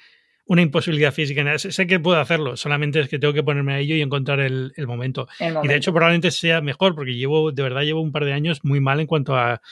una 0.47 0.63
imposibilidad 0.63 1.13
física. 1.13 1.59
Sé 1.59 1.87
que 1.87 2.01
puedo 2.01 2.21
hacerlo, 2.21 2.57
solamente 2.57 3.01
es 3.01 3.09
que 3.09 3.19
tengo 3.19 3.33
que 3.33 3.43
ponerme 3.43 3.75
a 3.75 3.79
ello 3.79 3.95
y 3.97 4.03
encontrar 4.03 4.41
el, 4.41 4.73
momento. 4.87 5.27
Y 5.41 5.69
de 5.69 5.77
hecho 5.77 5.93
probablemente 5.93 6.31
sea 6.31 6.61
mejor 6.61 6.95
porque 6.95 7.15
llevo, 7.15 7.53
de 7.53 7.63
verdad 7.63 7.83
llevo 7.83 8.01
un 8.01 8.13
par 8.13 8.25
de 8.25 8.33
años 8.33 8.61
muy 8.63 8.81
mal 8.81 9.01
en 9.01 9.07
cuanto 9.07 9.37
a 9.37 9.63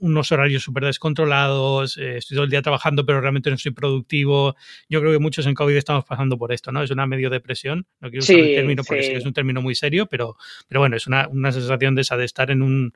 unos 0.00 0.30
horarios 0.30 0.62
súper 0.62 0.84
descontrolados, 0.84 1.96
eh, 1.96 2.18
estoy 2.18 2.34
todo 2.34 2.44
el 2.44 2.50
día 2.50 2.60
trabajando 2.60 3.06
pero 3.06 3.22
realmente 3.22 3.50
no 3.50 3.56
soy 3.56 3.72
productivo. 3.72 4.54
Yo 4.90 5.00
creo 5.00 5.12
que 5.12 5.18
muchos 5.18 5.46
en 5.46 5.54
COVID 5.54 5.74
estamos 5.74 6.04
pasando 6.04 6.36
por 6.36 6.52
esto, 6.52 6.72
¿no? 6.72 6.82
Es 6.82 6.90
una 6.90 7.06
medio 7.06 7.30
depresión, 7.30 7.86
no 8.00 8.10
quiero 8.10 8.22
usar 8.22 8.36
el 8.36 8.54
término 8.54 8.84
porque 8.84 9.16
es 9.16 9.24
un 9.24 9.32
término 9.32 9.62
muy 9.62 9.74
serio, 9.74 10.06
pero, 10.06 10.36
pero 10.68 10.80
bueno, 10.80 10.96
es 10.96 11.06
una, 11.06 11.26
una 11.28 11.52
sensación 11.52 11.94
de 11.94 12.02
esa 12.02 12.18
de 12.18 12.26
estar 12.26 12.50
en 12.50 12.60
un 12.60 12.92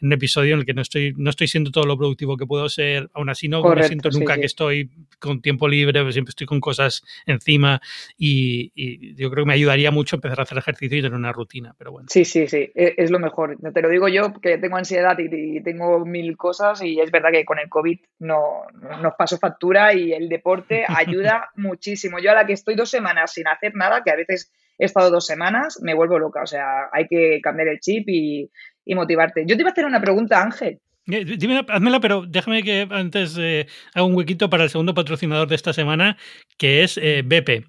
un 0.00 0.12
episodio 0.12 0.54
en 0.54 0.60
el 0.60 0.66
que 0.66 0.74
no 0.74 0.82
estoy, 0.82 1.14
no 1.16 1.30
estoy 1.30 1.48
siendo 1.48 1.70
todo 1.70 1.84
lo 1.84 1.96
productivo 1.96 2.36
que 2.36 2.46
puedo 2.46 2.68
ser, 2.68 3.08
aún 3.14 3.30
así 3.30 3.48
no 3.48 3.62
me 3.62 3.82
siento 3.84 4.10
nunca 4.10 4.36
que 4.36 4.46
estoy 4.46 4.90
con 5.18 5.40
tiempo 5.40 5.68
libre, 5.68 6.02
pues 6.02 6.14
siempre 6.14 6.30
estoy 6.30 6.46
con 6.46 6.60
cosas 6.60 7.02
encima 7.26 7.80
y, 8.18 8.72
yo 9.14 9.30
creo 9.30 9.44
que 9.44 9.48
me 9.48 9.54
ayudaría 9.54 9.90
mucho 9.90 10.16
empezar 10.16 10.40
a 10.40 10.42
hacer 10.42 10.58
ejercicio 10.58 10.98
y 10.98 11.02
tener 11.02 11.16
una 11.16 11.32
rutina, 11.32 11.74
pero 11.78 11.92
bueno. 11.92 12.08
Sí, 12.10 12.24
sí, 12.24 12.46
sí, 12.46 12.70
e, 12.74 12.94
es 12.96 13.10
lo 13.10 13.18
mejor. 13.18 13.56
Te 13.72 13.82
lo 13.82 13.88
digo 13.88 14.08
yo, 14.08 14.32
que 14.40 14.58
tengo 14.58 14.76
ansiedad 14.76 15.16
y, 15.18 15.62
tengo 15.62 16.04
mil 16.04 16.36
cosas 16.36 16.82
y 16.82 17.00
es 17.00 17.10
verdad 17.10 17.30
que 17.32 17.44
con 17.44 17.58
el 17.58 17.68
COVID 17.68 17.98
no, 18.18 18.64
nos 19.00 19.14
paso 19.14 19.38
factura 19.38 19.94
y 19.94 20.12
el 20.12 20.28
deporte 20.28 20.84
ayuda 20.88 21.50
muchísimo. 21.56 22.18
Yo 22.18 22.30
a 22.30 22.34
la 22.34 22.46
que 22.46 22.52
estoy 22.52 22.74
dos 22.74 22.90
semanas 22.90 23.32
sin 23.32 23.48
hacer 23.48 23.74
nada, 23.74 24.02
que 24.04 24.10
a 24.10 24.16
veces 24.16 24.52
he 24.78 24.86
estado 24.86 25.10
dos 25.10 25.26
semanas, 25.26 25.78
me 25.82 25.94
vuelvo 25.94 26.18
loca. 26.18 26.42
O 26.42 26.46
sea, 26.46 26.88
hay 26.92 27.06
que 27.06 27.40
cambiar 27.42 27.68
el 27.68 27.80
chip 27.80 28.08
y, 28.08 28.50
y 28.84 28.94
motivarte. 28.94 29.44
Yo 29.46 29.56
te 29.56 29.62
iba 29.62 29.70
a 29.70 29.72
hacer 29.72 29.86
una 29.86 30.00
pregunta, 30.00 30.42
Ángel. 30.42 30.78
Eh, 31.06 31.24
dime, 31.24 31.64
házmela, 31.68 32.00
pero 32.00 32.24
déjame 32.26 32.62
que 32.62 32.86
antes 32.90 33.36
eh, 33.38 33.66
haga 33.94 34.06
un 34.06 34.14
huequito 34.14 34.48
para 34.48 34.64
el 34.64 34.70
segundo 34.70 34.94
patrocinador 34.94 35.48
de 35.48 35.54
esta 35.54 35.72
semana, 35.72 36.16
que 36.56 36.82
es 36.82 36.98
eh, 36.98 37.22
BP. 37.22 37.66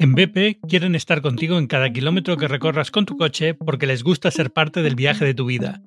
En 0.00 0.14
BP 0.14 0.60
quieren 0.68 0.94
estar 0.94 1.20
contigo 1.20 1.58
en 1.58 1.66
cada 1.66 1.90
kilómetro 1.90 2.36
que 2.36 2.48
recorras 2.48 2.90
con 2.90 3.04
tu 3.04 3.16
coche 3.16 3.54
porque 3.54 3.86
les 3.86 4.04
gusta 4.04 4.30
ser 4.30 4.52
parte 4.52 4.82
del 4.82 4.94
viaje 4.94 5.24
de 5.24 5.34
tu 5.34 5.46
vida. 5.46 5.82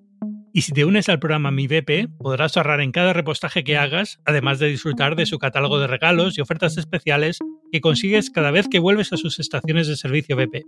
Y 0.53 0.63
si 0.63 0.73
te 0.73 0.83
unes 0.83 1.07
al 1.07 1.19
programa 1.19 1.49
Mi 1.49 1.67
BP, 1.67 2.09
podrás 2.19 2.57
ahorrar 2.57 2.81
en 2.81 2.91
cada 2.91 3.13
repostaje 3.13 3.63
que 3.63 3.77
hagas, 3.77 4.19
además 4.25 4.59
de 4.59 4.67
disfrutar 4.67 5.15
de 5.15 5.25
su 5.25 5.39
catálogo 5.39 5.79
de 5.79 5.87
regalos 5.87 6.37
y 6.37 6.41
ofertas 6.41 6.77
especiales 6.77 7.39
que 7.71 7.79
consigues 7.79 8.29
cada 8.29 8.51
vez 8.51 8.67
que 8.67 8.79
vuelves 8.79 9.13
a 9.13 9.17
sus 9.17 9.39
estaciones 9.39 9.87
de 9.87 9.95
servicio 9.95 10.35
BP. 10.35 10.65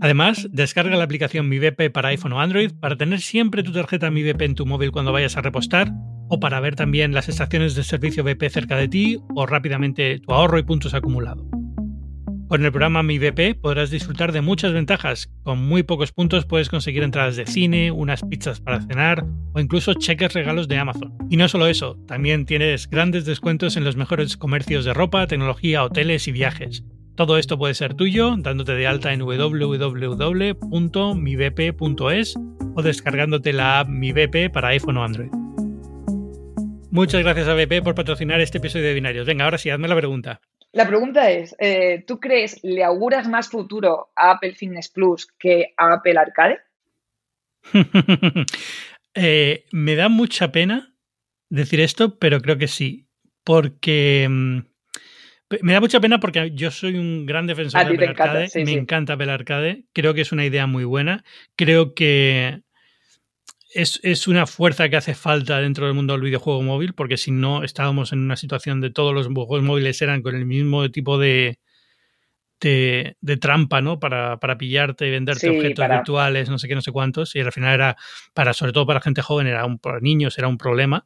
Además, 0.00 0.48
descarga 0.52 0.96
la 0.96 1.04
aplicación 1.04 1.48
Mi 1.48 1.58
BP 1.58 1.90
para 1.92 2.08
iPhone 2.08 2.32
o 2.34 2.40
Android 2.40 2.72
para 2.78 2.96
tener 2.96 3.20
siempre 3.20 3.62
tu 3.62 3.72
tarjeta 3.72 4.10
Mi 4.10 4.22
BP 4.22 4.42
en 4.42 4.54
tu 4.54 4.66
móvil 4.66 4.92
cuando 4.92 5.12
vayas 5.12 5.36
a 5.36 5.42
repostar 5.42 5.92
o 6.28 6.40
para 6.40 6.60
ver 6.60 6.74
también 6.74 7.14
las 7.14 7.28
estaciones 7.28 7.74
de 7.74 7.84
servicio 7.84 8.24
BP 8.24 8.48
cerca 8.50 8.76
de 8.76 8.88
ti 8.88 9.18
o 9.34 9.46
rápidamente 9.46 10.18
tu 10.18 10.32
ahorro 10.32 10.58
y 10.58 10.64
puntos 10.64 10.94
acumulados. 10.94 11.46
Con 12.48 12.64
el 12.64 12.70
programa 12.70 13.02
Mi 13.02 13.18
BP 13.18 13.58
podrás 13.60 13.90
disfrutar 13.90 14.30
de 14.30 14.40
muchas 14.40 14.72
ventajas. 14.72 15.28
Con 15.42 15.66
muy 15.66 15.82
pocos 15.82 16.12
puntos 16.12 16.46
puedes 16.46 16.68
conseguir 16.68 17.02
entradas 17.02 17.34
de 17.34 17.44
cine, 17.44 17.90
unas 17.90 18.22
pizzas 18.22 18.60
para 18.60 18.80
cenar 18.82 19.26
o 19.52 19.58
incluso 19.58 19.94
cheques 19.94 20.32
regalos 20.32 20.68
de 20.68 20.78
Amazon. 20.78 21.12
Y 21.28 21.38
no 21.38 21.48
solo 21.48 21.66
eso, 21.66 21.96
también 22.06 22.46
tienes 22.46 22.88
grandes 22.88 23.24
descuentos 23.24 23.76
en 23.76 23.82
los 23.82 23.96
mejores 23.96 24.36
comercios 24.36 24.84
de 24.84 24.94
ropa, 24.94 25.26
tecnología, 25.26 25.82
hoteles 25.82 26.28
y 26.28 26.32
viajes. 26.32 26.84
Todo 27.16 27.38
esto 27.38 27.56
puede 27.56 27.72
ser 27.72 27.94
tuyo 27.94 28.36
dándote 28.36 28.72
de 28.72 28.86
alta 28.86 29.10
en 29.14 29.20
www.mibp.es 29.20 29.54
o 32.74 32.82
descargándote 32.82 33.54
la 33.54 33.80
app 33.80 33.88
Mi 33.88 34.12
BP 34.12 34.52
para 34.52 34.68
iPhone 34.68 34.98
o 34.98 35.02
Android. 35.04 35.30
Muchas 36.90 37.22
gracias 37.22 37.48
a 37.48 37.54
BP 37.54 37.82
por 37.82 37.94
patrocinar 37.94 38.42
este 38.42 38.58
episodio 38.58 38.84
de 38.84 38.94
Binarios. 38.94 39.26
Venga, 39.26 39.44
ahora 39.44 39.56
sí, 39.56 39.70
hazme 39.70 39.88
la 39.88 39.96
pregunta. 39.96 40.42
La 40.72 40.86
pregunta 40.86 41.30
es, 41.30 41.56
eh, 41.58 42.04
¿tú 42.06 42.20
crees, 42.20 42.62
le 42.62 42.84
auguras 42.84 43.26
más 43.26 43.48
futuro 43.48 44.10
a 44.14 44.32
Apple 44.32 44.54
Fitness 44.54 44.90
Plus 44.90 45.26
que 45.38 45.72
a 45.78 45.94
Apple 45.94 46.18
Arcade? 46.18 46.58
Eh, 49.18 49.64
me 49.72 49.94
da 49.96 50.10
mucha 50.10 50.52
pena 50.52 50.94
decir 51.48 51.80
esto, 51.80 52.18
pero 52.18 52.42
creo 52.42 52.58
que 52.58 52.68
sí. 52.68 53.08
Porque 53.44 54.26
mm, 54.28 54.58
me 55.62 55.72
da 55.72 55.80
mucha 55.80 56.00
pena 56.00 56.18
porque 56.18 56.50
yo 56.54 56.70
soy 56.70 56.96
un 56.96 57.24
gran 57.24 57.46
defensor 57.46 57.86
de 57.86 57.94
Apple 57.94 58.08
Arcade. 58.08 58.64
me 58.64 58.72
encanta 58.72 59.12
Apple 59.12 59.30
Arcade. 59.30 59.84
Creo 59.92 60.14
que 60.14 60.22
es 60.22 60.32
una 60.32 60.44
idea 60.44 60.66
muy 60.66 60.84
buena. 60.84 61.24
Creo 61.54 61.94
que 61.94 62.62
es, 63.70 64.26
una 64.26 64.46
fuerza 64.46 64.88
que 64.88 64.96
hace 64.96 65.14
falta 65.14 65.60
dentro 65.60 65.86
del 65.86 65.94
mundo 65.94 66.14
del 66.14 66.22
videojuego 66.22 66.62
móvil, 66.62 66.94
porque 66.94 67.16
si 67.16 67.30
no 67.30 67.62
estábamos 67.62 68.12
en 68.12 68.20
una 68.20 68.36
situación 68.36 68.80
de 68.80 68.90
todos 68.90 69.14
los 69.14 69.26
juegos 69.26 69.62
móviles 69.62 70.00
eran 70.02 70.22
con 70.22 70.34
el 70.34 70.46
mismo 70.46 70.90
tipo 70.90 71.18
de, 71.18 71.58
de, 72.60 73.36
trampa, 73.40 73.80
¿no? 73.82 74.00
Para, 74.00 74.38
pillarte 74.58 75.06
y 75.06 75.10
venderte 75.10 75.50
objetos 75.50 75.88
virtuales, 75.88 76.48
no 76.48 76.58
sé 76.58 76.66
qué, 76.66 76.74
no 76.74 76.80
sé 76.80 76.90
cuántos. 76.90 77.36
Y 77.36 77.40
al 77.40 77.52
final 77.52 77.74
era, 77.74 77.96
para, 78.34 78.52
sobre 78.52 78.72
todo 78.72 78.86
para 78.86 79.00
gente 79.00 79.22
joven, 79.22 79.46
era 79.46 79.64
un, 79.64 79.78
para 79.78 80.00
niños 80.00 80.38
era 80.38 80.48
un 80.48 80.58
problema. 80.58 81.04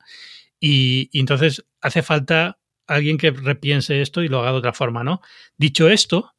Y, 0.59 1.11
y 1.13 1.21
entonces 1.21 1.65
hace 1.81 2.03
falta 2.03 2.60
alguien 2.95 3.19
que 3.19 3.31
repiense 3.31 4.03
esto 4.03 4.23
y 4.23 4.29
lo 4.29 4.41
haga 4.41 4.53
de 4.53 4.59
otra 4.59 4.73
forma, 4.73 5.05
¿no? 5.05 5.21
Dicho 5.57 5.89
esto, 5.89 6.35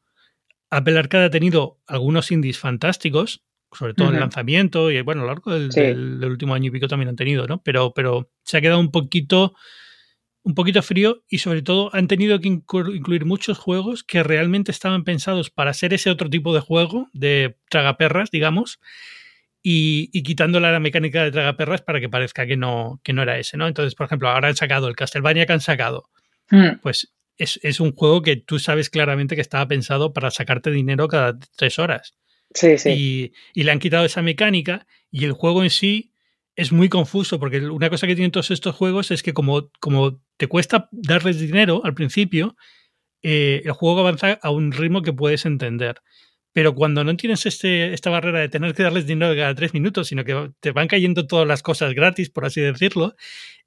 Apple 0.69 0.97
Arcade 0.97 1.25
ha 1.25 1.29
tenido 1.29 1.79
algunos 1.87 2.31
indies 2.31 2.59
fantásticos 2.59 3.43
sobre 3.73 3.93
todo 3.93 4.09
en 4.09 4.15
el 4.15 4.19
lanzamiento 4.19 4.91
y 4.91 5.01
bueno, 5.01 5.21
a 5.21 5.25
lo 5.25 5.29
largo 5.29 5.51
del, 5.51 6.23
último 6.25 6.53
año 6.53 6.67
y 6.67 6.71
pico 6.71 6.87
también 6.87 7.09
han 7.09 7.15
tenido, 7.15 7.47
¿no? 7.47 7.61
Pero, 7.63 7.93
pero 7.93 8.29
se 8.43 8.57
ha 8.57 8.61
quedado 8.61 8.79
un 8.79 8.91
poquito, 8.91 9.53
un 10.43 10.55
poquito 10.55 10.81
frío 10.81 11.23
y 11.29 11.37
sobre 11.37 11.61
todo 11.61 11.89
han 11.95 12.07
tenido 12.07 12.39
que 12.39 12.49
incluir 12.49 13.25
muchos 13.25 13.57
juegos 13.57 14.03
que 14.03 14.23
realmente 14.23 14.71
estaban 14.71 15.03
pensados 15.03 15.49
para 15.49 15.73
ser 15.73 15.93
ese 15.93 16.09
otro 16.09 16.29
tipo 16.29 16.53
de 16.53 16.59
juego, 16.59 17.09
de 17.13 17.57
tragaperras, 17.69 18.29
digamos, 18.29 18.79
y, 19.63 20.09
y 20.11 20.23
quitándole 20.23 20.71
la 20.71 20.79
mecánica 20.79 21.23
de 21.23 21.31
tragaperras 21.31 21.81
para 21.81 22.01
que 22.01 22.09
parezca 22.09 22.45
que 22.45 22.57
no, 22.57 22.99
que 23.03 23.13
no 23.13 23.21
era 23.21 23.37
ese, 23.37 23.55
¿no? 23.55 23.67
Entonces, 23.67 23.95
por 23.95 24.07
ejemplo, 24.07 24.27
ahora 24.27 24.49
han 24.49 24.55
sacado 24.55 24.89
el 24.89 24.95
Castlevania 24.95 25.45
que 25.45 25.53
han 25.53 25.61
sacado. 25.61 26.09
Mm. 26.51 26.79
Pues 26.81 27.11
es, 27.37 27.59
es, 27.63 27.79
un 27.79 27.93
juego 27.93 28.21
que 28.21 28.35
tú 28.35 28.59
sabes 28.59 28.89
claramente 28.89 29.35
que 29.35 29.41
estaba 29.41 29.67
pensado 29.67 30.13
para 30.13 30.29
sacarte 30.29 30.69
dinero 30.69 31.07
cada 31.07 31.39
tres 31.55 31.79
horas. 31.79 32.13
Sí, 32.53 32.77
sí. 32.77 33.33
Y, 33.55 33.63
le 33.63 33.71
han 33.71 33.79
quitado 33.79 34.05
esa 34.05 34.21
mecánica 34.21 34.85
y 35.09 35.25
el 35.25 35.31
juego 35.31 35.63
en 35.63 35.69
sí 35.69 36.13
es 36.55 36.71
muy 36.71 36.89
confuso 36.89 37.39
porque 37.39 37.59
una 37.59 37.89
cosa 37.89 38.07
que 38.07 38.15
tienen 38.15 38.31
todos 38.31 38.51
estos 38.51 38.75
juegos 38.75 39.11
es 39.11 39.23
que 39.23 39.33
como, 39.33 39.71
como 39.79 40.21
te 40.37 40.47
cuesta 40.47 40.89
darles 40.91 41.39
dinero 41.39 41.81
al 41.83 41.93
principio, 41.93 42.55
eh, 43.23 43.61
el 43.63 43.71
juego 43.71 44.01
avanza 44.01 44.37
a 44.41 44.49
un 44.51 44.71
ritmo 44.71 45.01
que 45.01 45.13
puedes 45.13 45.45
entender. 45.45 46.01
Pero 46.53 46.75
cuando 46.75 47.03
no 47.03 47.15
tienes 47.15 47.45
este, 47.45 47.93
esta 47.93 48.09
barrera 48.09 48.39
de 48.39 48.49
tener 48.49 48.73
que 48.73 48.83
darles 48.83 49.07
dinero 49.07 49.35
cada 49.35 49.55
tres 49.55 49.73
minutos, 49.73 50.07
sino 50.07 50.23
que 50.25 50.51
te 50.59 50.71
van 50.71 50.87
cayendo 50.87 51.25
todas 51.27 51.47
las 51.47 51.63
cosas 51.63 51.93
gratis, 51.93 52.29
por 52.29 52.45
así 52.45 52.59
decirlo, 52.61 53.15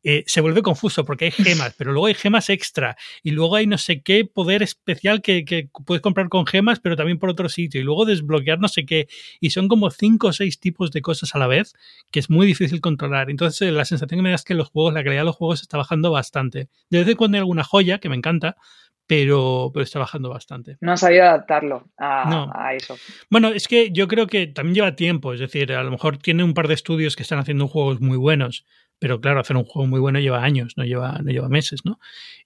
eh, 0.06 0.22
se 0.26 0.42
vuelve 0.42 0.60
confuso 0.60 1.06
porque 1.06 1.24
hay 1.24 1.30
gemas, 1.30 1.74
pero 1.78 1.90
luego 1.90 2.06
hay 2.06 2.14
gemas 2.14 2.50
extra 2.50 2.94
y 3.22 3.30
luego 3.30 3.56
hay 3.56 3.66
no 3.66 3.78
sé 3.78 4.02
qué 4.02 4.26
poder 4.26 4.62
especial 4.62 5.22
que, 5.22 5.46
que, 5.46 5.70
puedes 5.86 6.02
comprar 6.02 6.28
con 6.28 6.46
gemas, 6.46 6.78
pero 6.78 6.94
también 6.94 7.18
por 7.18 7.30
otro 7.30 7.48
sitio 7.48 7.80
y 7.80 7.84
luego 7.84 8.04
desbloquear 8.04 8.60
no 8.60 8.68
sé 8.68 8.84
qué. 8.84 9.08
Y 9.40 9.50
son 9.50 9.66
como 9.66 9.90
cinco 9.90 10.26
o 10.26 10.32
seis 10.34 10.60
tipos 10.60 10.90
de 10.90 11.00
cosas 11.00 11.34
a 11.34 11.38
la 11.38 11.46
vez 11.46 11.72
que 12.10 12.20
es 12.20 12.28
muy 12.28 12.46
difícil 12.46 12.82
controlar. 12.82 13.30
Entonces 13.30 13.62
eh, 13.62 13.72
la 13.72 13.86
sensación 13.86 14.18
que 14.18 14.22
me 14.22 14.28
da 14.28 14.34
es 14.34 14.44
que 14.44 14.52
los 14.52 14.68
juegos, 14.68 14.92
la 14.92 15.02
calidad 15.02 15.22
de 15.22 15.26
los 15.26 15.36
juegos 15.36 15.62
está 15.62 15.78
bajando 15.78 16.10
bastante. 16.10 16.68
De 16.90 16.98
vez 16.98 17.08
en 17.08 17.16
cuando 17.16 17.36
hay 17.36 17.40
alguna 17.40 17.64
joya 17.64 17.98
que 17.98 18.10
me 18.10 18.16
encanta, 18.16 18.56
pero, 19.06 19.70
pero 19.72 19.84
está 19.84 19.98
bajando 19.98 20.30
bastante. 20.30 20.76
No 20.80 20.92
ha 20.92 20.96
sabido 20.96 21.24
adaptarlo 21.24 21.90
a, 21.98 22.72
eso. 22.74 22.96
Bueno, 23.30 23.48
es 23.48 23.68
que 23.68 23.90
yo 23.92 24.08
creo 24.08 24.26
que 24.26 24.46
también 24.46 24.74
lleva 24.74 24.96
tiempo, 24.96 25.32
es 25.32 25.40
decir, 25.40 25.72
a 25.72 25.82
lo 25.82 25.90
mejor 25.90 26.18
tiene 26.18 26.44
un 26.44 26.54
par 26.54 26.68
de 26.68 26.74
estudios 26.74 27.16
que 27.16 27.22
están 27.22 27.38
haciendo 27.38 27.68
juegos 27.68 28.00
muy 28.00 28.16
buenos, 28.16 28.64
pero 28.98 29.20
claro, 29.20 29.40
hacer 29.40 29.56
un 29.56 29.64
juego 29.64 29.86
muy 29.86 30.00
bueno 30.00 30.20
lleva 30.20 30.42
años, 30.42 30.74
no 30.76 30.84
lleva, 30.84 31.18
no 31.22 31.30
lleva 31.30 31.48
meses, 31.48 31.84
¿no? 31.84 31.98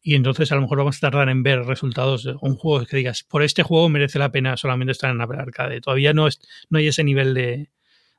Y 0.03 0.15
entonces 0.15 0.51
a 0.51 0.57
lo 0.57 0.63
mejor 0.63 0.79
vamos 0.79 0.97
a 0.97 1.01
tardar 1.01 1.29
en 1.29 1.43
ver 1.43 1.65
resultados 1.65 2.25
de 2.25 2.35
un 2.41 2.57
juego 2.57 2.85
que 2.87 2.97
digas, 2.97 3.23
por 3.23 3.43
este 3.43 3.63
juego 3.63 3.89
merece 3.89 4.19
la 4.19 4.33
pena 4.33 4.57
solamente 4.57 4.93
estar 4.93 5.11
en 5.11 5.21
Apple 5.21 5.39
Arcade. 5.39 5.81
Todavía 5.81 6.13
no, 6.13 6.27
es, 6.27 6.41
no 6.71 6.79
hay 6.79 6.89
ese 6.89 7.05
nivel 7.05 7.35
de, 7.35 7.71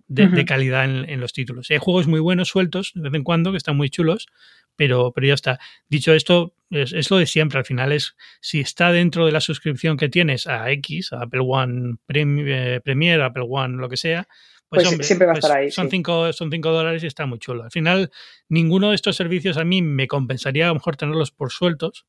de, 0.10 0.44
calidad 0.46 0.86
en, 0.86 1.10
en, 1.10 1.22
los 1.22 1.34
títulos. 1.34 1.70
Hay 1.70 1.78
juegos 1.78 2.08
muy 2.08 2.20
buenos 2.20 2.50
sueltos 2.50 2.92
de 2.96 3.04
vez 3.04 3.14
en 3.14 3.24
cuando 3.24 3.52
que 3.52 3.58
están 3.58 3.78
muy 3.78 3.90
chulos, 3.90 4.28
pero, 4.76 5.12
pero 5.14 5.28
ya 5.28 5.34
está. 5.34 5.60
Dicho 5.88 6.14
esto, 6.14 6.54
es, 6.70 7.12
lo 7.12 7.18
de 7.18 7.26
siempre. 7.26 7.60
Al 7.60 7.66
final 7.66 7.92
es 7.92 8.16
si 8.42 8.60
está 8.60 8.92
dentro 8.92 9.26
de 9.26 9.32
la 9.32 9.42
suscripción 9.42 9.98
que 9.98 10.10
tienes 10.10 10.48
a 10.48 10.72
X, 10.72 11.14
a 11.14 11.24
Apple 11.24 11.42
One 11.44 11.98
eh, 12.08 12.80
Premier, 12.84 13.22
Apple 13.22 13.46
One, 13.48 13.78
lo 13.78 13.90
que 13.90 13.98
sea. 13.98 14.28
Pues, 14.70 14.88
pues 14.96 15.08
siempre 15.08 15.28
va 15.28 15.34
a 15.34 15.36
estar 15.36 15.52
pues 15.52 15.60
ahí. 15.60 15.72
Son, 15.72 15.90
cinco, 15.90 16.32
son 16.32 16.52
cinco 16.52 16.72
dólares 16.72 17.04
y 17.04 17.08
está 17.08 17.26
muy 17.26 17.40
chulo. 17.40 17.64
Al 17.64 17.72
final, 17.72 18.12
ninguno 18.48 18.90
de 18.90 18.96
estos 18.96 19.16
servicios 19.16 19.58
a 19.58 19.66
mí 19.66 19.82
me 19.82 20.08
compensaría 20.08 20.66
a 20.66 20.68
lo 20.70 20.76
mejor 20.76 20.96
tenerlos 20.96 21.32
por 21.32 21.52
sueltos, 21.52 22.06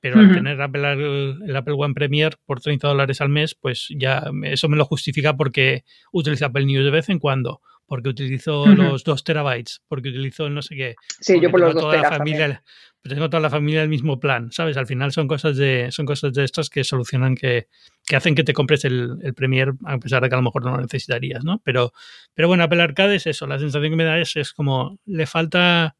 pero 0.00 0.18
al 0.18 0.32
tener 0.32 0.60
Apple, 0.60 1.36
el 1.46 1.56
Apple 1.56 1.74
One 1.76 1.94
Premier 1.94 2.36
por 2.44 2.60
30 2.60 2.88
dólares 2.88 3.20
al 3.20 3.28
mes, 3.28 3.54
pues 3.54 3.88
ya 3.96 4.30
eso 4.44 4.68
me 4.68 4.76
lo 4.76 4.84
justifica 4.84 5.36
porque 5.36 5.84
utilizo 6.12 6.46
Apple 6.46 6.64
News 6.66 6.84
de 6.84 6.90
vez 6.90 7.08
en 7.08 7.18
cuando 7.18 7.60
porque 7.92 8.08
utilizo 8.08 8.64
los 8.66 9.04
dos 9.04 9.22
terabytes, 9.22 9.82
porque 9.86 10.08
utilizo 10.08 10.48
no 10.48 10.62
sé 10.62 10.76
qué. 10.76 10.94
Sí, 11.20 11.38
yo 11.38 11.50
por 11.50 11.60
los 11.60 11.74
dos 11.74 11.90
terabytes. 11.90 12.16
familia, 12.16 12.62
Tengo 13.02 13.28
toda 13.28 13.42
la 13.42 13.50
familia 13.50 13.80
del 13.80 13.90
mismo 13.90 14.18
plan, 14.18 14.50
¿sabes? 14.50 14.78
Al 14.78 14.86
final 14.86 15.12
son 15.12 15.28
cosas 15.28 15.58
de, 15.58 15.88
son 15.90 16.06
cosas 16.06 16.32
de 16.32 16.42
estas 16.42 16.70
que 16.70 16.84
solucionan 16.84 17.34
que, 17.34 17.68
que 18.06 18.16
hacen 18.16 18.34
que 18.34 18.44
te 18.44 18.54
compres 18.54 18.86
el, 18.86 19.18
el, 19.22 19.34
Premier, 19.34 19.74
a 19.84 19.98
pesar 19.98 20.22
de 20.22 20.30
que 20.30 20.34
a 20.34 20.38
lo 20.38 20.42
mejor 20.42 20.64
no 20.64 20.70
lo 20.70 20.80
necesitarías, 20.80 21.44
¿no? 21.44 21.60
Pero, 21.64 21.92
pero 22.32 22.48
bueno, 22.48 22.64
Apple 22.64 22.80
Arcade 22.80 23.16
es 23.16 23.26
eso, 23.26 23.46
la 23.46 23.58
sensación 23.58 23.92
que 23.92 23.96
me 23.96 24.04
da 24.04 24.18
es, 24.18 24.36
es 24.36 24.54
como 24.54 24.98
le 25.04 25.26
falta 25.26 25.94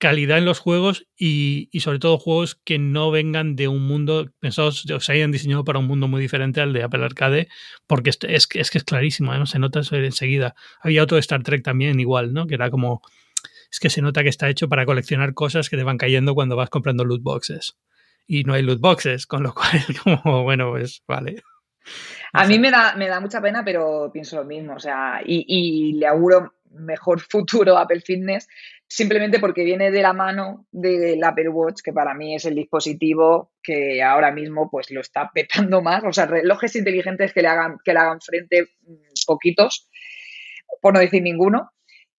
calidad 0.00 0.38
en 0.38 0.46
los 0.46 0.58
juegos 0.58 1.06
y, 1.14 1.68
sobre 1.78 1.98
todo 1.98 2.18
juegos 2.18 2.54
que 2.64 2.78
no 2.78 3.10
vengan 3.10 3.54
de 3.54 3.68
un 3.68 3.86
mundo 3.86 4.30
pensados 4.40 4.90
o 4.90 4.98
se 4.98 5.12
hayan 5.12 5.30
diseñado 5.30 5.62
para 5.62 5.78
un 5.78 5.86
mundo 5.86 6.08
muy 6.08 6.22
diferente 6.22 6.62
al 6.62 6.72
de 6.72 6.82
Apple 6.82 7.04
Arcade 7.04 7.48
porque 7.86 8.10
es, 8.10 8.18
es, 8.22 8.46
que 8.48 8.78
es 8.78 8.84
clarísimo 8.84 9.34
¿no? 9.34 9.44
se 9.44 9.58
nota 9.58 9.80
eso 9.80 9.96
enseguida 9.96 10.54
había 10.80 11.02
otro 11.02 11.16
de 11.16 11.20
Star 11.20 11.42
Trek 11.42 11.62
también 11.62 12.00
igual 12.00 12.32
no 12.32 12.46
que 12.46 12.54
era 12.54 12.70
como 12.70 13.02
es 13.70 13.78
que 13.78 13.90
se 13.90 14.00
nota 14.00 14.22
que 14.22 14.30
está 14.30 14.48
hecho 14.48 14.70
para 14.70 14.86
coleccionar 14.86 15.34
cosas 15.34 15.68
que 15.68 15.76
te 15.76 15.84
van 15.84 15.98
cayendo 15.98 16.34
cuando 16.34 16.56
vas 16.56 16.70
comprando 16.70 17.04
loot 17.04 17.22
boxes 17.22 17.76
y 18.26 18.44
no 18.44 18.54
hay 18.54 18.62
loot 18.62 18.80
boxes 18.80 19.26
con 19.26 19.42
lo 19.42 19.52
cual 19.52 19.84
como 20.02 20.44
bueno 20.44 20.70
pues 20.70 21.02
vale 21.06 21.42
a 22.32 22.46
mí 22.46 22.58
me 22.58 22.70
da, 22.70 22.94
me 22.94 23.08
da 23.08 23.18
mucha 23.18 23.40
pena, 23.40 23.64
pero 23.64 24.10
pienso 24.12 24.36
lo 24.36 24.44
mismo. 24.44 24.74
O 24.74 24.78
sea, 24.78 25.20
y, 25.24 25.44
y 25.48 25.92
le 25.94 26.06
auguro 26.06 26.54
mejor 26.70 27.20
futuro 27.30 27.78
Apple 27.78 28.00
Fitness, 28.00 28.48
simplemente 28.86 29.38
porque 29.38 29.64
viene 29.64 29.90
de 29.90 30.02
la 30.02 30.12
mano 30.12 30.66
del 30.72 31.22
Apple 31.22 31.48
Watch, 31.48 31.80
que 31.82 31.92
para 31.92 32.14
mí 32.14 32.34
es 32.34 32.44
el 32.44 32.54
dispositivo 32.54 33.52
que 33.62 34.02
ahora 34.02 34.32
mismo 34.32 34.70
pues 34.70 34.90
lo 34.90 35.00
está 35.00 35.30
petando 35.34 35.82
más. 35.82 36.02
O 36.04 36.12
sea, 36.12 36.26
relojes 36.26 36.74
inteligentes 36.76 37.32
que 37.32 37.42
le 37.42 37.48
hagan, 37.48 37.78
que 37.84 37.92
le 37.92 37.98
hagan 38.00 38.20
frente 38.20 38.62
mm, 38.82 39.26
poquitos, 39.26 39.88
por 40.80 40.94
no 40.94 41.00
decir 41.00 41.22
ninguno. 41.22 41.70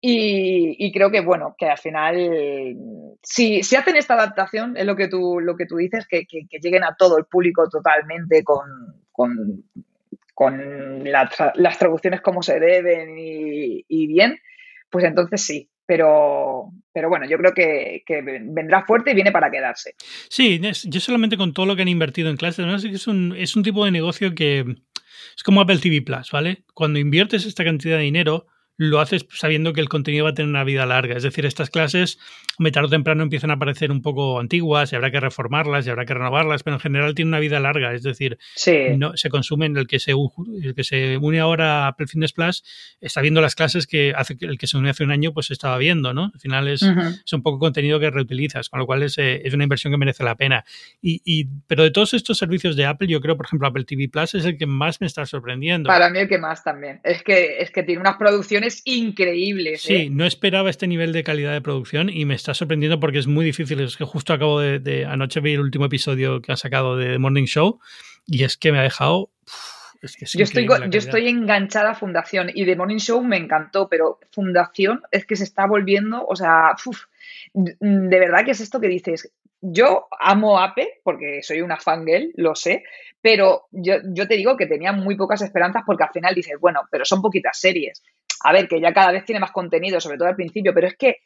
Y, 0.03 0.91
creo 0.91 1.11
que, 1.11 1.21
bueno, 1.21 1.55
que 1.55 1.67
al 1.67 1.77
final, 1.77 2.75
si, 3.21 3.61
si 3.61 3.75
hacen 3.75 3.95
esta 3.95 4.15
adaptación, 4.15 4.75
es 4.75 4.83
lo 4.83 4.95
que 4.95 5.07
tú, 5.07 5.39
lo 5.39 5.55
que 5.55 5.67
tú 5.67 5.77
dices, 5.77 6.07
que, 6.07 6.25
lleguen 6.59 6.83
a 6.83 6.95
todo 6.97 7.19
el 7.19 7.25
público 7.25 7.69
totalmente 7.69 8.43
con, 8.43 8.65
con, 9.11 9.63
las 10.49 11.77
traducciones 11.77 12.21
como 12.21 12.41
se 12.41 12.60
deben 12.60 13.15
y 13.17 14.08
bien, 14.08 14.39
pues 14.89 15.06
entonces 15.06 15.41
sí, 15.41 15.71
pero, 15.91 16.71
pero 16.93 17.10
bueno, 17.10 17.27
yo 17.27 17.38
creo 17.38 17.54
que, 17.54 18.04
vendrá 18.43 18.86
fuerte 18.86 19.12
y 19.12 19.13
viene 19.13 19.34
para 19.34 19.51
quedarse. 19.51 19.95
Sí, 20.30 20.62
yo 20.86 20.99
solamente 21.01 21.36
con 21.36 21.54
todo 21.54 21.65
lo 21.65 21.75
que 21.75 21.82
han 21.82 21.89
invertido 21.89 22.30
en 22.30 22.38
clases, 22.38 22.86
es, 22.86 23.08
un, 23.08 23.35
es 23.37 23.58
un 23.58 23.63
tipo 23.63 23.83
de 23.83 23.92
negocio 23.92 24.33
que 24.33 24.77
es 25.35 25.44
como 25.44 25.60
Apple 25.60 25.79
TV 25.79 26.02
Plus, 26.02 26.31
¿vale? 26.31 26.63
Cuando 26.73 26.98
inviertes 26.98 27.46
esta 27.46 27.65
cantidad 27.65 27.98
de 27.98 28.04
dinero, 28.04 28.48
lo 28.82 29.00
haces 29.00 29.27
sabiendo 29.29 29.73
que 29.73 29.82
el 29.82 29.90
contenido 29.90 30.23
va 30.23 30.32
a 30.32 30.34
tener 30.34 30.50
una 30.50 30.63
vida 30.63 30.88
larga. 30.88 31.15
Es 31.15 31.21
decir, 31.21 31.46
estas 31.46 31.69
clases, 31.69 32.17
tarde 32.71 32.88
o 32.88 32.90
temprano 32.90 33.21
empiezan 33.21 33.52
a 33.52 33.60
parecer 33.60 33.92
un 33.92 34.02
poco 34.02 34.40
antiguas 34.40 34.92
y 34.92 34.96
habrá 34.96 35.12
que 35.12 35.19
reformarlas 35.19 35.86
y 35.86 35.92
habrá 35.92 36.06
que 36.06 36.15
renovarlas, 36.15 36.63
pero 36.63 36.77
en 36.77 36.79
general 36.79 37.13
tiene 37.13 37.29
una 37.29 37.40
vida 37.40 37.60
larga. 37.60 37.94
Es 37.94 38.02
decir, 38.02 38.40
no, 38.98 39.15
se 39.17 39.29
consumen. 39.29 39.77
El 39.77 39.86
que 39.86 40.00
se, 40.00 40.13
el 40.63 40.73
que 40.73 40.84
se 40.84 41.17
une 41.17 41.40
ahora 41.40 41.86
a 41.86 41.88
Apple 41.90 42.08
Fitness 42.08 42.34
Plus 42.34 42.63
está 43.00 43.21
viendo 43.21 43.40
las 43.40 43.54
clases 43.54 43.86
que 43.86 44.13
hace, 44.15 44.36
el 44.42 44.58
que 44.58 44.65
se 44.65 44.77
unió 44.77 44.90
hace 44.90 45.04
un 45.04 45.12
año 45.12 45.32
pues 45.32 45.52
estaba 45.52 45.77
viendo, 45.77 46.15
¿no? 46.15 46.32
Al 46.34 46.40
final 46.40 46.67
es, 46.67 46.82
es 46.82 47.34
un 47.34 47.44
poco 47.44 47.60
contenido 47.60 48.00
que 48.00 48.10
reutilizas, 48.10 48.69
con 48.69 48.79
lo 48.79 48.88
cual 48.88 49.04
es, 49.04 49.19
eh, 49.19 49.44
es 49.46 49.54
una 49.54 49.63
inversión 49.63 49.94
que 49.94 49.98
merece 49.98 50.23
la 50.23 50.36
pena. 50.36 50.65
Y, 51.04 51.21
y, 51.23 51.50
pero 51.67 51.84
de 51.84 51.92
todos 51.92 52.15
estos 52.15 52.40
servicios 52.40 52.75
de 52.75 52.86
Apple, 52.86 53.08
yo 53.08 53.21
creo, 53.21 53.38
por 53.38 53.46
ejemplo, 53.46 53.67
Apple 53.67 53.84
TV 53.84 54.10
Plus 54.10 54.34
es 54.34 54.46
el 54.46 54.58
que 54.58 54.65
más 54.65 55.02
me 55.02 55.08
está 55.08 55.23
sorprendiendo. 55.27 55.88
Para 55.88 56.10
mí 56.10 56.17
el 56.17 56.27
que 56.27 56.40
más 56.40 56.63
también. 56.63 57.00
Es 57.04 57.21
que, 57.21 57.60
es 57.60 57.69
que 57.69 57.84
tiene 57.84 58.02
unas 58.02 58.15
producciones 58.15 58.71
increíbles. 58.86 59.82
Sí, 59.84 59.96
¿eh? 59.96 60.10
no 60.10 60.26
esperaba 60.26 60.69
este 60.69 60.88
nivel 60.88 61.13
de 61.13 61.24
calidad 61.24 61.54
de 61.54 61.62
producción 61.62 62.10
y 62.10 62.26
me 62.26 62.36
está 62.36 62.54
sorprendiendo 62.54 63.00
porque 63.00 63.19
es 63.19 63.28
muy 63.28 63.46
difícil. 63.46 63.80
Es 63.82 63.98
que 63.98 64.06
justo 64.06 64.34
acabo 64.34 64.60
de, 64.60 65.06
anoche 65.06 65.40
ver 65.40 65.54
el 65.54 65.62
último 65.62 65.86
episodio 65.86 66.42
que 66.42 66.52
ha 66.52 66.58
sacado 66.58 66.98
de 66.98 67.17
Morning 67.17 67.46
Show 67.46 67.80
y 68.26 68.44
es 68.44 68.58
que 68.58 68.72
me 68.72 68.80
ha 68.80 68.84
dejado... 68.84 69.32
yo, 70.02 70.44
estoy, 70.44 70.67
yo 70.67 71.00
estoy 71.00 71.28
enganchada 71.28 71.92
a 71.92 71.96
Fundación 71.96 72.52
y 72.54 72.65
de 72.65 72.76
Morning 72.76 72.98
Show 72.98 73.24
me 73.24 73.38
encantó, 73.38 73.90
pero 73.90 74.19
Fundación 74.32 75.02
es 75.12 75.26
que 75.26 75.36
se 75.36 75.44
está 75.44 75.65
volviendo, 75.67 76.26
o 76.26 76.36
sea, 76.36 76.76
de 77.54 78.19
verdad 78.19 78.46
que 78.46 78.52
es 78.52 78.62
esto 78.62 78.80
que 78.80 78.88
dices, 78.88 79.32
yo 79.62 80.08
amo 80.19 80.60
Ape 80.60 81.02
porque 81.04 81.42
soy 81.44 81.62
una 81.62 81.78
fangirl, 81.78 82.32
lo 82.36 82.56
sé, 82.56 82.84
pero 83.22 83.67
yo, 83.72 83.96
yo, 84.13 84.28
te 84.28 84.36
digo 84.36 84.58
que 84.58 84.65
tenía 84.65 84.92
muy 84.92 85.15
pocas 85.15 85.42
esperanzas 85.44 85.84
porque 85.86 86.04
al 86.04 86.12
final 86.12 86.34
dices, 86.34 86.56
bueno, 86.60 86.82
pero 86.90 87.06
son 87.06 87.22
poquitas 87.22 87.60
series. 87.60 88.04
A 88.44 88.54
ver, 88.54 88.67
que 88.67 88.79
ya 88.81 88.94
cada 88.94 89.12
vez 89.12 89.25
tiene 89.25 89.39
más 89.39 89.52
contenido, 89.52 90.00
sobre 90.00 90.17
todo 90.17 90.27
al 90.27 90.35
principio, 90.35 90.73
pero 90.73 90.87
es 90.87 90.96
que 90.96 91.17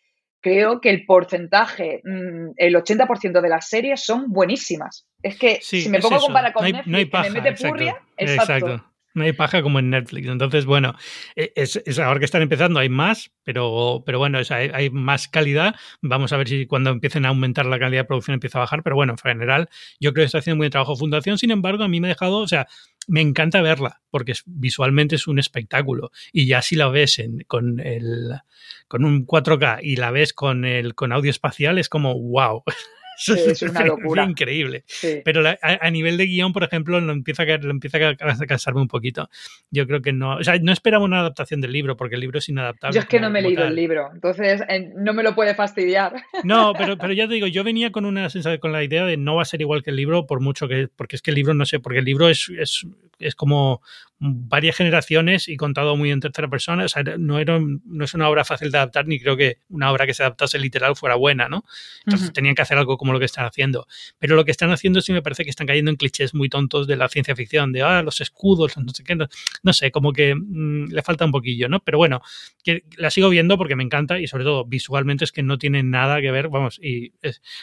creo 0.41 0.79
que 0.79 0.89
el 0.89 1.05
porcentaje, 1.05 2.01
mm, 2.03 2.51
el 2.57 2.75
80% 2.75 3.41
de 3.41 3.49
las 3.49 3.67
series 3.67 4.05
son 4.05 4.31
buenísimas. 4.31 5.07
Es 5.21 5.37
que 5.37 5.59
si 5.61 5.89
me 5.89 5.99
pongo 5.99 6.15
a 6.15 6.19
comparar 6.19 6.53
con 6.53 6.65
Netflix, 6.65 7.11
me 7.13 7.41
mete 7.41 7.53
purria, 7.53 8.01
exacto 8.17 8.83
no 9.15 9.23
hay 9.23 9.33
paja 9.33 9.63
como 9.63 9.79
en 9.79 9.89
Netflix. 9.89 10.27
Entonces, 10.27 10.65
bueno, 10.65 10.93
e, 11.35 11.51
es, 11.55 11.81
ahora 11.99 12.19
que 12.19 12.25
están 12.25 12.41
empezando 12.41 12.79
hay 12.79 12.89
más, 12.89 13.31
pero, 13.43 14.03
pero 14.05 14.19
bueno, 14.19 14.39
hay, 14.49 14.89
más 14.91 15.27
calidad. 15.27 15.75
Vamos 16.01 16.33
a 16.33 16.37
ver 16.37 16.47
si 16.47 16.67
cuando 16.67 16.91
empiecen 16.91 17.25
a 17.25 17.29
aumentar 17.29 17.65
la 17.65 17.79
calidad 17.79 18.01
de 18.01 18.05
producción 18.05 18.35
empieza 18.35 18.59
a 18.59 18.61
bajar. 18.61 18.83
Pero 18.83 18.95
bueno, 18.95 19.13
en 19.13 19.17
general, 19.17 19.69
yo 19.99 20.13
creo 20.13 20.23
que 20.23 20.27
está 20.27 20.39
haciendo 20.39 20.57
muy 20.57 20.65
buen 20.65 20.71
trabajo 20.71 20.95
Fundación. 20.95 21.37
Sin 21.37 21.51
embargo, 21.51 21.83
a 21.83 21.87
mí 21.87 21.99
me 21.99 22.07
ha 22.07 22.09
dejado, 22.09 22.39
o 22.39 22.47
sea, 22.47 22.67
me 23.07 23.21
encanta 23.21 23.61
verla 23.61 24.01
porque 24.09 24.33
visualmente 24.45 25.15
es 25.15 25.27
un 25.27 25.39
espectáculo. 25.39 26.11
Y 26.31 26.47
ya 26.47 26.61
si 26.61 26.75
la 26.75 26.89
ves 26.89 27.21
con, 27.47 27.79
el, 27.79 28.39
con 28.87 29.05
un 29.05 29.25
4K 29.25 29.79
y 29.81 29.95
la 29.97 30.11
ves 30.11 30.33
con, 30.33 30.65
el, 30.65 30.95
con 30.95 31.11
audio 31.11 31.31
espacial, 31.31 31.77
es 31.77 31.89
como 31.89 32.19
wow. 32.19 32.63
es 33.27 33.61
una 33.61 33.85
locura. 33.85 34.23
increíble. 34.23 34.83
Pero 35.23 35.41
a, 35.61 35.91
nivel 35.91 36.17
de 36.17 36.25
guion, 36.25 36.53
por 36.53 36.63
ejemplo, 36.63 36.99
lo 36.99 37.11
empieza, 37.11 37.43
a, 37.43 37.57
lo 37.57 37.71
empieza 37.71 37.97
a 37.97 38.15
cansarme 38.15 38.81
un 38.81 38.87
poquito. 38.87 39.29
Yo 39.71 39.87
creo 39.87 40.01
que 40.01 40.13
no. 40.13 40.37
O 40.37 40.43
sea, 40.43 40.57
no 40.59 40.71
esperaba 40.71 41.03
una 41.03 41.19
adaptación 41.19 41.61
del 41.61 41.71
libro, 41.71 41.95
porque 41.95 42.15
el 42.15 42.21
libro 42.21 42.39
es 42.39 42.49
inadaptable. 42.49 42.95
Yo 42.95 43.01
es 43.01 43.07
que 43.07 43.19
no 43.19 43.29
me 43.29 43.39
he 43.39 43.41
leído 43.41 43.65
el 43.65 43.75
libro, 43.75 44.09
entonces 44.13 44.61
no 44.95 45.13
me 45.13 45.23
lo 45.23 45.35
puede 45.35 45.55
fastidiar. 45.55 46.13
No, 46.43 46.73
pero, 46.77 46.97
pero 46.97 47.11
ya 47.11 47.27
te 47.27 47.33
digo, 47.33 47.47
yo 47.47 47.63
venía 47.63 47.91
con 47.91 48.05
una 48.05 48.29
sensación, 48.29 48.59
con 48.59 48.71
la 48.71 48.83
idea 48.83 49.03
de 49.05 49.17
no 49.17 49.35
va 49.35 49.41
a 49.41 49.45
ser 49.45 49.61
igual 49.61 49.81
que 49.81 49.89
el 49.89 49.95
libro, 49.95 50.27
por 50.27 50.41
mucho 50.41 50.67
que. 50.67 50.89
Porque 50.95 51.15
es 51.15 51.21
que 51.21 51.31
el 51.31 51.35
libro, 51.35 51.53
no 51.53 51.65
sé, 51.65 51.79
porque 51.79 51.99
el 51.99 52.05
libro 52.05 52.29
es, 52.29 52.49
es, 52.49 52.85
es 53.19 53.35
como 53.35 53.81
varias 54.17 54.77
generaciones 54.77 55.47
y 55.49 55.57
contado 55.57 55.97
muy 55.97 56.11
en 56.11 56.19
tercera 56.19 56.47
persona. 56.47 56.85
O 56.85 56.87
sea, 56.87 57.03
no, 57.17 57.39
era, 57.39 57.59
no 57.59 58.03
es 58.03 58.13
una 58.13 58.29
obra 58.29 58.45
fácil 58.45 58.71
de 58.71 58.77
adaptar, 58.77 59.07
ni 59.07 59.19
creo 59.19 59.35
que 59.35 59.59
una 59.69 59.91
obra 59.91 60.05
que 60.05 60.13
se 60.13 60.23
adaptase 60.23 60.57
literal 60.57 60.95
fuera 60.95 61.15
buena, 61.15 61.49
¿no? 61.49 61.65
Entonces 62.05 62.31
tenían 62.31 62.55
que 62.55 62.61
hacer 62.61 62.77
algo 62.77 62.97
como 62.97 63.13
lo 63.13 63.19
que 63.19 63.25
están 63.25 63.45
haciendo. 63.45 63.87
Pero 64.17 64.35
lo 64.35 64.45
que 64.45 64.51
están 64.51 64.71
haciendo 64.71 65.01
sí 65.01 65.11
me 65.11 65.21
parece 65.21 65.43
que 65.43 65.49
están 65.49 65.67
cayendo 65.67 65.91
en 65.91 65.97
clichés 65.97 66.33
muy 66.33 66.49
tontos 66.49 66.87
de 66.87 66.95
la 66.95 67.09
ciencia 67.09 67.35
ficción, 67.35 67.71
de 67.71 67.81
ah, 67.81 68.01
los 68.03 68.21
escudos, 68.21 68.77
no 68.77 68.91
sé 68.93 69.03
qué, 69.03 69.15
no, 69.15 69.73
sé, 69.73 69.91
como 69.91 70.13
que 70.13 70.33
mm, 70.35 70.91
le 70.91 71.01
falta 71.01 71.25
un 71.25 71.31
poquillo, 71.31 71.67
¿no? 71.67 71.81
Pero 71.81 71.97
bueno, 71.97 72.21
que 72.63 72.83
la 72.97 73.11
sigo 73.11 73.29
viendo 73.29 73.57
porque 73.57 73.75
me 73.75 73.83
encanta 73.83 74.19
y 74.19 74.27
sobre 74.27 74.45
todo 74.45 74.65
visualmente 74.65 75.25
es 75.25 75.31
que 75.31 75.43
no 75.43 75.57
tiene 75.57 75.83
nada 75.83 76.21
que 76.21 76.31
ver, 76.31 76.49
vamos, 76.49 76.79
y, 76.81 77.13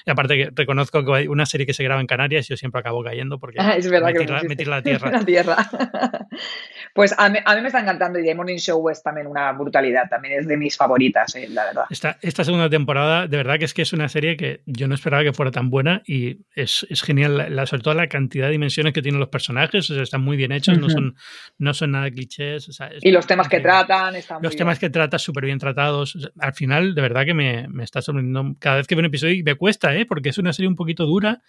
aparte 0.07 0.37
que 0.37 0.51
reconozco 0.55 1.05
que 1.05 1.13
hay 1.15 1.27
una 1.29 1.47
serie 1.47 1.67
que 1.67 1.75
se 1.75 1.83
graba 1.83 2.01
en 2.01 2.07
Canarias 2.07 2.47
y 2.47 2.51
yo 2.51 2.57
siempre 2.57 2.81
acabo 2.81 3.03
cayendo 3.03 3.39
porque 3.39 3.59
ah, 3.61 3.77
es 3.77 3.91
verdad 3.91 4.13
que 4.13 4.65
la 4.67 4.83
tierra. 4.83 5.11
la 5.11 5.25
tierra. 5.25 5.42
Pues 6.95 7.15
a 7.17 7.31
mí, 7.31 7.39
me 7.47 7.67
está 7.67 7.81
encantando 7.81 8.19
y 8.19 8.23
The 8.23 8.35
Morning 8.35 8.59
Show 8.59 8.91
es 8.91 9.03
también 9.03 9.27
una 9.27 9.51
brutalidad, 9.53 10.11
también 10.11 10.41
es 10.41 10.47
de 10.47 10.59
mis 10.59 10.77
favoritas, 10.77 11.35
eh, 11.37 11.49
la 11.49 11.65
verdad. 11.65 11.85
Esta, 11.89 12.19
esta, 12.21 12.45
segunda 12.45 12.69
temporada, 12.69 13.27
de 13.27 13.37
verdad 13.39 13.59
que 13.59 13.65
es 13.65 13.73
que 13.73 13.81
es 13.81 13.95
una 13.95 14.11
serie 14.11 14.37
que 14.37 14.63
yo 14.67 14.89
no 14.89 14.95
esperaba 14.95 15.23
que 15.23 15.33
fuera 15.33 15.51
tan 15.51 15.71
buena 15.71 16.03
y 16.07 16.41
es, 16.55 16.87
genial, 17.03 17.57
la, 17.57 17.65
sobre 17.65 17.83
todo 17.83 17.95
la 17.95 18.09
cantidad 18.09 18.47
de 18.47 18.53
dimensiones 18.53 18.93
que 18.93 19.01
tienen 19.01 19.21
los 19.21 19.31
personajes, 19.31 19.89
están 19.89 20.23
muy 20.23 20.37
bien 20.37 20.53
hechos, 20.53 20.79
no, 20.79 20.91
son, 20.91 21.17
no 21.57 21.73
son 21.73 21.93
nada 21.93 22.11
clichés. 22.11 22.69
y 23.01 23.11
los 23.11 23.27
temas 23.27 23.49
que 23.49 23.61
tratan 23.61 24.15
están 24.17 24.43
Los 24.43 24.55
temas 24.55 24.79
que 24.79 24.91
tratan 24.91 25.19
súper 25.19 25.47
bien 25.47 25.59
tratados. 25.59 26.31
Al 26.39 26.53
final, 26.53 26.95
de 26.95 27.01
verdad 27.01 27.25
que 27.25 27.33
me, 27.33 27.69
me 27.69 27.85
está 27.85 28.03
sorprendiendo 28.03 28.55
cada 28.59 28.77
vez 28.77 28.87
que 28.87 28.95
veo 28.95 29.01
un 29.01 29.07
episodio 29.07 29.35
y 29.35 29.43
me 29.43 29.55
cuesta, 29.55 29.95
¿eh? 29.95 30.05
porque 30.05 30.29
es 30.29 30.37
una 30.37 30.53
serie 30.53 30.69
un 30.69 30.77
poquito 30.77 31.07
dura 31.07 31.41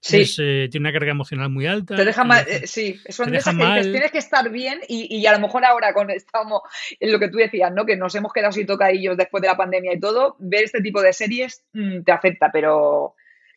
Sí. 0.00 0.22
Eh, 0.38 0.68
tiene 0.70 0.88
una 0.88 0.92
carga 0.92 1.10
emocional 1.10 1.50
muy 1.50 1.66
alta. 1.66 1.94
Te 1.94 2.04
deja 2.04 2.24
mal, 2.24 2.44
eh, 2.48 2.66
sí, 2.66 2.98
es 3.04 3.18
una 3.20 3.38
que 3.38 3.82
tienes 3.82 4.10
que 4.10 4.18
estar 4.18 4.48
bien 4.50 4.80
y, 4.88 5.14
y, 5.14 5.26
a 5.26 5.32
lo 5.32 5.40
mejor 5.40 5.64
ahora 5.64 5.92
con 5.92 6.10
estamos 6.10 6.62
en 6.98 7.12
lo 7.12 7.18
que 7.18 7.28
tú 7.28 7.36
decías, 7.36 7.70
¿no? 7.72 7.84
Que 7.84 7.96
nos 7.96 8.14
hemos 8.14 8.32
quedado 8.32 8.52
sin 8.52 8.66
tocadillos 8.66 9.16
después 9.18 9.42
de 9.42 9.48
la 9.48 9.58
pandemia 9.58 9.92
y 9.92 10.00
todo, 10.00 10.36
ver 10.38 10.64
este 10.64 10.80
tipo 10.80 11.02
de 11.02 11.12
series 11.12 11.64
mm, 11.74 12.02
te 12.02 12.12
afecta, 12.12 12.50
pero, 12.50 13.14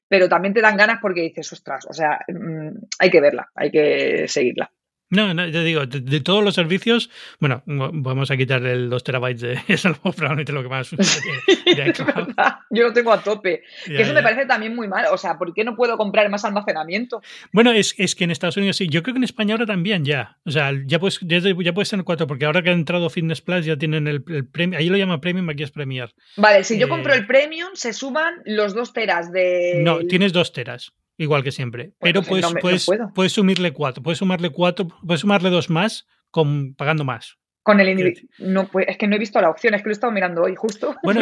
pero 0.10 0.28
también 0.28 0.54
te 0.54 0.62
dan 0.62 0.76
ganas 0.76 1.00
porque 1.02 1.22
dices, 1.22 1.54
ostras, 1.54 1.86
o 1.90 1.94
sea, 1.94 2.20
mm, 2.28 2.70
hay 3.00 3.10
que 3.10 3.22
verla, 3.22 3.50
hay 3.56 3.72
que 3.72 4.28
seguirla. 4.28 4.70
No, 5.14 5.34
no, 5.34 5.52
te 5.52 5.64
digo, 5.64 5.86
de, 5.86 6.22
todos 6.22 6.44
los 6.44 6.56
servicios, 6.56 7.10
bueno, 7.40 7.62
vamos 7.66 8.32
a 8.32 8.38
quitar 8.38 8.66
el 8.66 8.90
2 8.90 9.04
terabytes 9.04 9.42
de 9.42 9.60
es 9.68 9.84
probablemente 10.02 10.52
lo 10.52 10.64
que 10.64 10.70
más 10.70 10.90
Yo 12.72 12.84
lo 12.84 12.94
tengo 12.94 13.12
a 13.12 13.22
tope. 13.22 13.64
que 13.86 14.02
eso 14.02 14.14
me 14.14 14.24
parece 14.24 14.46
también 14.46 14.76
muy 14.76 14.88
mal. 14.88 15.06
O 15.12 15.18
sea, 15.18 15.38
¿por 15.38 15.54
qué 15.54 15.64
no 15.64 15.76
puedo 15.76 15.98
comprar 15.98 16.30
más 16.30 16.44
almacenamiento? 16.46 17.22
Bueno, 17.52 17.72
es, 17.72 17.94
es, 17.98 18.16
que 18.16 18.24
en 18.24 18.32
Estados 18.32 18.58
Unidos 18.58 18.78
sí. 18.78 18.88
Yo 18.90 19.04
creo 19.04 19.14
que 19.14 19.20
en 19.20 19.24
España 19.24 19.54
ahora 19.54 19.66
también 19.66 20.04
ya. 20.04 20.38
O 20.46 20.52
sea, 20.52 20.72
ya 20.86 21.00
puedes, 21.00 21.20
ya, 21.22 21.40
ya 21.40 21.74
puedes 21.74 21.90
tener 21.90 22.04
cuatro, 22.04 22.26
porque 22.26 22.46
ahora 22.46 22.64
que 22.64 22.70
ha 22.70 22.74
entrado 22.74 23.10
Fitness 23.10 23.42
Plus 23.42 23.66
ya 23.66 23.78
tienen 23.78 24.08
el, 24.08 24.24
el 24.28 24.48
premium. 24.48 24.80
Ahí 24.80 24.90
lo 24.90 24.98
llama 24.98 25.22
premium, 25.22 25.48
aquí 25.50 25.64
es 25.64 25.72
Premier. 25.72 26.14
Vale, 26.38 26.64
si 26.64 26.80
yo 26.80 26.90
compro 26.90 27.14
eh, 27.14 27.18
el 27.18 27.28
premium, 27.28 27.70
se 27.74 27.94
suman 27.94 28.42
los 28.46 28.74
dos 28.74 28.94
teras 28.94 29.32
de. 29.32 29.82
No, 29.84 30.00
tienes 30.00 30.34
dos 30.34 30.54
teras. 30.54 30.94
Igual 31.18 31.44
que 31.44 31.52
siempre. 31.52 31.94
Pero 32.00 32.24
puedes, 32.24 32.46
puedes, 32.60 32.90
puedes, 33.14 33.32
sumirle 33.32 33.72
cuatro, 33.72 34.02
puedes 34.02 34.18
sumarle 34.18 34.50
cuatro, 34.50 34.88
puedes 35.06 35.22
sumarle 35.22 35.50
dos 35.50 35.70
más 35.70 36.08
con, 36.32 36.74
pagando 36.76 37.04
más. 37.04 37.38
Con 37.64 37.80
el 37.80 37.88
individuo. 37.88 38.30
No, 38.40 38.68
pues, 38.68 38.88
es 38.90 38.98
que 38.98 39.08
no 39.08 39.16
he 39.16 39.20
visto 39.20 39.40
la 39.40 39.50
opción, 39.50 39.74
es 39.74 39.82
que 39.82 39.88
lo 39.88 39.92
he 39.92 39.94
estado 39.94 40.12
mirando 40.12 40.44
hoy 40.44 40.54
justo. 40.56 40.96
Bueno, 41.04 41.22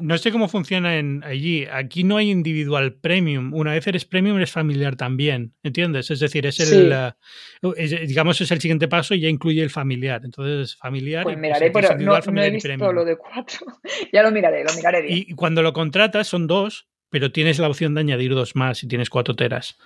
no 0.00 0.18
sé 0.18 0.32
cómo 0.32 0.48
funciona 0.48 0.96
en 0.96 1.22
allí. 1.24 1.66
Aquí 1.70 2.04
no 2.04 2.16
hay 2.16 2.30
individual 2.30 2.94
premium. 2.94 3.52
Una 3.52 3.72
vez 3.72 3.86
eres 3.86 4.06
premium, 4.06 4.36
eres 4.36 4.50
familiar 4.50 4.96
también. 4.96 5.54
¿Entiendes? 5.62 6.10
Es 6.10 6.20
decir, 6.20 6.46
es 6.46 6.60
el. 6.60 6.94
digamos, 8.06 8.40
es 8.40 8.50
el 8.50 8.60
siguiente 8.60 8.88
paso 8.88 9.14
y 9.14 9.20
ya 9.20 9.28
incluye 9.28 9.62
el 9.62 9.70
familiar. 9.70 10.22
Entonces, 10.24 10.76
familiar. 10.76 11.24
Pues 11.24 11.36
miraré, 11.36 11.70
pero 11.70 11.96
no, 11.98 12.16
he 12.42 12.50
visto 12.50 12.92
lo 12.92 13.04
de 13.04 13.16
cuatro. 13.16 13.66
ya 14.12 14.22
lo 14.22 14.30
miraré, 14.30 14.64
lo 14.64 14.72
miraré 14.74 15.02
bien. 15.02 15.18
Y 15.18 15.34
cuando 15.34 15.62
lo 15.62 15.72
contratas, 15.74 16.26
son 16.28 16.46
dos, 16.46 16.88
pero 17.14 17.30
tienes 17.30 17.60
la 17.60 17.68
opción 17.68 17.94
de 17.94 18.00
añadir 18.00 18.34
dos 18.34 18.56
más 18.56 18.78
si 18.78 18.88
tienes 18.88 19.08
cuatro 19.08 19.36
teras. 19.36 19.78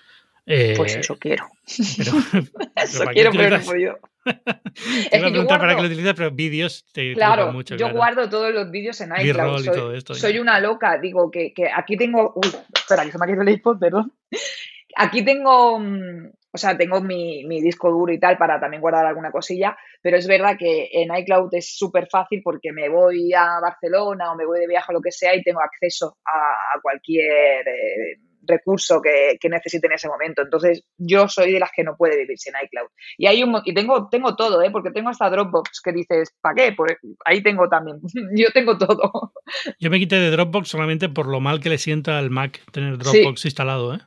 pues 0.47 0.97
eh, 0.97 1.01
eso 1.01 1.19
quiero. 1.19 1.47
eso 1.67 3.05
quiero, 3.13 3.31
pero 3.33 3.59
no 3.59 3.65
podido. 3.67 3.99
es 4.25 5.11
que 5.11 5.31
preguntar 5.31 5.61
para 5.61 5.77
qué 5.77 5.83
lo 5.83 5.89
utilizas, 5.89 6.15
pero 6.15 6.31
vídeos 6.31 6.87
te 6.91 7.13
claro, 7.13 7.53
mucho. 7.53 7.77
Yo 7.77 7.91
guardo 7.91 8.31
todos 8.31 8.51
los 8.55 8.71
vídeos 8.71 8.99
en 9.03 9.13
iCloud. 9.15 9.63
Soy, 9.63 10.17
soy 10.17 10.39
una 10.39 10.59
loca. 10.59 10.97
Digo 10.97 11.31
que, 11.31 11.53
que, 11.53 11.69
aquí 11.71 11.99
tengo. 11.99 12.33
Uy, 12.35 12.49
espera, 12.75 13.05
que 13.05 13.13
se 13.13 13.19
me 13.19 13.27
ha 13.27 13.27
quedado 13.27 13.43
el 13.43 13.51
iPod, 13.51 13.79
perdón. 13.79 14.11
Aquí 14.97 15.23
tengo 15.23 15.79
mm, 15.79 16.31
o 16.51 16.59
sea, 16.59 16.77
tengo 16.77 17.01
mi, 17.01 17.45
disco 17.61 17.91
duro 17.91 18.13
y 18.13 18.19
tal 18.19 18.39
para 18.39 18.59
también 18.59 18.81
guardar 18.81 19.07
alguna 19.07 19.31
cosilla, 19.31 19.77
pero 20.01 20.17
es 20.17 20.27
verdad 20.27 20.57
que 20.59 20.89
en 20.93 21.15
iCloud 21.15 21.53
es 21.53 21.77
súper 21.77 22.09
fácil 22.11 22.41
porque 22.43 22.73
me 22.73 22.89
voy 22.89 23.33
a 23.35 23.61
Barcelona 23.61 24.33
o 24.33 24.37
me 24.37 24.47
voy 24.47 24.61
de 24.61 24.67
viaje 24.67 24.87
o 24.91 24.95
lo 24.95 25.01
que 25.01 25.13
sea 25.13 25.35
y 25.35 25.43
tengo 25.43 25.61
acceso 25.61 26.17
a, 26.25 26.81
cualquier 26.81 27.69
eh, 27.69 28.19
recurso 28.49 29.01
que, 29.03 29.37
necesite 29.49 29.87
en 29.87 29.93
ese 29.93 30.09
momento. 30.09 30.43
Entonces, 30.43 30.85
yo 30.97 31.29
soy 31.29 31.53
de 31.53 31.61
las 31.61 31.71
que 31.75 31.85
no 31.85 31.97
puede 31.97 32.17
vivir 32.17 32.39
sin 32.39 32.55
iCloud. 32.63 32.89
Y 33.19 33.27
hay 33.27 33.43
un 33.43 33.61
y 33.65 33.75
tengo, 33.75 34.09
tengo 34.09 34.35
todo, 34.35 34.63
¿eh? 34.63 34.71
porque 34.71 34.91
tengo 34.91 35.11
hasta 35.11 35.29
Dropbox 35.29 35.83
que 35.83 35.93
dices, 35.93 36.35
¿para 36.41 36.55
qué? 36.55 36.73
Pues 36.73 36.97
ahí 37.25 37.43
tengo 37.43 37.69
también. 37.69 38.01
yo 38.35 38.51
tengo 38.53 38.79
todo. 38.79 39.33
Yo 39.79 39.91
me 39.91 39.99
quité 39.99 40.17
de 40.17 40.31
Dropbox 40.31 40.69
solamente 40.69 41.09
por 41.09 41.27
lo 41.27 41.41
mal 41.41 41.61
que 41.61 41.69
le 41.69 41.79
sienta 41.79 42.19
al 42.19 42.31
Mac 42.31 42.63
tener 42.73 42.97
Dropbox 42.97 43.45
instalado, 43.45 43.95
¿eh? 43.95 43.99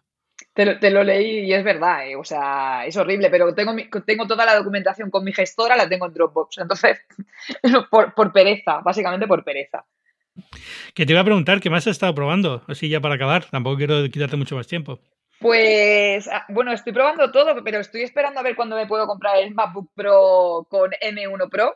Te 0.53 0.91
lo, 0.91 1.03
leí 1.03 1.45
y 1.45 1.53
es 1.53 1.63
verdad, 1.63 2.05
eh, 2.05 2.17
o 2.17 2.25
sea, 2.25 2.85
es 2.85 2.97
horrible, 2.97 3.29
pero 3.29 3.55
tengo, 3.55 3.73
tengo 4.05 4.27
toda 4.27 4.45
la 4.45 4.55
documentación 4.55 5.09
con 5.09 5.23
mi 5.23 5.31
gestora, 5.31 5.77
la 5.77 5.87
tengo 5.87 6.07
en 6.07 6.13
Dropbox. 6.13 6.57
Entonces, 6.57 6.99
por, 7.89 8.13
por 8.13 8.33
pereza, 8.33 8.81
básicamente 8.81 9.27
por 9.27 9.45
pereza. 9.45 9.85
Que 10.93 11.05
te 11.05 11.13
iba 11.13 11.21
a 11.21 11.25
preguntar, 11.25 11.61
¿qué 11.61 11.69
más 11.69 11.87
has 11.87 11.91
estado 11.91 12.13
probando? 12.13 12.63
Así 12.67 12.89
ya 12.89 12.99
para 12.99 13.15
acabar, 13.15 13.45
tampoco 13.45 13.77
quiero 13.77 14.03
quitarte 14.09 14.35
mucho 14.35 14.55
más 14.55 14.67
tiempo. 14.67 14.99
Pues 15.39 16.27
ah, 16.27 16.45
bueno, 16.49 16.71
estoy 16.71 16.93
probando 16.93 17.31
todo, 17.31 17.63
pero 17.63 17.79
estoy 17.79 18.03
esperando 18.03 18.39
a 18.39 18.43
ver 18.43 18.55
cuándo 18.55 18.75
me 18.75 18.85
puedo 18.85 19.07
comprar 19.07 19.37
el 19.37 19.55
MacBook 19.55 19.89
Pro 19.95 20.67
con 20.69 20.91
M1 20.91 21.49
Pro. 21.49 21.75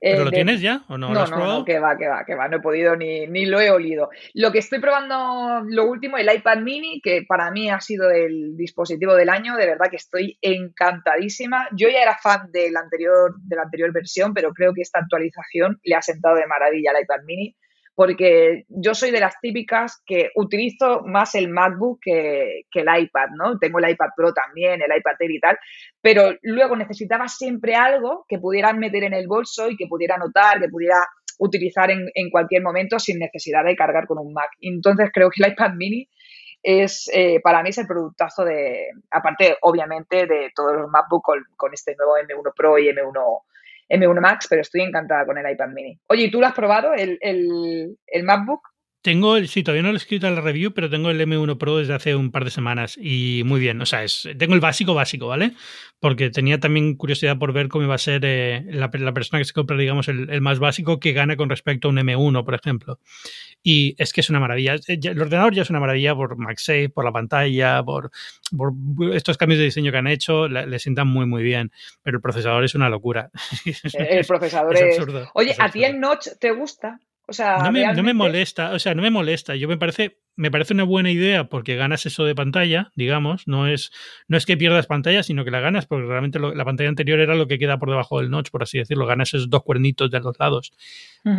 ¿Pero 0.00 0.24
lo 0.24 0.30
tienes 0.30 0.60
ya 0.60 0.84
o 0.88 0.98
no? 0.98 1.08
No, 1.12 1.26
¿Lo 1.26 1.26
no, 1.26 1.46
no, 1.58 1.64
que 1.64 1.78
va, 1.78 1.96
que 1.96 2.06
va, 2.06 2.24
que 2.24 2.34
va, 2.34 2.48
no 2.48 2.58
he 2.58 2.60
podido 2.60 2.96
ni, 2.96 3.26
ni 3.26 3.46
lo 3.46 3.60
he 3.60 3.70
olido. 3.70 4.10
Lo 4.34 4.52
que 4.52 4.58
estoy 4.58 4.78
probando, 4.78 5.62
lo 5.66 5.86
último, 5.86 6.18
el 6.18 6.32
iPad 6.32 6.58
mini, 6.58 7.00
que 7.00 7.24
para 7.26 7.50
mí 7.50 7.70
ha 7.70 7.80
sido 7.80 8.10
el 8.10 8.56
dispositivo 8.56 9.14
del 9.14 9.30
año, 9.30 9.56
de 9.56 9.66
verdad 9.66 9.90
que 9.90 9.96
estoy 9.96 10.38
encantadísima. 10.42 11.68
Yo 11.72 11.88
ya 11.88 12.02
era 12.02 12.18
fan 12.18 12.50
de 12.52 12.70
la 12.70 12.80
anterior, 12.80 13.34
de 13.40 13.56
la 13.56 13.62
anterior 13.62 13.92
versión, 13.92 14.34
pero 14.34 14.52
creo 14.52 14.74
que 14.74 14.82
esta 14.82 15.00
actualización 15.00 15.80
le 15.82 15.94
ha 15.94 16.02
sentado 16.02 16.36
de 16.36 16.46
maravilla 16.46 16.90
al 16.90 17.02
iPad 17.02 17.22
mini 17.24 17.56
porque 17.96 18.66
yo 18.68 18.94
soy 18.94 19.10
de 19.10 19.20
las 19.20 19.40
típicas 19.40 20.02
que 20.04 20.30
utilizo 20.34 21.00
más 21.06 21.34
el 21.34 21.48
MacBook 21.48 21.98
que, 22.02 22.64
el 22.74 23.02
iPad, 23.02 23.30
¿no? 23.34 23.58
Tengo 23.58 23.78
el 23.78 23.90
iPad 23.90 24.10
Pro 24.14 24.34
también, 24.34 24.82
el 24.82 24.96
iPad 24.98 25.16
Air 25.18 25.30
y 25.30 25.40
tal, 25.40 25.58
pero 26.02 26.34
luego 26.42 26.76
necesitaba 26.76 27.26
siempre 27.26 27.74
algo 27.74 28.26
que 28.28 28.38
pudiera 28.38 28.74
meter 28.74 29.04
en 29.04 29.14
el 29.14 29.26
bolso 29.26 29.70
y 29.70 29.76
que 29.78 29.86
pudiera 29.86 30.16
anotar, 30.16 30.60
que 30.60 30.68
pudiera 30.68 30.98
utilizar 31.38 31.90
en, 31.90 32.30
cualquier 32.30 32.62
momento 32.62 32.98
sin 32.98 33.18
necesidad 33.18 33.64
de 33.64 33.74
cargar 33.74 34.06
con 34.06 34.18
un 34.18 34.34
Mac. 34.34 34.50
Entonces 34.60 35.08
creo 35.10 35.30
que 35.30 35.42
el 35.42 35.52
iPad 35.52 35.72
mini 35.72 36.06
es, 36.62 37.10
eh, 37.14 37.40
para 37.42 37.62
mí 37.62 37.70
es 37.70 37.78
el 37.78 37.86
productazo 37.86 38.44
de, 38.44 38.90
aparte 39.10 39.56
obviamente 39.62 40.26
de 40.26 40.50
todos 40.54 40.74
los 40.74 40.90
MacBook 40.90 41.22
con, 41.24 41.42
con 41.56 41.72
este 41.72 41.96
nuevo 41.96 42.12
M1 42.18 42.52
Pro 42.54 42.78
y 42.78 42.88
M1 42.88 43.40
M1 43.88 44.20
Max, 44.20 44.46
pero 44.48 44.62
estoy 44.62 44.82
encantada 44.82 45.24
con 45.26 45.38
el 45.38 45.50
iPad 45.50 45.68
mini. 45.68 45.98
Oye, 46.08 46.24
¿y 46.24 46.30
tú 46.30 46.40
lo 46.40 46.46
has 46.46 46.54
probado, 46.54 46.94
el, 46.94 47.18
el, 47.20 47.96
el 48.06 48.22
MacBook? 48.24 48.75
Tengo 49.02 49.36
el, 49.36 49.46
sí, 49.46 49.62
todavía 49.62 49.82
no 49.82 49.90
lo 49.90 49.94
he 49.94 49.98
escrito 49.98 50.28
la 50.28 50.40
review, 50.40 50.72
pero 50.72 50.90
tengo 50.90 51.10
el 51.10 51.20
M1 51.20 51.58
Pro 51.58 51.76
desde 51.76 51.94
hace 51.94 52.16
un 52.16 52.32
par 52.32 52.44
de 52.44 52.50
semanas 52.50 52.98
y 53.00 53.42
muy 53.44 53.60
bien. 53.60 53.80
O 53.80 53.86
sea, 53.86 54.02
es, 54.02 54.28
tengo 54.36 54.54
el 54.54 54.60
básico 54.60 54.94
básico, 54.94 55.28
¿vale? 55.28 55.52
Porque 56.00 56.30
tenía 56.30 56.58
también 56.58 56.96
curiosidad 56.96 57.38
por 57.38 57.52
ver 57.52 57.68
cómo 57.68 57.84
iba 57.84 57.94
a 57.94 57.98
ser 57.98 58.22
eh, 58.24 58.64
la, 58.68 58.90
persona 58.90 59.38
que 59.38 59.44
se 59.44 59.52
compra, 59.52 59.76
digamos, 59.76 60.08
el, 60.08 60.40
más 60.40 60.58
básico 60.58 60.98
que 60.98 61.12
gana 61.12 61.36
con 61.36 61.48
respecto 61.48 61.86
a 61.86 61.92
un 61.92 61.98
M1, 61.98 62.44
por 62.44 62.54
ejemplo. 62.54 62.98
Y 63.62 63.94
es 63.98 64.12
que 64.12 64.22
es 64.22 64.30
una 64.30 64.40
maravilla. 64.40 64.74
El 64.88 65.22
ordenador 65.22 65.54
ya 65.54 65.62
es 65.62 65.70
una 65.70 65.78
maravilla 65.78 66.14
por 66.16 66.36
MagSafe, 66.36 66.88
por 66.88 67.04
la 67.04 67.12
pantalla, 67.12 67.84
por, 67.84 68.10
por 68.56 68.72
estos 69.14 69.36
cambios 69.36 69.58
de 69.58 69.66
diseño 69.66 69.92
que 69.92 69.98
han 69.98 70.08
hecho, 70.08 70.48
le, 70.48 70.78
sientan 70.80 71.06
muy, 71.06 71.26
muy 71.26 71.44
bien. 71.44 71.70
Pero 72.02 72.16
el 72.16 72.22
procesador 72.22 72.64
es 72.64 72.74
una 72.74 72.88
locura. 72.88 73.30
El 73.94 74.24
procesador 74.24 74.76
es. 74.76 74.98
Absurdo, 74.98 75.30
Oye, 75.34 75.54
¿a 75.58 75.70
ti 75.70 75.84
el 75.84 76.00
notch 76.00 76.28
te 76.40 76.50
gusta? 76.50 77.00
No, 77.28 78.02
me, 78.02 78.14
molesta, 78.14 78.72
o 78.72 78.78
sea, 78.78 78.94
no 78.94 79.02
me 79.02 79.10
molesta. 79.10 79.56
Yo 79.56 79.66
me 79.66 79.76
parece, 79.76 80.20
me 80.36 80.50
parece 80.50 80.74
una 80.74 80.84
buena 80.84 81.10
idea 81.10 81.48
porque 81.48 81.74
ganas 81.74 82.06
eso 82.06 82.24
de 82.24 82.36
pantalla, 82.36 82.92
digamos. 82.94 83.48
No 83.48 83.66
es, 83.66 83.90
no 84.28 84.36
es 84.36 84.46
que 84.46 84.56
pierdas 84.56 84.86
pantalla, 84.86 85.24
sino 85.24 85.44
que 85.44 85.50
la 85.50 85.58
ganas 85.58 85.86
porque 85.86 86.06
realmente 86.06 86.38
la 86.38 86.64
pantalla 86.64 86.88
anterior 86.88 87.18
era 87.18 87.34
lo 87.34 87.48
que 87.48 87.58
queda 87.58 87.78
por 87.78 87.90
debajo 87.90 88.20
del 88.20 88.30
notch, 88.30 88.50
por 88.50 88.62
así 88.62 88.78
decirlo. 88.78 89.06
Ganas 89.06 89.34
esos 89.34 89.50
dos 89.50 89.64
cuernitos 89.64 90.10
de 90.10 90.20
los 90.20 90.38
lados. 90.38 90.72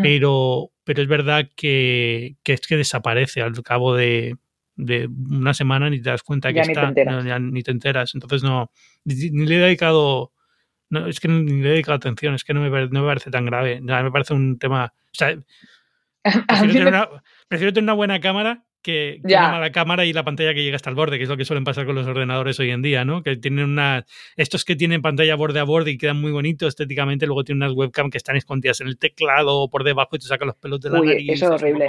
pero, 0.01 0.71
pero 0.83 1.01
es 1.01 1.07
verdad 1.07 1.49
que, 1.55 2.35
es 2.43 2.61
que 2.67 2.77
desaparece 2.77 3.41
al 3.41 3.53
cabo 3.63 3.95
de, 3.95 4.35
una 4.77 5.53
semana 5.53 5.89
ni 5.89 6.01
te 6.01 6.09
das 6.09 6.23
cuenta 6.23 6.51
que 6.51 6.59
está, 6.59 6.91
ni 7.39 7.63
te 7.63 7.71
enteras. 7.71 8.13
Entonces 8.13 8.43
no, 8.43 8.71
ni, 9.05 9.45
le 9.45 9.55
he 9.55 9.59
dedicado, 9.59 10.33
no, 10.89 11.07
es 11.07 11.19
que 11.19 11.27
ni 11.27 11.61
le 11.61 11.69
he 11.69 11.71
dedicado 11.73 11.95
atención, 11.95 12.33
es 12.33 12.43
que 12.43 12.53
no 12.53 12.61
me, 12.61 12.69
no 12.69 13.01
me 13.01 13.07
parece 13.07 13.31
tan 13.31 13.45
grave. 13.45 13.81
me 13.81 14.11
parece 14.11 14.33
un 14.33 14.57
tema, 14.57 14.93
o 14.93 15.13
sea, 15.13 15.37
Prefiero 17.47 17.73
tener, 17.73 17.83
una, 17.83 17.93
buena 17.93 18.19
cámara 18.19 18.65
que, 18.81 19.19
una 19.23 19.51
mala 19.51 19.71
cámara 19.71 20.05
y 20.05 20.13
la 20.13 20.23
pantalla 20.23 20.53
que 20.53 20.63
llega 20.63 20.75
hasta 20.75 20.89
el 20.89 20.95
borde, 20.95 21.17
que 21.17 21.23
es 21.23 21.29
lo 21.29 21.37
que 21.37 21.45
suelen 21.45 21.63
pasar 21.63 21.85
con 21.85 21.95
los 21.95 22.07
ordenadores 22.07 22.59
hoy 22.59 22.71
en 22.71 22.81
día, 22.81 23.05
¿no? 23.05 23.23
Que 23.23 23.35
tienen 23.37 23.65
una. 23.65 24.05
Estos 24.35 24.65
que 24.65 24.75
tienen 24.75 25.01
pantalla 25.01 25.35
borde 25.35 25.59
a 25.59 25.63
borde 25.63 25.91
y 25.91 25.97
quedan 25.97 26.19
muy 26.19 26.31
bonitos 26.31 26.69
estéticamente, 26.69 27.25
luego 27.25 27.43
tienen 27.43 27.63
unas 27.63 27.75
webcam 27.75 28.09
que 28.09 28.17
están 28.17 28.35
escondidas 28.35 28.81
en 28.81 28.87
el 28.87 28.97
teclado 28.97 29.57
o 29.57 29.69
por 29.69 29.83
debajo 29.83 30.15
y 30.15 30.19
te 30.19 30.27
sacan 30.27 30.47
los 30.47 30.57
pelos 30.57 30.81
de 30.81 30.89
la 30.89 30.99
nariz. 30.99 31.29
Eso 31.31 31.45
es 31.45 31.61
horrible. 31.61 31.87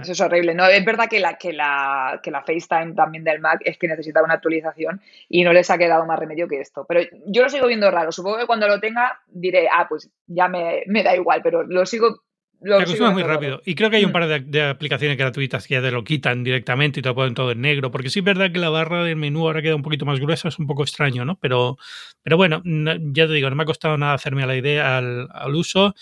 Eso 0.00 0.12
es 0.12 0.20
horrible. 0.20 0.54
No, 0.54 0.66
es 0.66 0.84
verdad 0.84 1.08
que 1.08 1.20
la, 1.20 1.36
que, 1.38 1.52
la, 1.52 2.20
que 2.22 2.30
la 2.30 2.42
FaceTime 2.42 2.94
también 2.94 3.24
del 3.24 3.40
Mac 3.40 3.60
es 3.64 3.78
que 3.78 3.88
necesita 3.88 4.22
una 4.22 4.34
actualización 4.34 5.00
y 5.28 5.44
no 5.44 5.52
les 5.52 5.70
ha 5.70 5.78
quedado 5.78 6.06
más 6.06 6.18
remedio 6.18 6.48
que 6.48 6.60
esto. 6.60 6.84
Pero 6.88 7.00
yo 7.26 7.42
lo 7.42 7.48
sigo 7.48 7.66
viendo 7.66 7.90
raro. 7.90 8.12
Supongo 8.12 8.38
que 8.38 8.46
cuando 8.46 8.68
lo 8.68 8.80
tenga 8.80 9.20
diré, 9.26 9.68
ah, 9.72 9.86
pues 9.88 10.10
ya 10.26 10.48
me, 10.48 10.82
me 10.86 11.02
da 11.02 11.14
igual, 11.14 11.40
pero 11.42 11.62
lo 11.62 11.84
sigo 11.86 12.22
te 12.60 12.74
acostumbras 12.74 13.12
muy 13.12 13.22
rápido. 13.22 13.62
Y 13.64 13.74
creo 13.74 13.88
que 13.90 13.96
hay 13.96 14.04
un 14.04 14.10
mm. 14.10 14.12
par 14.12 14.42
de, 14.42 14.62
aplicaciones 14.62 15.16
gratuitas 15.16 15.66
que 15.66 15.74
ya 15.74 15.82
te 15.82 15.90
lo 15.90 16.02
quitan 16.02 16.42
directamente 16.42 16.98
y 16.98 17.02
te 17.02 17.08
lo 17.08 17.14
ponen 17.14 17.34
todo 17.34 17.52
en 17.52 17.60
negro. 17.60 17.90
Porque 17.90 18.10
sí 18.10 18.18
es 18.18 18.24
verdad 18.24 18.50
que 18.50 18.58
la 18.58 18.70
barra 18.70 19.04
del 19.04 19.16
menú 19.16 19.46
ahora 19.46 19.62
queda 19.62 19.76
un 19.76 19.82
poquito 19.82 20.04
más 20.04 20.18
gruesa, 20.18 20.48
es 20.48 20.58
un 20.58 20.66
poco 20.66 20.82
extraño, 20.82 21.24
¿no? 21.24 21.38
Pero, 21.40 21.78
pero 22.22 22.36
bueno, 22.36 22.62
ya 22.64 23.26
te 23.26 23.32
digo, 23.32 23.48
no 23.48 23.56
me 23.56 23.62
ha 23.62 23.66
costado 23.66 23.96
nada 23.96 24.14
hacerme 24.14 24.42
a 24.42 24.46
la 24.46 24.56
idea, 24.56 24.98
al, 24.98 25.28
al 25.30 25.54
uso 25.54 25.94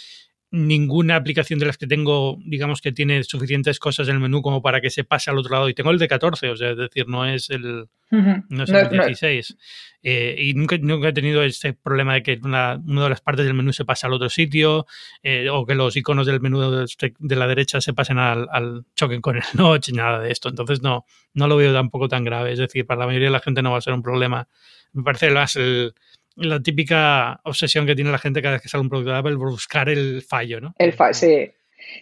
ninguna 0.56 1.16
aplicación 1.16 1.58
de 1.58 1.66
las 1.66 1.76
que 1.76 1.86
tengo, 1.86 2.38
digamos 2.44 2.80
que 2.80 2.90
tiene 2.90 3.22
suficientes 3.24 3.78
cosas 3.78 4.08
en 4.08 4.14
el 4.14 4.20
menú 4.20 4.40
como 4.40 4.62
para 4.62 4.80
que 4.80 4.90
se 4.90 5.04
pase 5.04 5.30
al 5.30 5.38
otro 5.38 5.52
lado. 5.52 5.68
Y 5.68 5.74
tengo 5.74 5.90
el 5.90 5.98
de 5.98 6.08
14, 6.08 6.48
o 6.50 6.56
sea, 6.56 6.70
es 6.70 6.76
decir, 6.76 7.06
no 7.08 7.26
es 7.26 7.50
el, 7.50 7.88
no 8.10 8.64
es 8.64 8.70
el 8.70 8.88
16. 8.88 9.56
Eh, 10.02 10.36
y 10.38 10.54
nunca, 10.54 10.76
nunca, 10.80 11.08
he 11.08 11.12
tenido 11.12 11.42
este 11.42 11.74
problema 11.74 12.14
de 12.14 12.22
que 12.22 12.40
una, 12.42 12.78
de 12.78 13.08
las 13.08 13.20
partes 13.20 13.44
del 13.44 13.54
menú 13.54 13.72
se 13.72 13.84
pase 13.84 14.06
al 14.06 14.12
otro 14.12 14.28
sitio 14.28 14.86
eh, 15.22 15.48
o 15.50 15.66
que 15.66 15.74
los 15.74 15.96
iconos 15.96 16.26
del 16.26 16.40
menú 16.40 16.60
de, 16.60 17.36
la 17.36 17.46
derecha 17.46 17.80
se 17.80 17.92
pasen 17.92 18.18
al, 18.18 18.48
al 18.50 18.84
choquen 18.94 19.20
con 19.20 19.36
el 19.36 19.42
notch, 19.54 19.90
nada 19.92 20.20
de 20.20 20.30
esto. 20.30 20.48
Entonces 20.48 20.80
no, 20.80 21.04
no 21.34 21.48
lo 21.48 21.56
veo 21.56 21.72
tampoco 21.72 22.08
tan 22.08 22.24
grave. 22.24 22.52
Es 22.52 22.58
decir, 22.58 22.86
para 22.86 23.00
la 23.00 23.06
mayoría 23.06 23.28
de 23.28 23.32
la 23.32 23.40
gente 23.40 23.62
no 23.62 23.72
va 23.72 23.78
a 23.78 23.82
ser 23.82 23.92
un 23.92 24.02
problema. 24.02 24.48
Me 24.92 25.02
parece 25.02 25.30
más 25.30 25.56
el, 25.56 25.94
la 26.36 26.60
típica 26.60 27.40
obsesión 27.44 27.86
que 27.86 27.94
tiene 27.94 28.10
la 28.10 28.18
gente 28.18 28.42
cada 28.42 28.54
vez 28.54 28.62
que 28.62 28.68
sale 28.68 28.82
un 28.82 28.88
producto 28.88 29.12
de 29.12 29.18
Apple 29.18 29.36
buscar 29.36 29.88
el 29.88 30.22
fallo, 30.22 30.60
¿no? 30.60 30.74
El 30.78 30.92
fallo, 30.92 31.14
sí. 31.14 31.50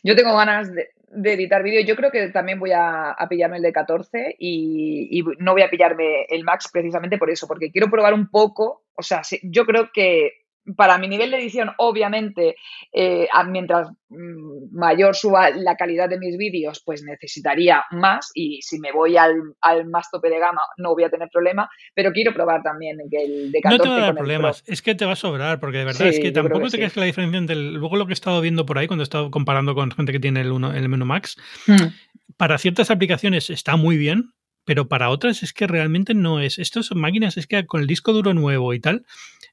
Yo 0.03 0.17
tengo 0.17 0.37
ganas 0.37 0.73
de, 0.75 0.89
editar 1.33 1.63
vídeo. 1.63 1.81
Yo 1.83 1.97
creo 1.97 2.11
que 2.11 2.29
también 2.31 2.59
voy 2.59 2.73
a, 2.75 3.17
pillarme 3.29 3.59
el 3.59 3.63
de 3.63 3.73
14 3.73 4.37
y, 4.39 5.09
y, 5.19 5.23
no 5.39 5.53
voy 5.53 5.63
a 5.63 5.71
pillarme 5.71 6.25
el 6.29 6.45
Max 6.45 6.69
precisamente 6.73 7.19
por 7.19 7.31
eso, 7.31 7.47
porque 7.47 7.71
quiero 7.71 7.91
probar 7.91 8.15
un 8.15 8.29
poco. 8.29 8.85
O 8.97 9.03
sea, 9.03 9.23
yo 9.43 9.65
creo 9.65 9.91
que 9.93 10.44
para 10.77 10.99
mi 10.99 11.09
nivel 11.09 11.31
de 11.31 11.39
edición, 11.39 11.71
obviamente, 11.77 12.57
eh, 12.93 13.29
mientras 13.49 13.89
mm, 14.09 14.73
mayor 14.73 15.15
suba 15.15 15.51
la 15.51 15.77
calidad 15.77 16.09
de 16.09 16.19
mis 16.19 16.37
vídeos, 16.37 16.83
pues 16.85 17.03
necesitaría 17.03 17.85
más 17.91 18.31
y 18.35 18.63
si 18.63 18.79
me 18.79 18.93
voy 18.93 19.17
al, 19.17 19.55
más 19.91 20.11
tope 20.11 20.31
de 20.31 20.39
gama 20.39 20.63
no 20.79 20.95
voy 20.95 21.05
a 21.05 21.11
tener 21.11 21.29
problema, 21.31 21.69
pero 21.95 22.13
quiero 22.13 22.33
probar 22.33 22.63
también 22.63 22.99
que 23.11 23.25
el 23.25 23.53
de 23.53 23.61
14 23.61 23.77
No 23.77 23.83
te 23.83 23.89
va 23.89 23.97
a 23.97 24.07
dar 24.07 24.15
problemas, 24.15 24.65
es 24.67 24.81
que 24.81 24.95
te 24.95 25.05
va 25.05 25.13
a 25.13 25.17
sobrar, 25.17 25.61
porque 25.61 25.79
de 25.79 25.85
verdad 25.85 26.09
es 26.09 26.19
que 26.19 26.33
tampoco 26.33 26.71
te 26.71 26.79
crees 26.79 26.93
que 26.95 27.01
la 27.01 27.07
diferencia 27.07 27.39
entre 27.39 27.57
luego 27.57 27.97
lo 27.97 28.07
que 28.07 28.13
he 28.13 28.15
estado 28.15 28.41
viendo 28.41 28.65
por 28.65 28.79
ahí 28.79 28.87
cuando 28.87 29.03
he 29.03 29.05
estado 29.05 29.31
comparando 29.31 29.75
con 29.75 29.91
gente 29.91 30.13
que 30.13 30.21
tiene 30.21 30.41
el, 30.41 30.53
uno, 30.53 30.73
el 30.73 30.89
Menú 30.89 31.05
Max, 31.05 31.37
hmm. 31.67 32.35
para 32.37 32.59
ciertas 32.59 32.91
aplicaciones 32.91 33.51
está 33.51 33.77
muy 33.77 33.99
bien, 33.99 34.33
pero 34.65 34.89
para 34.89 35.11
otras 35.11 35.43
es 35.43 35.53
que 35.53 35.67
realmente 35.67 36.15
no 36.15 36.41
es. 36.41 36.59
Estas 36.59 36.91
máquinas 36.95 37.37
es 37.37 37.47
que 37.47 37.67
con 37.67 37.83
el 37.83 37.87
disco 37.87 38.13
duro 38.13 38.33
nuevo 38.33 38.73
y 38.73 38.81
tal, 38.81 39.05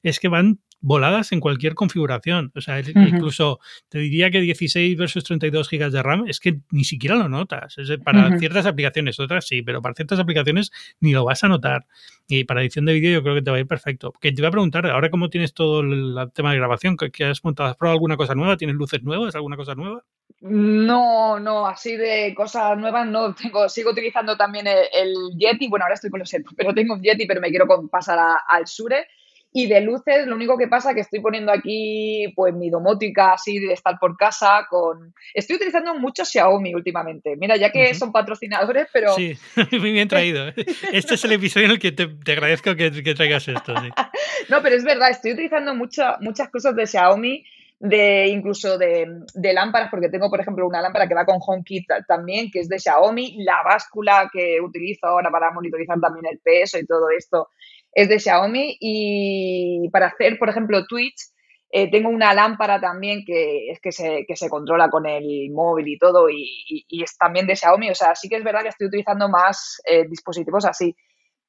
es 0.02 0.18
que 0.18 0.28
van 0.28 0.60
voladas 0.82 1.32
en 1.32 1.40
cualquier 1.40 1.74
configuración. 1.74 2.52
O 2.54 2.60
sea, 2.60 2.80
incluso 2.80 3.60
te 3.88 3.98
diría 3.98 4.30
que 4.30 4.40
16 4.40 4.98
versus 4.98 5.24
32 5.24 5.68
gigas 5.68 5.92
de 5.92 6.02
RAM 6.02 6.24
es 6.28 6.40
que 6.40 6.58
ni 6.70 6.84
siquiera 6.84 7.16
lo 7.16 7.28
notas. 7.28 7.76
para 8.04 8.38
ciertas 8.38 8.66
aplicaciones, 8.66 9.18
otras 9.18 9.46
sí, 9.46 9.62
pero 9.62 9.80
para 9.80 9.94
ciertas 9.94 10.18
aplicaciones 10.18 10.72
ni 11.00 11.12
lo 11.12 11.24
vas 11.24 11.42
a 11.44 11.48
notar. 11.48 11.86
Y 12.28 12.44
para 12.44 12.60
edición 12.60 12.84
de 12.84 12.94
vídeo 12.94 13.12
yo 13.12 13.22
creo 13.22 13.34
que 13.36 13.42
te 13.42 13.50
va 13.50 13.56
a 13.56 13.60
ir 13.60 13.66
perfecto. 13.66 14.12
Que 14.20 14.32
te 14.32 14.42
voy 14.42 14.48
a 14.48 14.50
preguntar, 14.50 14.86
ahora 14.86 15.10
cómo 15.10 15.30
tienes 15.30 15.54
todo 15.54 15.80
el, 15.80 16.16
tema 16.34 16.52
de 16.52 16.58
grabación, 16.58 16.96
¿qué, 16.96 17.24
has 17.24 17.44
montado? 17.44 17.70
¿Has 17.70 17.76
probado 17.76 17.94
alguna 17.94 18.16
cosa 18.16 18.34
nueva? 18.34 18.56
¿Tienes 18.56 18.76
luces 18.76 19.02
nuevas? 19.02 19.34
¿Alguna 19.34 19.56
cosa 19.56 19.74
nueva? 19.74 20.04
No, 20.40 21.38
no, 21.38 21.66
así 21.66 21.96
de 21.96 22.34
cosas 22.34 22.76
nuevas 22.76 23.06
no 23.06 23.34
tengo. 23.34 23.68
Sigo 23.68 23.92
utilizando 23.92 24.36
también 24.36 24.66
el, 24.66 25.14
Yeti. 25.36 25.68
Bueno, 25.68 25.84
ahora 25.84 25.94
estoy 25.94 26.10
con 26.10 26.20
los 26.20 26.34
pero 26.56 26.74
tengo 26.74 26.94
un 26.94 27.02
Yeti, 27.02 27.26
pero 27.26 27.40
me 27.40 27.50
quiero 27.50 27.66
pasar 27.88 28.18
al 28.48 28.66
Sure. 28.66 29.06
Y 29.54 29.66
de 29.66 29.82
luces, 29.82 30.26
lo 30.26 30.34
único 30.34 30.56
que 30.56 30.66
pasa 30.66 30.90
es 30.90 30.94
que 30.94 31.00
estoy 31.02 31.20
poniendo 31.20 31.52
aquí 31.52 32.32
pues 32.34 32.54
mi 32.54 32.70
domótica 32.70 33.34
así 33.34 33.58
de 33.58 33.74
estar 33.74 33.98
por 33.98 34.16
casa 34.16 34.66
con... 34.70 35.14
Estoy 35.34 35.56
utilizando 35.56 35.94
mucho 35.94 36.24
Xiaomi 36.24 36.74
últimamente. 36.74 37.36
Mira, 37.36 37.56
ya 37.56 37.70
que 37.70 37.92
son 37.94 38.12
patrocinadores, 38.12 38.88
pero... 38.92 39.14
Sí, 39.14 39.36
muy 39.72 39.92
bien 39.92 40.08
traído. 40.08 40.46
Este 40.92 41.14
es 41.14 41.24
el 41.24 41.32
episodio 41.32 41.66
en 41.66 41.72
el 41.72 41.78
que 41.78 41.92
te, 41.92 42.04
agradezco 42.32 42.74
que, 42.76 42.90
traigas 43.14 43.46
esto. 43.46 43.74
no, 44.48 44.62
pero 44.62 44.76
es 44.76 44.84
verdad, 44.84 45.10
estoy 45.10 45.32
utilizando 45.32 45.74
muchas 45.74 46.20
muchas 46.20 46.48
cosas 46.50 46.74
de 46.74 46.86
Xiaomi 46.86 47.44
de 47.82 48.28
incluso 48.28 48.78
de, 48.78 49.08
lámparas, 49.34 49.90
porque 49.90 50.08
tengo, 50.08 50.30
por 50.30 50.40
ejemplo, 50.40 50.66
una 50.68 50.80
lámpara 50.80 51.08
que 51.08 51.14
va 51.14 51.26
con 51.26 51.40
HomeKit 51.44 51.88
también, 52.06 52.48
que 52.48 52.60
es 52.60 52.68
de 52.68 52.78
Xiaomi, 52.78 53.42
la 53.42 53.60
báscula 53.64 54.30
que 54.32 54.60
utilizo 54.60 55.06
ahora 55.06 55.32
para 55.32 55.50
monitorizar 55.50 55.98
también 56.00 56.26
el 56.30 56.38
peso 56.38 56.78
y 56.78 56.86
todo 56.86 57.10
esto 57.10 57.48
es 57.92 58.08
de 58.08 58.18
Xiaomi 58.18 58.76
y 58.80 59.88
para 59.90 60.06
hacer, 60.06 60.38
por 60.38 60.48
ejemplo, 60.48 60.86
Twitch, 60.86 61.32
eh, 61.70 61.90
tengo 61.90 62.10
una 62.10 62.34
lámpara 62.34 62.78
también 62.80 63.24
que 63.24 63.78
que 63.82 63.92
se, 63.92 64.24
que 64.28 64.36
se 64.36 64.50
controla 64.50 64.90
con 64.90 65.06
el 65.06 65.50
móvil 65.52 65.88
y 65.88 65.98
todo 65.98 66.28
y, 66.28 66.84
es 66.90 67.16
también 67.16 67.46
de 67.46 67.56
Xiaomi. 67.56 67.90
O 67.90 67.94
sea, 67.94 68.14
sí 68.14 68.28
que 68.28 68.36
es 68.36 68.44
verdad 68.44 68.62
que 68.62 68.68
estoy 68.68 68.88
utilizando 68.88 69.28
más 69.28 69.80
eh, 69.86 70.06
dispositivos 70.08 70.66
así. 70.66 70.94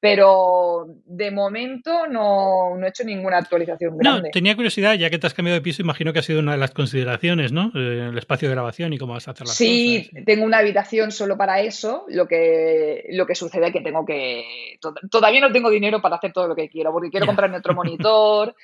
Pero 0.00 0.86
de 1.06 1.30
momento 1.30 2.06
no, 2.06 2.76
he 2.84 2.88
hecho 2.88 3.04
ninguna 3.04 3.38
actualización 3.38 3.96
grande. 3.96 4.28
No, 4.28 4.32
tenía 4.32 4.54
curiosidad, 4.54 4.94
ya 4.94 5.08
que 5.08 5.18
te 5.18 5.26
has 5.26 5.32
cambiado 5.32 5.58
de 5.58 5.62
piso, 5.62 5.80
imagino 5.80 6.12
que 6.12 6.18
ha 6.18 6.22
sido 6.22 6.40
una 6.40 6.52
de 6.52 6.58
las 6.58 6.72
consideraciones, 6.72 7.52
¿no? 7.52 7.72
Eh, 7.74 8.08
el 8.10 8.18
espacio 8.18 8.48
de 8.48 8.54
grabación 8.54 8.92
y 8.92 8.98
cómo 8.98 9.14
vas 9.14 9.28
a 9.28 9.30
hacer 9.30 9.46
las 9.46 9.56
sí, 9.56 10.04
cosas. 10.04 10.12
Sí, 10.18 10.24
tengo 10.26 10.44
una 10.44 10.58
habitación 10.58 11.10
solo 11.10 11.38
para 11.38 11.60
eso. 11.60 12.04
Lo 12.08 12.28
que, 12.28 13.06
lo 13.12 13.26
que 13.26 13.34
sucede 13.34 13.68
es 13.68 13.72
que 13.72 13.80
tengo 13.80 14.04
que. 14.04 14.78
Todavía 15.10 15.40
no 15.40 15.52
tengo 15.52 15.70
dinero 15.70 16.02
para 16.02 16.16
hacer 16.16 16.32
todo 16.32 16.48
lo 16.48 16.54
que 16.54 16.68
quiero, 16.68 16.92
porque 16.92 17.10
quiero 17.10 17.26
comprarme 17.26 17.56
otro 17.56 17.74
monitor 17.74 18.54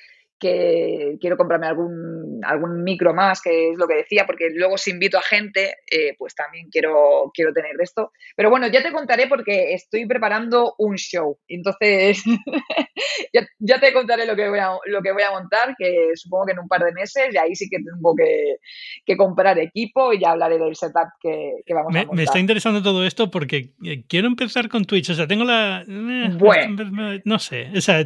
que 0.41 1.17
quiero 1.21 1.37
comprarme 1.37 1.67
algún, 1.67 2.41
algún 2.43 2.83
micro 2.83 3.13
más, 3.13 3.41
que 3.41 3.69
es 3.69 3.77
lo 3.77 3.87
que 3.87 3.97
decía, 3.97 4.25
porque 4.25 4.49
luego 4.51 4.75
si 4.75 4.89
invito 4.89 5.19
a 5.19 5.21
gente, 5.21 5.75
eh, 5.89 6.15
pues 6.17 6.33
también 6.33 6.67
quiero, 6.71 7.31
quiero 7.31 7.53
tener 7.53 7.73
esto. 7.79 8.11
Pero 8.35 8.49
bueno, 8.49 8.67
ya 8.67 8.81
te 8.81 8.91
contaré 8.91 9.27
porque 9.27 9.73
estoy 9.73 10.07
preparando 10.07 10.73
un 10.79 10.95
show. 10.95 11.37
Entonces, 11.47 12.23
ya, 13.59 13.79
te 13.79 13.93
contaré 13.93 14.25
lo 14.25 14.35
que, 14.35 14.49
voy 14.49 14.57
a, 14.57 14.71
lo 14.85 15.01
que 15.03 15.11
voy 15.11 15.21
a 15.21 15.29
montar, 15.29 15.75
que 15.77 16.09
supongo 16.15 16.47
que 16.47 16.53
en 16.53 16.59
un 16.59 16.67
par 16.67 16.83
de 16.83 16.91
meses, 16.91 17.27
y 17.31 17.37
ahí 17.37 17.55
sí 17.55 17.69
que 17.69 17.77
tengo 17.77 18.15
que, 18.15 19.15
comprar 19.15 19.59
equipo 19.59 20.13
y 20.13 20.19
ya 20.21 20.31
hablaré 20.31 20.57
del 20.57 20.75
setup 20.75 21.09
que, 21.21 21.61
vamos 21.69 21.93
a 21.93 21.99
montar. 21.99 22.15
Me 22.15 22.23
está 22.23 22.39
interesando 22.39 22.81
todo 22.81 23.05
esto 23.05 23.29
porque 23.29 23.73
eh, 23.85 24.03
quiero 24.07 24.27
empezar 24.27 24.69
con 24.69 24.85
Twitch. 24.85 25.11
O 25.11 25.13
sea, 25.13 25.27
tengo 25.27 25.43
la... 25.43 25.83
Eh, 25.87 26.29
bueno. 26.39 27.21
No 27.25 27.37
sé. 27.37 27.69
O 27.75 27.81
sea, 27.81 28.03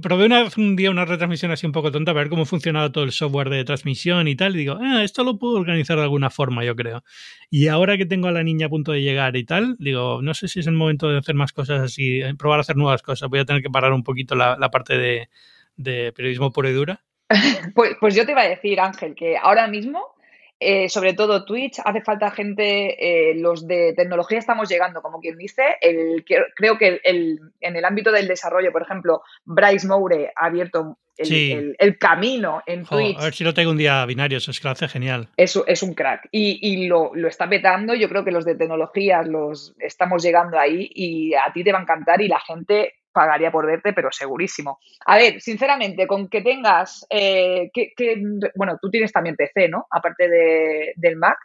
probé 0.00 0.26
una, 0.26 0.46
un 0.56 0.76
día 0.76 0.90
una 0.90 1.04
retransmisión 1.04 1.43
así 1.50 1.66
un 1.66 1.72
poco 1.72 1.90
tonta 1.90 2.12
para 2.12 2.24
ver 2.24 2.30
cómo 2.30 2.44
funcionaba 2.44 2.90
todo 2.90 3.04
el 3.04 3.12
software 3.12 3.50
de 3.50 3.64
transmisión 3.64 4.28
y 4.28 4.36
tal. 4.36 4.54
Y 4.54 4.58
digo, 4.60 4.78
ah, 4.80 5.02
esto 5.02 5.24
lo 5.24 5.38
puedo 5.38 5.54
organizar 5.58 5.96
de 5.96 6.02
alguna 6.04 6.30
forma, 6.30 6.64
yo 6.64 6.74
creo. 6.76 7.02
Y 7.50 7.68
ahora 7.68 7.96
que 7.96 8.06
tengo 8.06 8.28
a 8.28 8.32
la 8.32 8.42
niña 8.42 8.66
a 8.66 8.70
punto 8.70 8.92
de 8.92 9.02
llegar 9.02 9.36
y 9.36 9.44
tal, 9.44 9.76
digo, 9.78 10.20
no 10.22 10.34
sé 10.34 10.48
si 10.48 10.60
es 10.60 10.66
el 10.66 10.74
momento 10.74 11.08
de 11.08 11.18
hacer 11.18 11.34
más 11.34 11.52
cosas 11.52 11.80
así, 11.80 12.20
eh, 12.20 12.34
probar 12.36 12.58
a 12.58 12.62
hacer 12.62 12.76
nuevas 12.76 13.02
cosas. 13.02 13.28
Voy 13.28 13.40
a 13.40 13.44
tener 13.44 13.62
que 13.62 13.70
parar 13.70 13.92
un 13.92 14.02
poquito 14.02 14.34
la, 14.34 14.56
parte 14.70 14.96
de, 14.96 15.28
de 15.76 16.12
periodismo 16.12 16.52
puro 16.52 16.68
y 16.68 16.72
dura. 16.72 17.02
Pues, 17.74 17.96
pues 17.98 18.14
yo 18.14 18.24
te 18.24 18.32
iba 18.32 18.42
a 18.42 18.48
decir, 18.48 18.78
Ángel, 18.80 19.14
que 19.14 19.36
ahora 19.36 19.66
mismo 19.66 20.13
eh, 20.60 20.88
sobre 20.88 21.14
todo 21.14 21.44
Twitch, 21.44 21.80
hace 21.84 22.00
falta 22.02 22.30
gente, 22.30 23.30
eh, 23.30 23.34
los 23.34 23.66
de 23.66 23.92
tecnología 23.94 24.38
estamos 24.38 24.68
llegando, 24.68 25.02
como 25.02 25.20
quien 25.20 25.36
dice, 25.36 25.76
el, 25.80 26.24
creo 26.24 26.78
que 26.78 27.00
el, 27.04 27.40
en 27.60 27.76
el 27.76 27.84
ámbito 27.84 28.12
del 28.12 28.28
desarrollo, 28.28 28.72
por 28.72 28.82
ejemplo, 28.82 29.22
Bryce 29.44 29.86
Moure 29.86 30.32
ha 30.36 30.46
abierto 30.46 30.98
el, 31.16 31.98
camino 31.98 32.62
en 32.66 32.84
Twitch. 32.84 33.18
A 33.18 33.24
ver 33.24 33.34
si 33.34 33.44
lo 33.44 33.54
tengo 33.54 33.70
un 33.70 33.76
día 33.76 34.04
binario, 34.06 34.38
eso 34.38 34.50
es 34.50 34.60
que 34.60 34.68
lo 34.68 34.72
hace 34.72 34.88
genial. 34.88 35.28
Es, 35.36 35.58
es 35.66 35.82
un 35.82 35.94
crack 35.94 36.28
y, 36.30 36.58
y 36.60 36.86
lo, 36.86 37.12
lo, 37.14 37.28
está 37.28 37.48
petando, 37.48 37.94
yo 37.94 38.08
creo 38.08 38.24
que 38.24 38.30
los 38.30 38.44
de 38.44 38.54
tecnología 38.54 39.22
los 39.22 39.74
estamos 39.78 40.22
llegando 40.22 40.58
ahí 40.58 40.90
y 40.94 41.34
a 41.34 41.52
ti 41.52 41.62
te 41.62 41.72
va 41.72 41.78
a 41.78 41.82
encantar 41.82 42.20
y 42.20 42.28
la 42.28 42.40
gente 42.40 42.94
pagaría 43.14 43.50
por 43.50 43.64
verte, 43.64 43.94
pero 43.94 44.10
segurísimo. 44.12 44.78
A 45.06 45.16
ver, 45.16 45.40
sinceramente, 45.40 46.06
con 46.06 46.28
que 46.28 46.42
tengas, 46.42 47.06
eh, 47.08 47.70
que, 47.72 48.22
bueno, 48.56 48.76
tú 48.82 48.90
tienes 48.90 49.12
también 49.12 49.36
PC, 49.36 49.68
¿no? 49.68 49.86
Aparte 49.90 50.28
de, 50.28 50.92
del 50.96 51.16
Mac. 51.16 51.38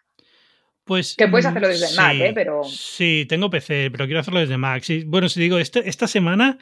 Pues, 0.83 1.15
que 1.15 1.27
puedes 1.27 1.45
hacerlo 1.45 1.67
desde 1.67 1.87
el 1.87 1.95
Mac, 1.95 2.15
¿eh? 2.15 2.31
Pero... 2.33 2.63
Sí, 2.63 3.25
tengo 3.29 3.49
PC, 3.49 3.91
pero 3.91 4.05
quiero 4.05 4.19
hacerlo 4.19 4.39
desde 4.39 4.57
Mac. 4.57 4.83
bueno, 5.05 5.29
si 5.29 5.39
digo, 5.39 5.59
este, 5.59 5.87
esta 5.87 6.07
semana 6.07 6.57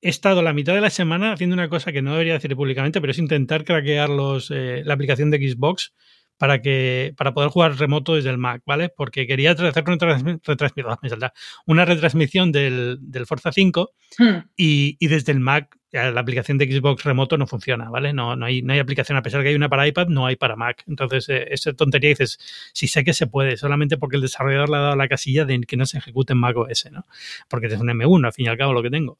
he 0.00 0.08
estado 0.08 0.42
la 0.42 0.54
mitad 0.54 0.74
de 0.74 0.80
la 0.80 0.90
semana 0.90 1.32
haciendo 1.32 1.54
una 1.54 1.68
cosa 1.68 1.92
que 1.92 2.02
no 2.02 2.12
debería 2.12 2.34
decir 2.34 2.56
públicamente, 2.56 3.00
pero 3.00 3.10
es 3.10 3.18
intentar 3.18 3.64
craquear 3.64 4.08
los, 4.08 4.50
eh, 4.50 4.82
la 4.84 4.94
aplicación 4.94 5.30
de 5.30 5.38
Xbox 5.38 5.92
para 6.38 6.60
que 6.60 7.14
para 7.16 7.32
poder 7.32 7.50
jugar 7.50 7.76
remoto 7.76 8.14
desde 8.14 8.30
el 8.30 8.38
Mac, 8.38 8.62
¿vale? 8.66 8.88
Porque 8.88 9.26
quería 9.26 9.52
hacer 9.52 9.72
una, 9.86 10.98
una 11.66 11.84
retransmisión 11.84 12.52
del, 12.52 12.98
del 13.00 13.26
Forza 13.26 13.52
5 13.52 13.90
hmm. 14.18 14.24
y, 14.56 14.96
y, 14.98 15.06
desde 15.08 15.32
el 15.32 15.40
Mac 15.40 15.76
la 15.92 16.20
aplicación 16.20 16.58
de 16.58 16.70
Xbox 16.70 17.04
remoto 17.04 17.38
no 17.38 17.46
funciona, 17.46 17.88
¿vale? 17.90 18.12
No, 18.12 18.36
no, 18.36 18.46
hay, 18.46 18.62
no 18.62 18.72
hay 18.72 18.78
aplicación, 18.78 19.16
a 19.16 19.22
pesar 19.22 19.40
de 19.40 19.44
que 19.44 19.48
hay 19.50 19.54
una 19.54 19.68
para 19.68 19.86
iPad, 19.86 20.08
no 20.08 20.26
hay 20.26 20.36
para 20.36 20.56
Mac. 20.56 20.84
Entonces, 20.86 21.28
eh, 21.28 21.46
esa 21.50 21.72
tontería 21.72 22.10
dices, 22.10 22.38
si 22.72 22.88
sé 22.88 23.04
que 23.04 23.14
se 23.14 23.26
puede, 23.26 23.56
solamente 23.56 23.96
porque 23.96 24.16
el 24.16 24.22
desarrollador 24.22 24.68
le 24.68 24.76
ha 24.76 24.80
dado 24.80 24.96
la 24.96 25.08
casilla 25.08 25.44
de 25.44 25.60
que 25.60 25.76
no 25.76 25.86
se 25.86 25.98
ejecute 25.98 26.34
en 26.34 26.40
Mac 26.40 26.56
OS, 26.56 26.90
¿no? 26.90 27.06
Porque 27.48 27.66
es 27.66 27.74
un 27.74 27.88
M1, 27.88 28.26
al 28.26 28.32
fin 28.32 28.46
y 28.46 28.48
al 28.48 28.58
cabo, 28.58 28.72
lo 28.72 28.82
que 28.82 28.90
tengo. 28.90 29.18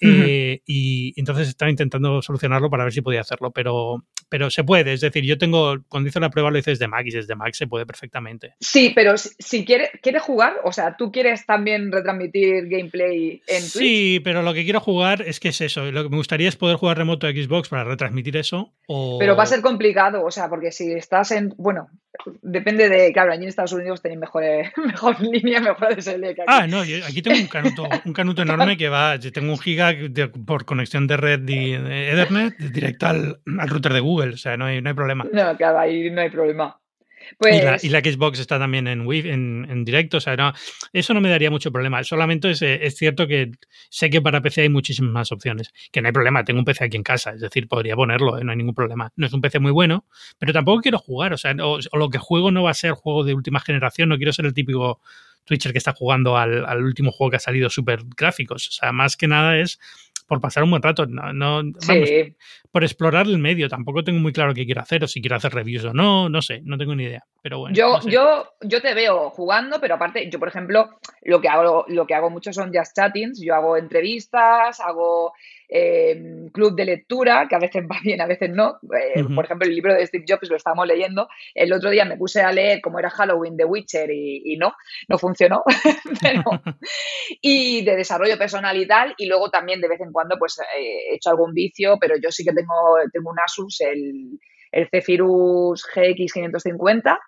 Eh, 0.00 0.62
y 0.66 1.18
entonces 1.18 1.48
estaba 1.48 1.70
intentando 1.70 2.22
solucionarlo 2.22 2.70
para 2.70 2.84
ver 2.84 2.92
si 2.92 3.02
podía 3.02 3.20
hacerlo, 3.20 3.50
pero, 3.50 4.04
pero 4.28 4.50
se 4.50 4.64
puede. 4.64 4.92
Es 4.92 5.00
decir, 5.00 5.24
yo 5.24 5.38
tengo, 5.38 5.76
cuando 5.88 6.08
hice 6.08 6.20
la 6.20 6.30
prueba 6.30 6.50
lo 6.50 6.58
hice 6.58 6.70
desde 6.70 6.88
Mac 6.88 7.06
y 7.06 7.10
desde 7.10 7.36
Mac 7.36 7.52
se 7.54 7.66
puede 7.66 7.86
perfectamente. 7.86 8.54
Sí, 8.60 8.92
pero 8.94 9.16
si, 9.16 9.64
quieres 9.64 9.90
quiere 10.02 10.18
jugar, 10.18 10.54
o 10.64 10.72
sea, 10.72 10.96
tú 10.96 11.12
quieres 11.12 11.44
también 11.46 11.92
retransmitir 11.92 12.68
gameplay 12.68 13.42
en 13.46 13.60
Twitch. 13.60 13.72
Sí, 13.72 14.20
pero 14.24 14.42
lo 14.42 14.54
que 14.54 14.64
quiero 14.64 14.80
jugar 14.80 15.22
es 15.22 15.40
que 15.40 15.48
es 15.48 15.60
eso. 15.60 15.90
Lo 15.90 16.04
que 16.04 16.08
me 16.08 16.16
gustaría 16.16 16.48
es 16.48 16.56
poder 16.56 16.76
jugar 16.76 16.98
remoto 16.98 17.26
a 17.26 17.30
Xbox 17.30 17.68
para 17.68 17.84
retransmitir 17.84 18.36
eso. 18.36 18.72
Pero 19.18 19.36
va 19.36 19.42
a 19.42 19.46
ser 19.46 19.60
complicado, 19.60 20.24
o 20.24 20.30
sea, 20.30 20.48
porque 20.48 20.72
si 20.72 20.92
estás 20.92 21.30
en. 21.30 21.54
Bueno, 21.56 21.88
depende 22.42 22.88
de. 22.88 23.12
Claro, 23.12 23.32
allí 23.32 23.42
en 23.42 23.48
Estados 23.48 23.72
Unidos 23.72 24.02
tenéis 24.02 24.20
mejor, 24.20 24.42
mejor 24.86 25.20
línea, 25.20 25.60
mejor 25.60 25.96
DSL 25.96 26.20
que 26.34 26.42
aquí. 26.42 26.44
Ah, 26.46 26.66
no, 26.66 26.80
aquí 26.80 27.22
tengo 27.22 27.38
un 27.38 27.46
canuto, 27.46 27.88
un 28.04 28.12
canuto 28.12 28.42
enorme 28.42 28.76
que 28.76 28.88
va. 28.88 29.18
Tengo 29.18 29.52
un 29.52 29.58
giga 29.58 29.94
por 30.46 30.64
conexión 30.64 31.06
de 31.06 31.16
red 31.16 31.40
de 31.40 31.74
Ethernet 32.10 32.56
directo 32.58 33.06
al, 33.06 33.40
al 33.58 33.68
router 33.68 33.92
de 33.92 34.00
Google. 34.00 34.34
O 34.34 34.38
sea, 34.38 34.56
no 34.56 34.66
hay, 34.66 34.80
no 34.80 34.90
hay 34.90 34.94
problema. 34.94 35.26
No, 35.32 35.56
claro, 35.56 35.78
ahí 35.78 36.10
no 36.10 36.20
hay 36.20 36.30
problema. 36.30 36.80
Pues... 37.38 37.84
Y, 37.84 37.88
la, 37.88 38.00
Xbox 38.00 38.38
está 38.38 38.58
también 38.58 38.86
en, 38.86 39.10
en, 39.10 39.66
en 39.70 39.84
directo, 39.84 40.18
o 40.18 40.20
sea, 40.20 40.36
no, 40.36 40.52
eso 40.92 41.14
no 41.14 41.20
me 41.20 41.28
daría 41.28 41.50
mucho 41.50 41.70
problema. 41.70 42.02
Solamente 42.04 42.50
es, 42.50 42.62
es, 42.62 42.96
cierto 42.96 43.26
que 43.26 43.52
sé 43.88 44.10
que 44.10 44.20
para 44.20 44.40
PC 44.40 44.62
hay 44.62 44.68
muchísimas 44.68 45.12
más 45.12 45.32
opciones. 45.32 45.72
Que 45.92 46.00
no 46.00 46.08
hay 46.08 46.12
problema, 46.12 46.44
tengo 46.44 46.60
un 46.60 46.64
PC 46.64 46.84
aquí 46.84 46.96
en 46.96 47.02
casa, 47.02 47.32
es 47.32 47.40
decir, 47.40 47.68
podría 47.68 47.96
ponerlo, 47.96 48.38
¿eh? 48.38 48.44
no 48.44 48.52
hay 48.52 48.58
ningún 48.58 48.74
problema. 48.74 49.12
No 49.16 49.26
es 49.26 49.32
un 49.32 49.40
PC 49.40 49.58
muy 49.58 49.72
bueno, 49.72 50.06
pero 50.38 50.52
tampoco 50.52 50.80
quiero 50.80 50.98
jugar, 50.98 51.32
o 51.32 51.38
sea, 51.38 51.54
o, 51.62 51.78
lo 51.96 52.10
que 52.10 52.18
juego 52.18 52.50
no 52.50 52.62
va 52.62 52.70
a 52.70 52.74
ser 52.74 52.92
juego 52.92 53.24
de 53.24 53.34
última 53.34 53.60
generación, 53.60 54.08
no 54.08 54.16
quiero 54.16 54.32
ser 54.32 54.46
el 54.46 54.54
típico 54.54 55.00
Twitcher 55.44 55.72
que 55.72 55.78
está 55.78 55.92
jugando 55.92 56.36
al, 56.36 56.64
al 56.66 56.82
último 56.82 57.12
juego 57.12 57.30
que 57.30 57.36
ha 57.36 57.40
salido 57.40 57.70
súper 57.70 58.02
gráficos. 58.16 58.68
O 58.68 58.72
sea, 58.72 58.92
más 58.92 59.16
que 59.16 59.26
nada 59.26 59.58
es 59.58 59.78
por 60.30 60.40
pasar 60.40 60.62
un 60.62 60.70
buen 60.70 60.80
rato, 60.80 61.06
no, 61.06 61.32
no 61.32 61.72
por 62.70 62.84
explorar 62.84 63.26
el 63.26 63.38
medio. 63.38 63.68
Tampoco 63.68 64.04
tengo 64.04 64.20
muy 64.20 64.32
claro 64.32 64.54
qué 64.54 64.64
quiero 64.64 64.80
hacer 64.80 65.02
o 65.02 65.08
si 65.08 65.20
quiero 65.20 65.34
hacer 65.34 65.52
reviews 65.52 65.86
o 65.86 65.92
no, 65.92 66.28
no 66.28 66.40
sé, 66.40 66.60
no 66.62 66.78
tengo 66.78 66.94
ni 66.94 67.02
idea. 67.02 67.24
Pero 67.42 67.58
bueno. 67.58 67.74
Yo, 67.74 67.98
yo, 68.08 68.44
yo 68.60 68.80
te 68.80 68.94
veo 68.94 69.30
jugando, 69.30 69.80
pero 69.80 69.96
aparte, 69.96 70.30
yo 70.30 70.38
por 70.38 70.46
ejemplo, 70.46 71.00
lo 71.22 71.40
que 71.40 71.48
hago, 71.48 71.84
lo 71.88 72.06
que 72.06 72.14
hago 72.14 72.30
mucho 72.30 72.52
son 72.52 72.72
just 72.72 72.94
chattings. 72.94 73.42
Yo 73.44 73.56
hago 73.56 73.76
entrevistas, 73.76 74.78
hago 74.78 75.32
eh, 75.70 76.48
club 76.52 76.74
de 76.74 76.84
lectura, 76.84 77.46
que 77.48 77.54
a 77.54 77.60
veces 77.60 77.84
va 77.84 77.98
bien, 78.02 78.20
a 78.20 78.26
veces 78.26 78.50
no. 78.50 78.78
Eh, 79.14 79.24
por 79.34 79.44
ejemplo, 79.44 79.66
el 79.66 79.74
libro 79.74 79.94
de 79.94 80.06
Steve 80.06 80.24
Jobs 80.28 80.50
lo 80.50 80.56
estábamos 80.56 80.86
leyendo. 80.86 81.28
El 81.54 81.72
otro 81.72 81.90
día 81.90 82.04
me 82.04 82.16
puse 82.16 82.42
a 82.42 82.52
leer 82.52 82.80
cómo 82.80 82.98
era 82.98 83.10
Halloween 83.10 83.56
de 83.56 83.64
Witcher 83.64 84.10
y, 84.10 84.56
no, 84.56 84.74
no 85.08 85.18
funcionó. 85.18 85.62
y 87.40 87.84
de 87.84 87.96
desarrollo 87.96 88.36
personal 88.36 88.76
y 88.76 88.86
tal. 88.86 89.14
Y 89.16 89.26
luego 89.26 89.50
también 89.50 89.80
de 89.80 89.88
vez 89.88 90.00
en 90.00 90.12
cuando 90.12 90.36
pues 90.38 90.58
eh, 90.58 91.12
he 91.12 91.14
hecho 91.14 91.30
algún 91.30 91.54
vicio, 91.54 91.96
pero 92.00 92.16
yo 92.20 92.30
sí 92.30 92.44
que 92.44 92.52
tengo, 92.52 92.98
tengo 93.12 93.30
un 93.30 93.38
Asus, 93.38 93.80
el, 93.80 94.38
el 94.72 94.88
Zephyrus 94.88 95.86
GX550 95.94 97.18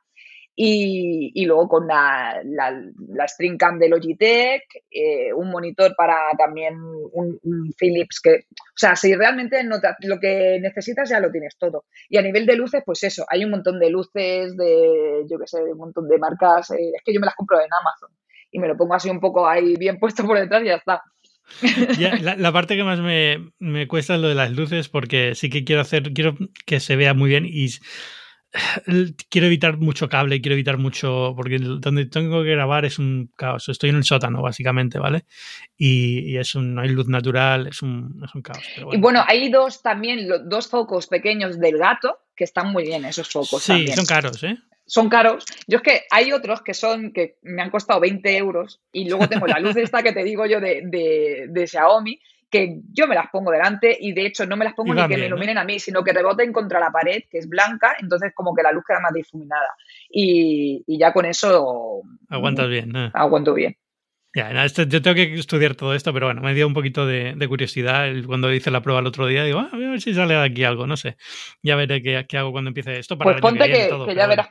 y, 0.54 1.44
luego 1.46 1.68
con 1.68 1.86
la, 1.86 2.42
la, 2.44 3.28
String 3.28 3.56
Cam 3.56 3.78
de 3.78 3.88
Logitech, 3.88 4.62
eh, 4.90 5.32
un 5.32 5.50
monitor 5.50 5.94
para 5.96 6.16
también 6.36 6.74
un, 6.78 7.40
Philips 7.78 8.20
que, 8.20 8.46
o 8.50 8.76
sea, 8.76 8.94
si 8.94 9.14
realmente 9.14 9.64
no 9.64 9.76
lo 10.02 10.20
que 10.20 10.58
necesitas 10.60 11.08
ya 11.08 11.20
lo 11.20 11.30
tienes 11.30 11.56
todo. 11.56 11.84
Y 12.08 12.18
a 12.18 12.22
nivel 12.22 12.44
de 12.44 12.56
luces, 12.56 12.82
pues 12.84 13.02
eso, 13.02 13.24
hay 13.28 13.44
un 13.44 13.50
montón 13.50 13.78
de 13.78 13.90
luces 13.90 14.56
de, 14.56 15.24
yo 15.28 15.38
qué 15.38 15.46
sé, 15.46 15.62
un 15.62 15.78
montón 15.78 16.08
de 16.08 16.18
marcas, 16.18 16.70
eh, 16.72 16.92
es 16.94 17.02
que 17.04 17.14
yo 17.14 17.20
me 17.20 17.26
las 17.26 17.34
compro 17.34 17.58
en 17.58 17.68
Amazon 17.80 18.10
y 18.50 18.58
me 18.58 18.68
lo 18.68 18.76
pongo 18.76 18.94
así 18.94 19.08
un 19.08 19.20
poco 19.20 19.48
ahí 19.48 19.76
bien 19.76 19.98
puesto 19.98 20.26
por 20.26 20.38
detrás 20.38 20.62
y 20.62 20.66
ya 20.66 20.76
está. 20.76 21.02
la, 22.22 22.36
la, 22.36 22.52
parte 22.52 22.76
que 22.76 22.84
más 22.84 23.00
me, 23.00 23.52
me 23.58 23.88
cuesta 23.88 24.14
es 24.14 24.20
lo 24.20 24.28
de 24.28 24.34
las 24.34 24.52
luces 24.52 24.88
porque 24.88 25.34
sí 25.34 25.50
que 25.50 25.64
quiero 25.64 25.80
hacer, 25.80 26.12
quiero 26.12 26.36
que 26.66 26.78
se 26.78 26.96
vea 26.96 27.14
muy 27.14 27.30
bien 27.30 27.46
y 27.46 27.68
quiero 29.30 29.46
evitar 29.46 29.78
mucho 29.78 30.08
cable, 30.08 30.40
quiero 30.40 30.54
evitar 30.54 30.78
mucho, 30.78 31.32
porque 31.36 31.58
donde 31.58 32.06
tengo 32.06 32.42
que 32.42 32.50
grabar 32.50 32.84
es 32.84 32.98
un 32.98 33.30
caos. 33.36 33.68
Estoy 33.68 33.90
en 33.90 33.96
el 33.96 34.04
sótano, 34.04 34.42
básicamente, 34.42 34.98
¿vale? 34.98 35.24
Y, 35.76 36.36
es 36.36 36.54
un, 36.54 36.74
no 36.74 36.82
hay 36.82 36.88
luz 36.88 37.08
natural, 37.08 37.66
es 37.66 37.82
un, 37.82 38.22
es 38.24 38.34
un 38.34 38.42
caos. 38.42 38.62
Y 38.92 38.98
bueno, 38.98 39.24
hay 39.26 39.50
dos 39.50 39.82
también, 39.82 40.28
dos 40.44 40.68
focos 40.68 41.06
pequeños 41.06 41.58
del 41.58 41.78
gato, 41.78 42.18
que 42.36 42.44
están 42.44 42.72
muy 42.72 42.84
bien 42.84 43.04
esos 43.04 43.28
focos. 43.28 43.62
Sí, 43.62 43.88
son 43.88 44.06
caros, 44.06 44.42
¿eh? 44.44 44.58
Son 44.84 45.08
caros. 45.08 45.44
Yo 45.66 45.78
es 45.78 45.82
que 45.82 46.02
hay 46.10 46.32
otros 46.32 46.60
que 46.60 46.74
son 46.74 47.12
que 47.12 47.38
me 47.42 47.62
han 47.62 47.70
costado 47.70 48.00
20 48.00 48.36
euros 48.36 48.80
y 48.92 49.08
luego 49.08 49.28
tengo 49.28 49.46
la 49.46 49.60
luz 49.60 49.76
esta 49.76 50.02
que 50.02 50.12
te 50.12 50.24
digo 50.24 50.44
yo 50.44 50.60
de, 50.60 50.82
de, 50.84 51.46
de 51.48 51.66
Xiaomi 51.66 52.20
que 52.52 52.82
yo 52.92 53.08
me 53.08 53.14
las 53.14 53.30
pongo 53.30 53.50
delante 53.50 53.96
y 53.98 54.12
de 54.12 54.26
hecho 54.26 54.44
no 54.44 54.58
me 54.58 54.66
las 54.66 54.74
pongo 54.74 54.92
ni 54.92 55.08
que 55.08 55.16
me 55.16 55.26
iluminen 55.26 55.56
a 55.56 55.64
mí, 55.64 55.80
sino 55.80 56.04
que 56.04 56.12
reboten 56.12 56.52
contra 56.52 56.78
la 56.78 56.92
pared, 56.92 57.22
que 57.30 57.38
es 57.38 57.48
blanca, 57.48 57.96
entonces 57.98 58.32
como 58.34 58.54
que 58.54 58.62
la 58.62 58.72
luz 58.72 58.84
queda 58.86 59.00
más 59.00 59.14
difuminada. 59.14 59.68
Y, 60.10 60.84
ya 60.86 61.14
con 61.14 61.24
eso... 61.24 62.02
Aguantas 62.28 62.68
bien. 62.68 62.94
¿eh? 62.94 63.10
Aguanto 63.14 63.54
bien. 63.54 63.74
Ya, 64.34 64.64
esto, 64.64 64.82
yo 64.82 65.00
tengo 65.00 65.14
que 65.14 65.34
estudiar 65.34 65.74
todo 65.74 65.94
esto, 65.94 66.12
pero 66.12 66.26
bueno, 66.26 66.42
me 66.42 66.54
dio 66.54 66.66
un 66.66 66.74
poquito 66.74 67.06
de, 67.06 67.34
curiosidad 67.48 68.10
cuando 68.26 68.52
hice 68.52 68.70
la 68.70 68.82
prueba 68.82 69.00
el 69.00 69.06
otro 69.06 69.26
día. 69.26 69.44
Digo, 69.44 69.60
ah, 69.60 69.70
a 69.72 69.76
ver 69.76 70.00
si 70.02 70.12
sale 70.12 70.34
de 70.34 70.44
aquí 70.44 70.64
algo, 70.64 70.86
no 70.86 70.98
sé. 70.98 71.16
Ya 71.62 71.74
veré 71.76 72.02
qué, 72.02 72.26
qué 72.28 72.38
hago 72.38 72.52
cuando 72.52 72.68
empiece 72.68 72.98
esto. 72.98 73.16
Para 73.16 73.32
pues 73.32 73.40
ponte 73.40 73.64
que, 73.64 74.14
ya 74.14 74.26
verás. 74.26 74.48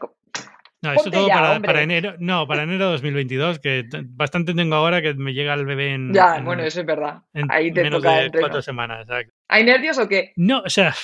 No, 0.83 0.93
esto 0.93 1.11
todo 1.11 1.27
para, 1.27 1.83
enero. 1.83 2.15
No, 2.17 2.47
para 2.47 2.63
enero 2.63 2.85
de 2.85 2.91
2022, 2.93 3.59
que 3.59 3.87
bastante 4.09 4.55
tengo 4.55 4.75
ahora 4.75 5.01
que 5.01 5.13
me 5.13 5.33
llega 5.33 5.53
el 5.53 5.65
bebé 5.65 5.93
en. 5.93 6.11
Ya, 6.11 6.41
bueno, 6.41 6.63
eso 6.63 6.79
es 6.79 6.85
verdad. 6.85 7.21
Ahí 7.49 7.71
te 7.71 7.83
menos 7.83 8.01
de 8.01 8.31
cuatro 8.39 8.61
semanas. 8.63 9.07
¿Hay 9.47 9.63
nervios 9.63 9.99
o 9.99 10.07
qué? 10.07 10.33
No, 10.35 10.61
o 10.61 10.69
sea, 10.69 10.95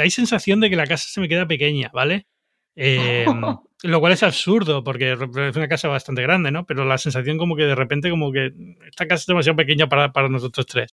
hay 0.00 0.10
sensación 0.10 0.58
de 0.58 0.68
que 0.68 0.76
la 0.76 0.86
casa 0.86 1.06
se 1.08 1.20
me 1.20 1.28
queda 1.28 1.46
pequeña, 1.46 1.90
¿vale? 1.94 2.26
Em, 2.74 3.26
lo 3.84 4.00
cual 4.00 4.12
es 4.12 4.22
absurdo 4.24 4.82
porque 4.82 5.12
es 5.12 5.56
una 5.56 5.68
casa 5.68 5.86
bastante 5.86 6.22
grande, 6.22 6.50
¿no? 6.50 6.66
Pero 6.66 6.84
la 6.84 6.98
sensación 6.98 7.38
como 7.38 7.54
que 7.54 7.64
de 7.64 7.74
repente 7.76 8.10
como 8.10 8.32
que 8.32 8.52
esta 8.88 9.06
casa 9.06 9.22
es 9.22 9.26
demasiado 9.26 9.56
pequeña 9.56 9.88
para, 9.88 10.12
para 10.12 10.28
nosotros 10.28 10.66
tres. 10.66 10.94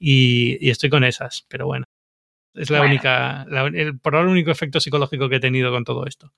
Y, 0.00 0.68
estoy 0.68 0.90
con 0.90 1.04
esas, 1.04 1.46
pero 1.48 1.66
bueno. 1.66 1.86
Es 2.54 2.70
la 2.70 2.82
única, 2.82 3.46
el, 3.72 3.98
por 4.00 4.16
ahora 4.16 4.26
el 4.26 4.32
único 4.32 4.50
efecto 4.50 4.80
psicológico 4.80 5.28
que 5.28 5.36
he 5.36 5.40
tenido 5.40 5.70
con 5.70 5.84
todo 5.84 6.06
esto. 6.06 6.32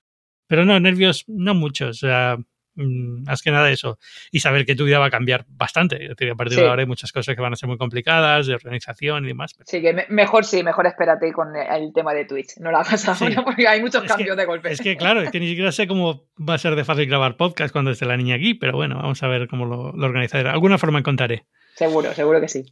Pero 0.47 0.65
no, 0.65 0.79
nervios 0.81 1.25
no 1.29 1.55
muchos. 1.55 2.03
O 2.03 2.07
sea, 2.07 2.37
mm, 2.75 3.25
más 3.25 3.43
que 3.43 3.51
nada 3.51 3.71
eso. 3.71 3.99
Y 4.31 4.41
saber 4.41 4.67
que 4.67 4.75
tu 4.75 4.85
vida 4.85 4.99
va 4.99 5.07
a 5.07 5.11
cambiar 5.11 5.45
bastante. 5.49 6.11
A 6.11 6.35
partir 6.35 6.59
de 6.59 6.69
ahora 6.69 6.83
hay 6.83 6.89
muchas 6.89 7.13
cosas 7.13 7.35
que 7.35 7.43
van 7.43 7.53
a 7.53 7.57
ser 7.57 7.69
muy 7.69 7.79
complicadas, 7.79 8.47
de 8.47 8.55
organización 8.55 9.25
y 9.25 9.29
demás. 9.29 9.55
Sí, 9.67 9.81
que 9.81 10.07
mejor 10.09 10.45
sí, 10.45 10.63
mejor 10.63 10.87
espérate 10.87 11.33
con 11.33 11.55
el 11.57 11.93
tema 11.93 12.15
de 12.15 12.25
Twitch. 12.25 12.59
No 12.59 12.71
la 12.71 12.81
hagas 12.81 13.09
ahora 13.09 13.43
porque 13.45 13.67
hay 13.67 13.81
muchos 13.81 14.05
cambios 14.05 14.37
de 14.37 14.45
golpe. 14.45 14.73
Es 14.73 14.81
que, 14.81 14.97
claro, 14.97 15.21
es 15.23 15.31
que 15.31 15.41
ni 15.41 15.49
siquiera 15.49 15.73
sé 15.73 15.87
cómo 15.87 16.29
va 16.37 16.55
a 16.55 16.59
ser 16.59 16.75
de 16.75 16.85
fácil 16.85 17.07
grabar 17.07 17.37
podcast 17.37 17.73
cuando 17.73 17.91
esté 17.91 18.05
la 18.07 18.17
niña 18.17 18.37
aquí, 18.37 18.55
pero 18.55 18.75
bueno, 18.75 18.97
vamos 18.97 19.23
a 19.23 19.29
ver 19.29 19.49
cómo 19.49 19.65
lo, 19.65 19.93
lo 19.93 20.07
organizaré. 20.07 20.49
Alguna 20.49 20.79
forma 20.79 20.99
encontraré. 20.99 21.47
Seguro, 21.75 22.13
seguro 22.15 22.41
que 22.41 22.49
sí. 22.49 22.65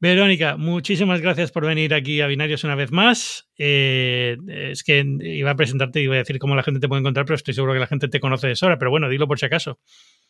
Verónica, 0.00 0.56
muchísimas 0.56 1.20
gracias 1.20 1.50
por 1.50 1.66
venir 1.66 1.94
aquí 1.94 2.20
a 2.20 2.26
Binarios 2.26 2.64
una 2.64 2.74
vez 2.74 2.92
más. 2.92 3.48
Eh, 3.58 4.36
es 4.48 4.82
que 4.82 5.04
iba 5.20 5.50
a 5.50 5.56
presentarte 5.56 6.00
y 6.00 6.04
iba 6.04 6.14
a 6.14 6.18
decir 6.18 6.38
cómo 6.38 6.54
la 6.54 6.62
gente 6.62 6.80
te 6.80 6.88
puede 6.88 7.00
encontrar, 7.00 7.26
pero 7.26 7.36
estoy 7.36 7.54
seguro 7.54 7.72
que 7.72 7.80
la 7.80 7.86
gente 7.86 8.08
te 8.08 8.20
conoce 8.20 8.48
de 8.48 8.56
sobra. 8.56 8.78
Pero 8.78 8.90
bueno, 8.90 9.08
dilo 9.08 9.28
por 9.28 9.38
si 9.38 9.46
acaso. 9.46 9.78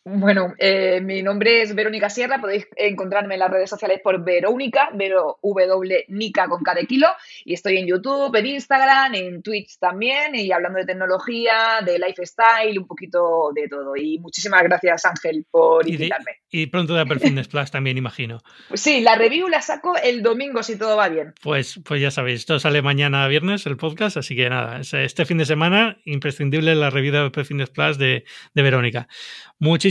Bueno, 0.05 0.53
eh, 0.57 0.99
mi 0.99 1.23
nombre 1.23 1.61
es 1.61 1.73
Verónica 1.73 2.09
Sierra, 2.09 2.41
podéis 2.41 2.67
encontrarme 2.75 3.35
en 3.35 3.39
las 3.39 3.49
redes 3.49 3.69
sociales 3.69 4.01
por 4.03 4.21
Verónica, 4.21 4.89
Vero 4.93 5.39
W 5.41 6.05
Nica 6.09 6.49
con 6.49 6.61
cada 6.61 6.81
kilo, 6.81 7.07
y 7.45 7.53
estoy 7.53 7.77
en 7.77 7.87
YouTube, 7.87 8.35
en 8.35 8.45
Instagram, 8.45 9.15
en 9.15 9.41
Twitch 9.41 9.79
también, 9.79 10.35
y 10.35 10.51
hablando 10.51 10.79
de 10.79 10.85
tecnología, 10.85 11.79
de 11.85 11.99
lifestyle, 11.99 12.77
un 12.77 12.85
poquito 12.85 13.51
de 13.55 13.69
todo. 13.69 13.95
Y 13.95 14.19
muchísimas 14.19 14.61
gracias, 14.63 15.05
Ángel, 15.05 15.45
por 15.49 15.87
invitarme. 15.87 16.39
Y, 16.51 16.67
pronto 16.67 16.93
de 16.93 17.01
Apple 17.01 17.19
Fitness 17.19 17.47
Plus 17.47 17.71
también, 17.71 17.97
imagino. 17.97 18.41
Sí, 18.73 18.99
la 18.99 19.15
review 19.15 19.47
la 19.47 19.61
saco 19.61 19.95
el 19.95 20.21
domingo 20.21 20.63
si 20.63 20.77
todo 20.77 20.97
va 20.97 21.07
bien. 21.07 21.33
Pues, 21.41 21.79
pues 21.85 22.01
ya 22.01 22.11
sabéis, 22.11 22.41
esto 22.41 22.59
sale 22.59 22.81
mañana 22.81 23.25
viernes 23.29 23.65
el 23.67 23.77
podcast, 23.77 24.17
así 24.17 24.35
que 24.35 24.49
nada, 24.49 24.81
este 24.81 25.25
fin 25.25 25.37
de 25.37 25.45
semana, 25.45 25.97
imprescindible 26.03 26.75
la 26.75 26.89
review 26.89 27.13
de 27.13 27.19
Apple 27.19 27.45
Fitness 27.45 27.69
Plus 27.69 27.97
de, 27.97 28.25
de 28.53 28.61
Verónica. 28.61 29.07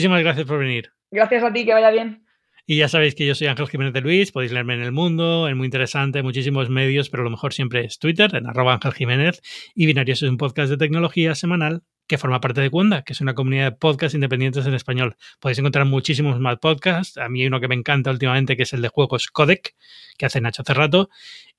Muchísimas 0.02 0.22
gracias 0.24 0.46
por 0.48 0.58
venir. 0.58 0.90
Gracias 1.12 1.44
a 1.44 1.52
ti, 1.52 1.64
que 1.64 1.72
vaya 1.72 1.90
bien. 1.92 2.24
Y 2.66 2.78
ya 2.78 2.88
sabéis 2.88 3.14
que 3.14 3.24
yo 3.24 3.36
soy 3.36 3.46
Ángel 3.46 3.68
Jiménez 3.68 3.92
de 3.92 4.00
Luis, 4.00 4.32
podéis 4.32 4.50
leerme 4.50 4.74
en 4.74 4.82
El 4.82 4.90
Mundo, 4.90 5.48
en 5.48 5.56
muy 5.56 5.66
interesante, 5.66 6.24
muchísimos 6.24 6.70
medios, 6.70 7.08
pero 7.08 7.22
lo 7.22 7.30
mejor 7.30 7.52
siempre 7.52 7.84
es 7.84 8.00
Twitter, 8.00 8.34
en 8.34 8.48
arroba 8.48 8.74
Ángel 8.74 8.94
Jiménez. 8.94 9.40
Y 9.76 9.86
Binarios 9.86 10.24
es 10.24 10.28
un 10.28 10.38
podcast 10.38 10.70
de 10.70 10.76
tecnología 10.76 11.36
semanal 11.36 11.82
que 12.06 12.18
forma 12.18 12.40
parte 12.40 12.60
de 12.60 12.70
Cuenda, 12.70 13.02
que 13.02 13.12
es 13.12 13.20
una 13.20 13.34
comunidad 13.34 13.72
de 13.72 13.76
podcasts 13.76 14.14
independientes 14.14 14.66
en 14.66 14.74
español. 14.74 15.16
Podéis 15.40 15.58
encontrar 15.58 15.86
muchísimos 15.86 16.38
más 16.40 16.58
podcasts. 16.58 17.18
A 17.18 17.28
mí 17.28 17.42
hay 17.42 17.46
uno 17.46 17.60
que 17.60 17.68
me 17.68 17.74
encanta 17.74 18.10
últimamente, 18.10 18.56
que 18.56 18.64
es 18.64 18.72
el 18.72 18.82
de 18.82 18.88
juegos 18.88 19.28
Codec, 19.28 19.74
que 20.18 20.26
hace 20.26 20.40
Nacho 20.40 20.62
hace 20.62 20.74
rato, 20.74 21.08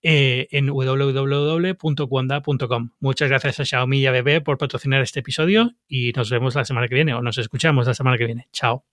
eh, 0.01 0.47
en 0.51 0.67
www.cuanda.com. 0.67 2.91
Muchas 2.99 3.29
gracias 3.29 3.59
a 3.59 3.65
Xiaomi 3.65 3.99
y 3.99 4.05
a 4.05 4.11
Bebé 4.11 4.41
por 4.41 4.57
patrocinar 4.57 5.01
este 5.01 5.21
episodio 5.21 5.71
y 5.87 6.11
nos 6.13 6.29
vemos 6.29 6.55
la 6.55 6.65
semana 6.65 6.87
que 6.87 6.95
viene 6.95 7.13
o 7.13 7.21
nos 7.21 7.37
escuchamos 7.37 7.87
la 7.87 7.93
semana 7.93 8.17
que 8.17 8.25
viene. 8.25 8.47
Chao. 8.51 8.92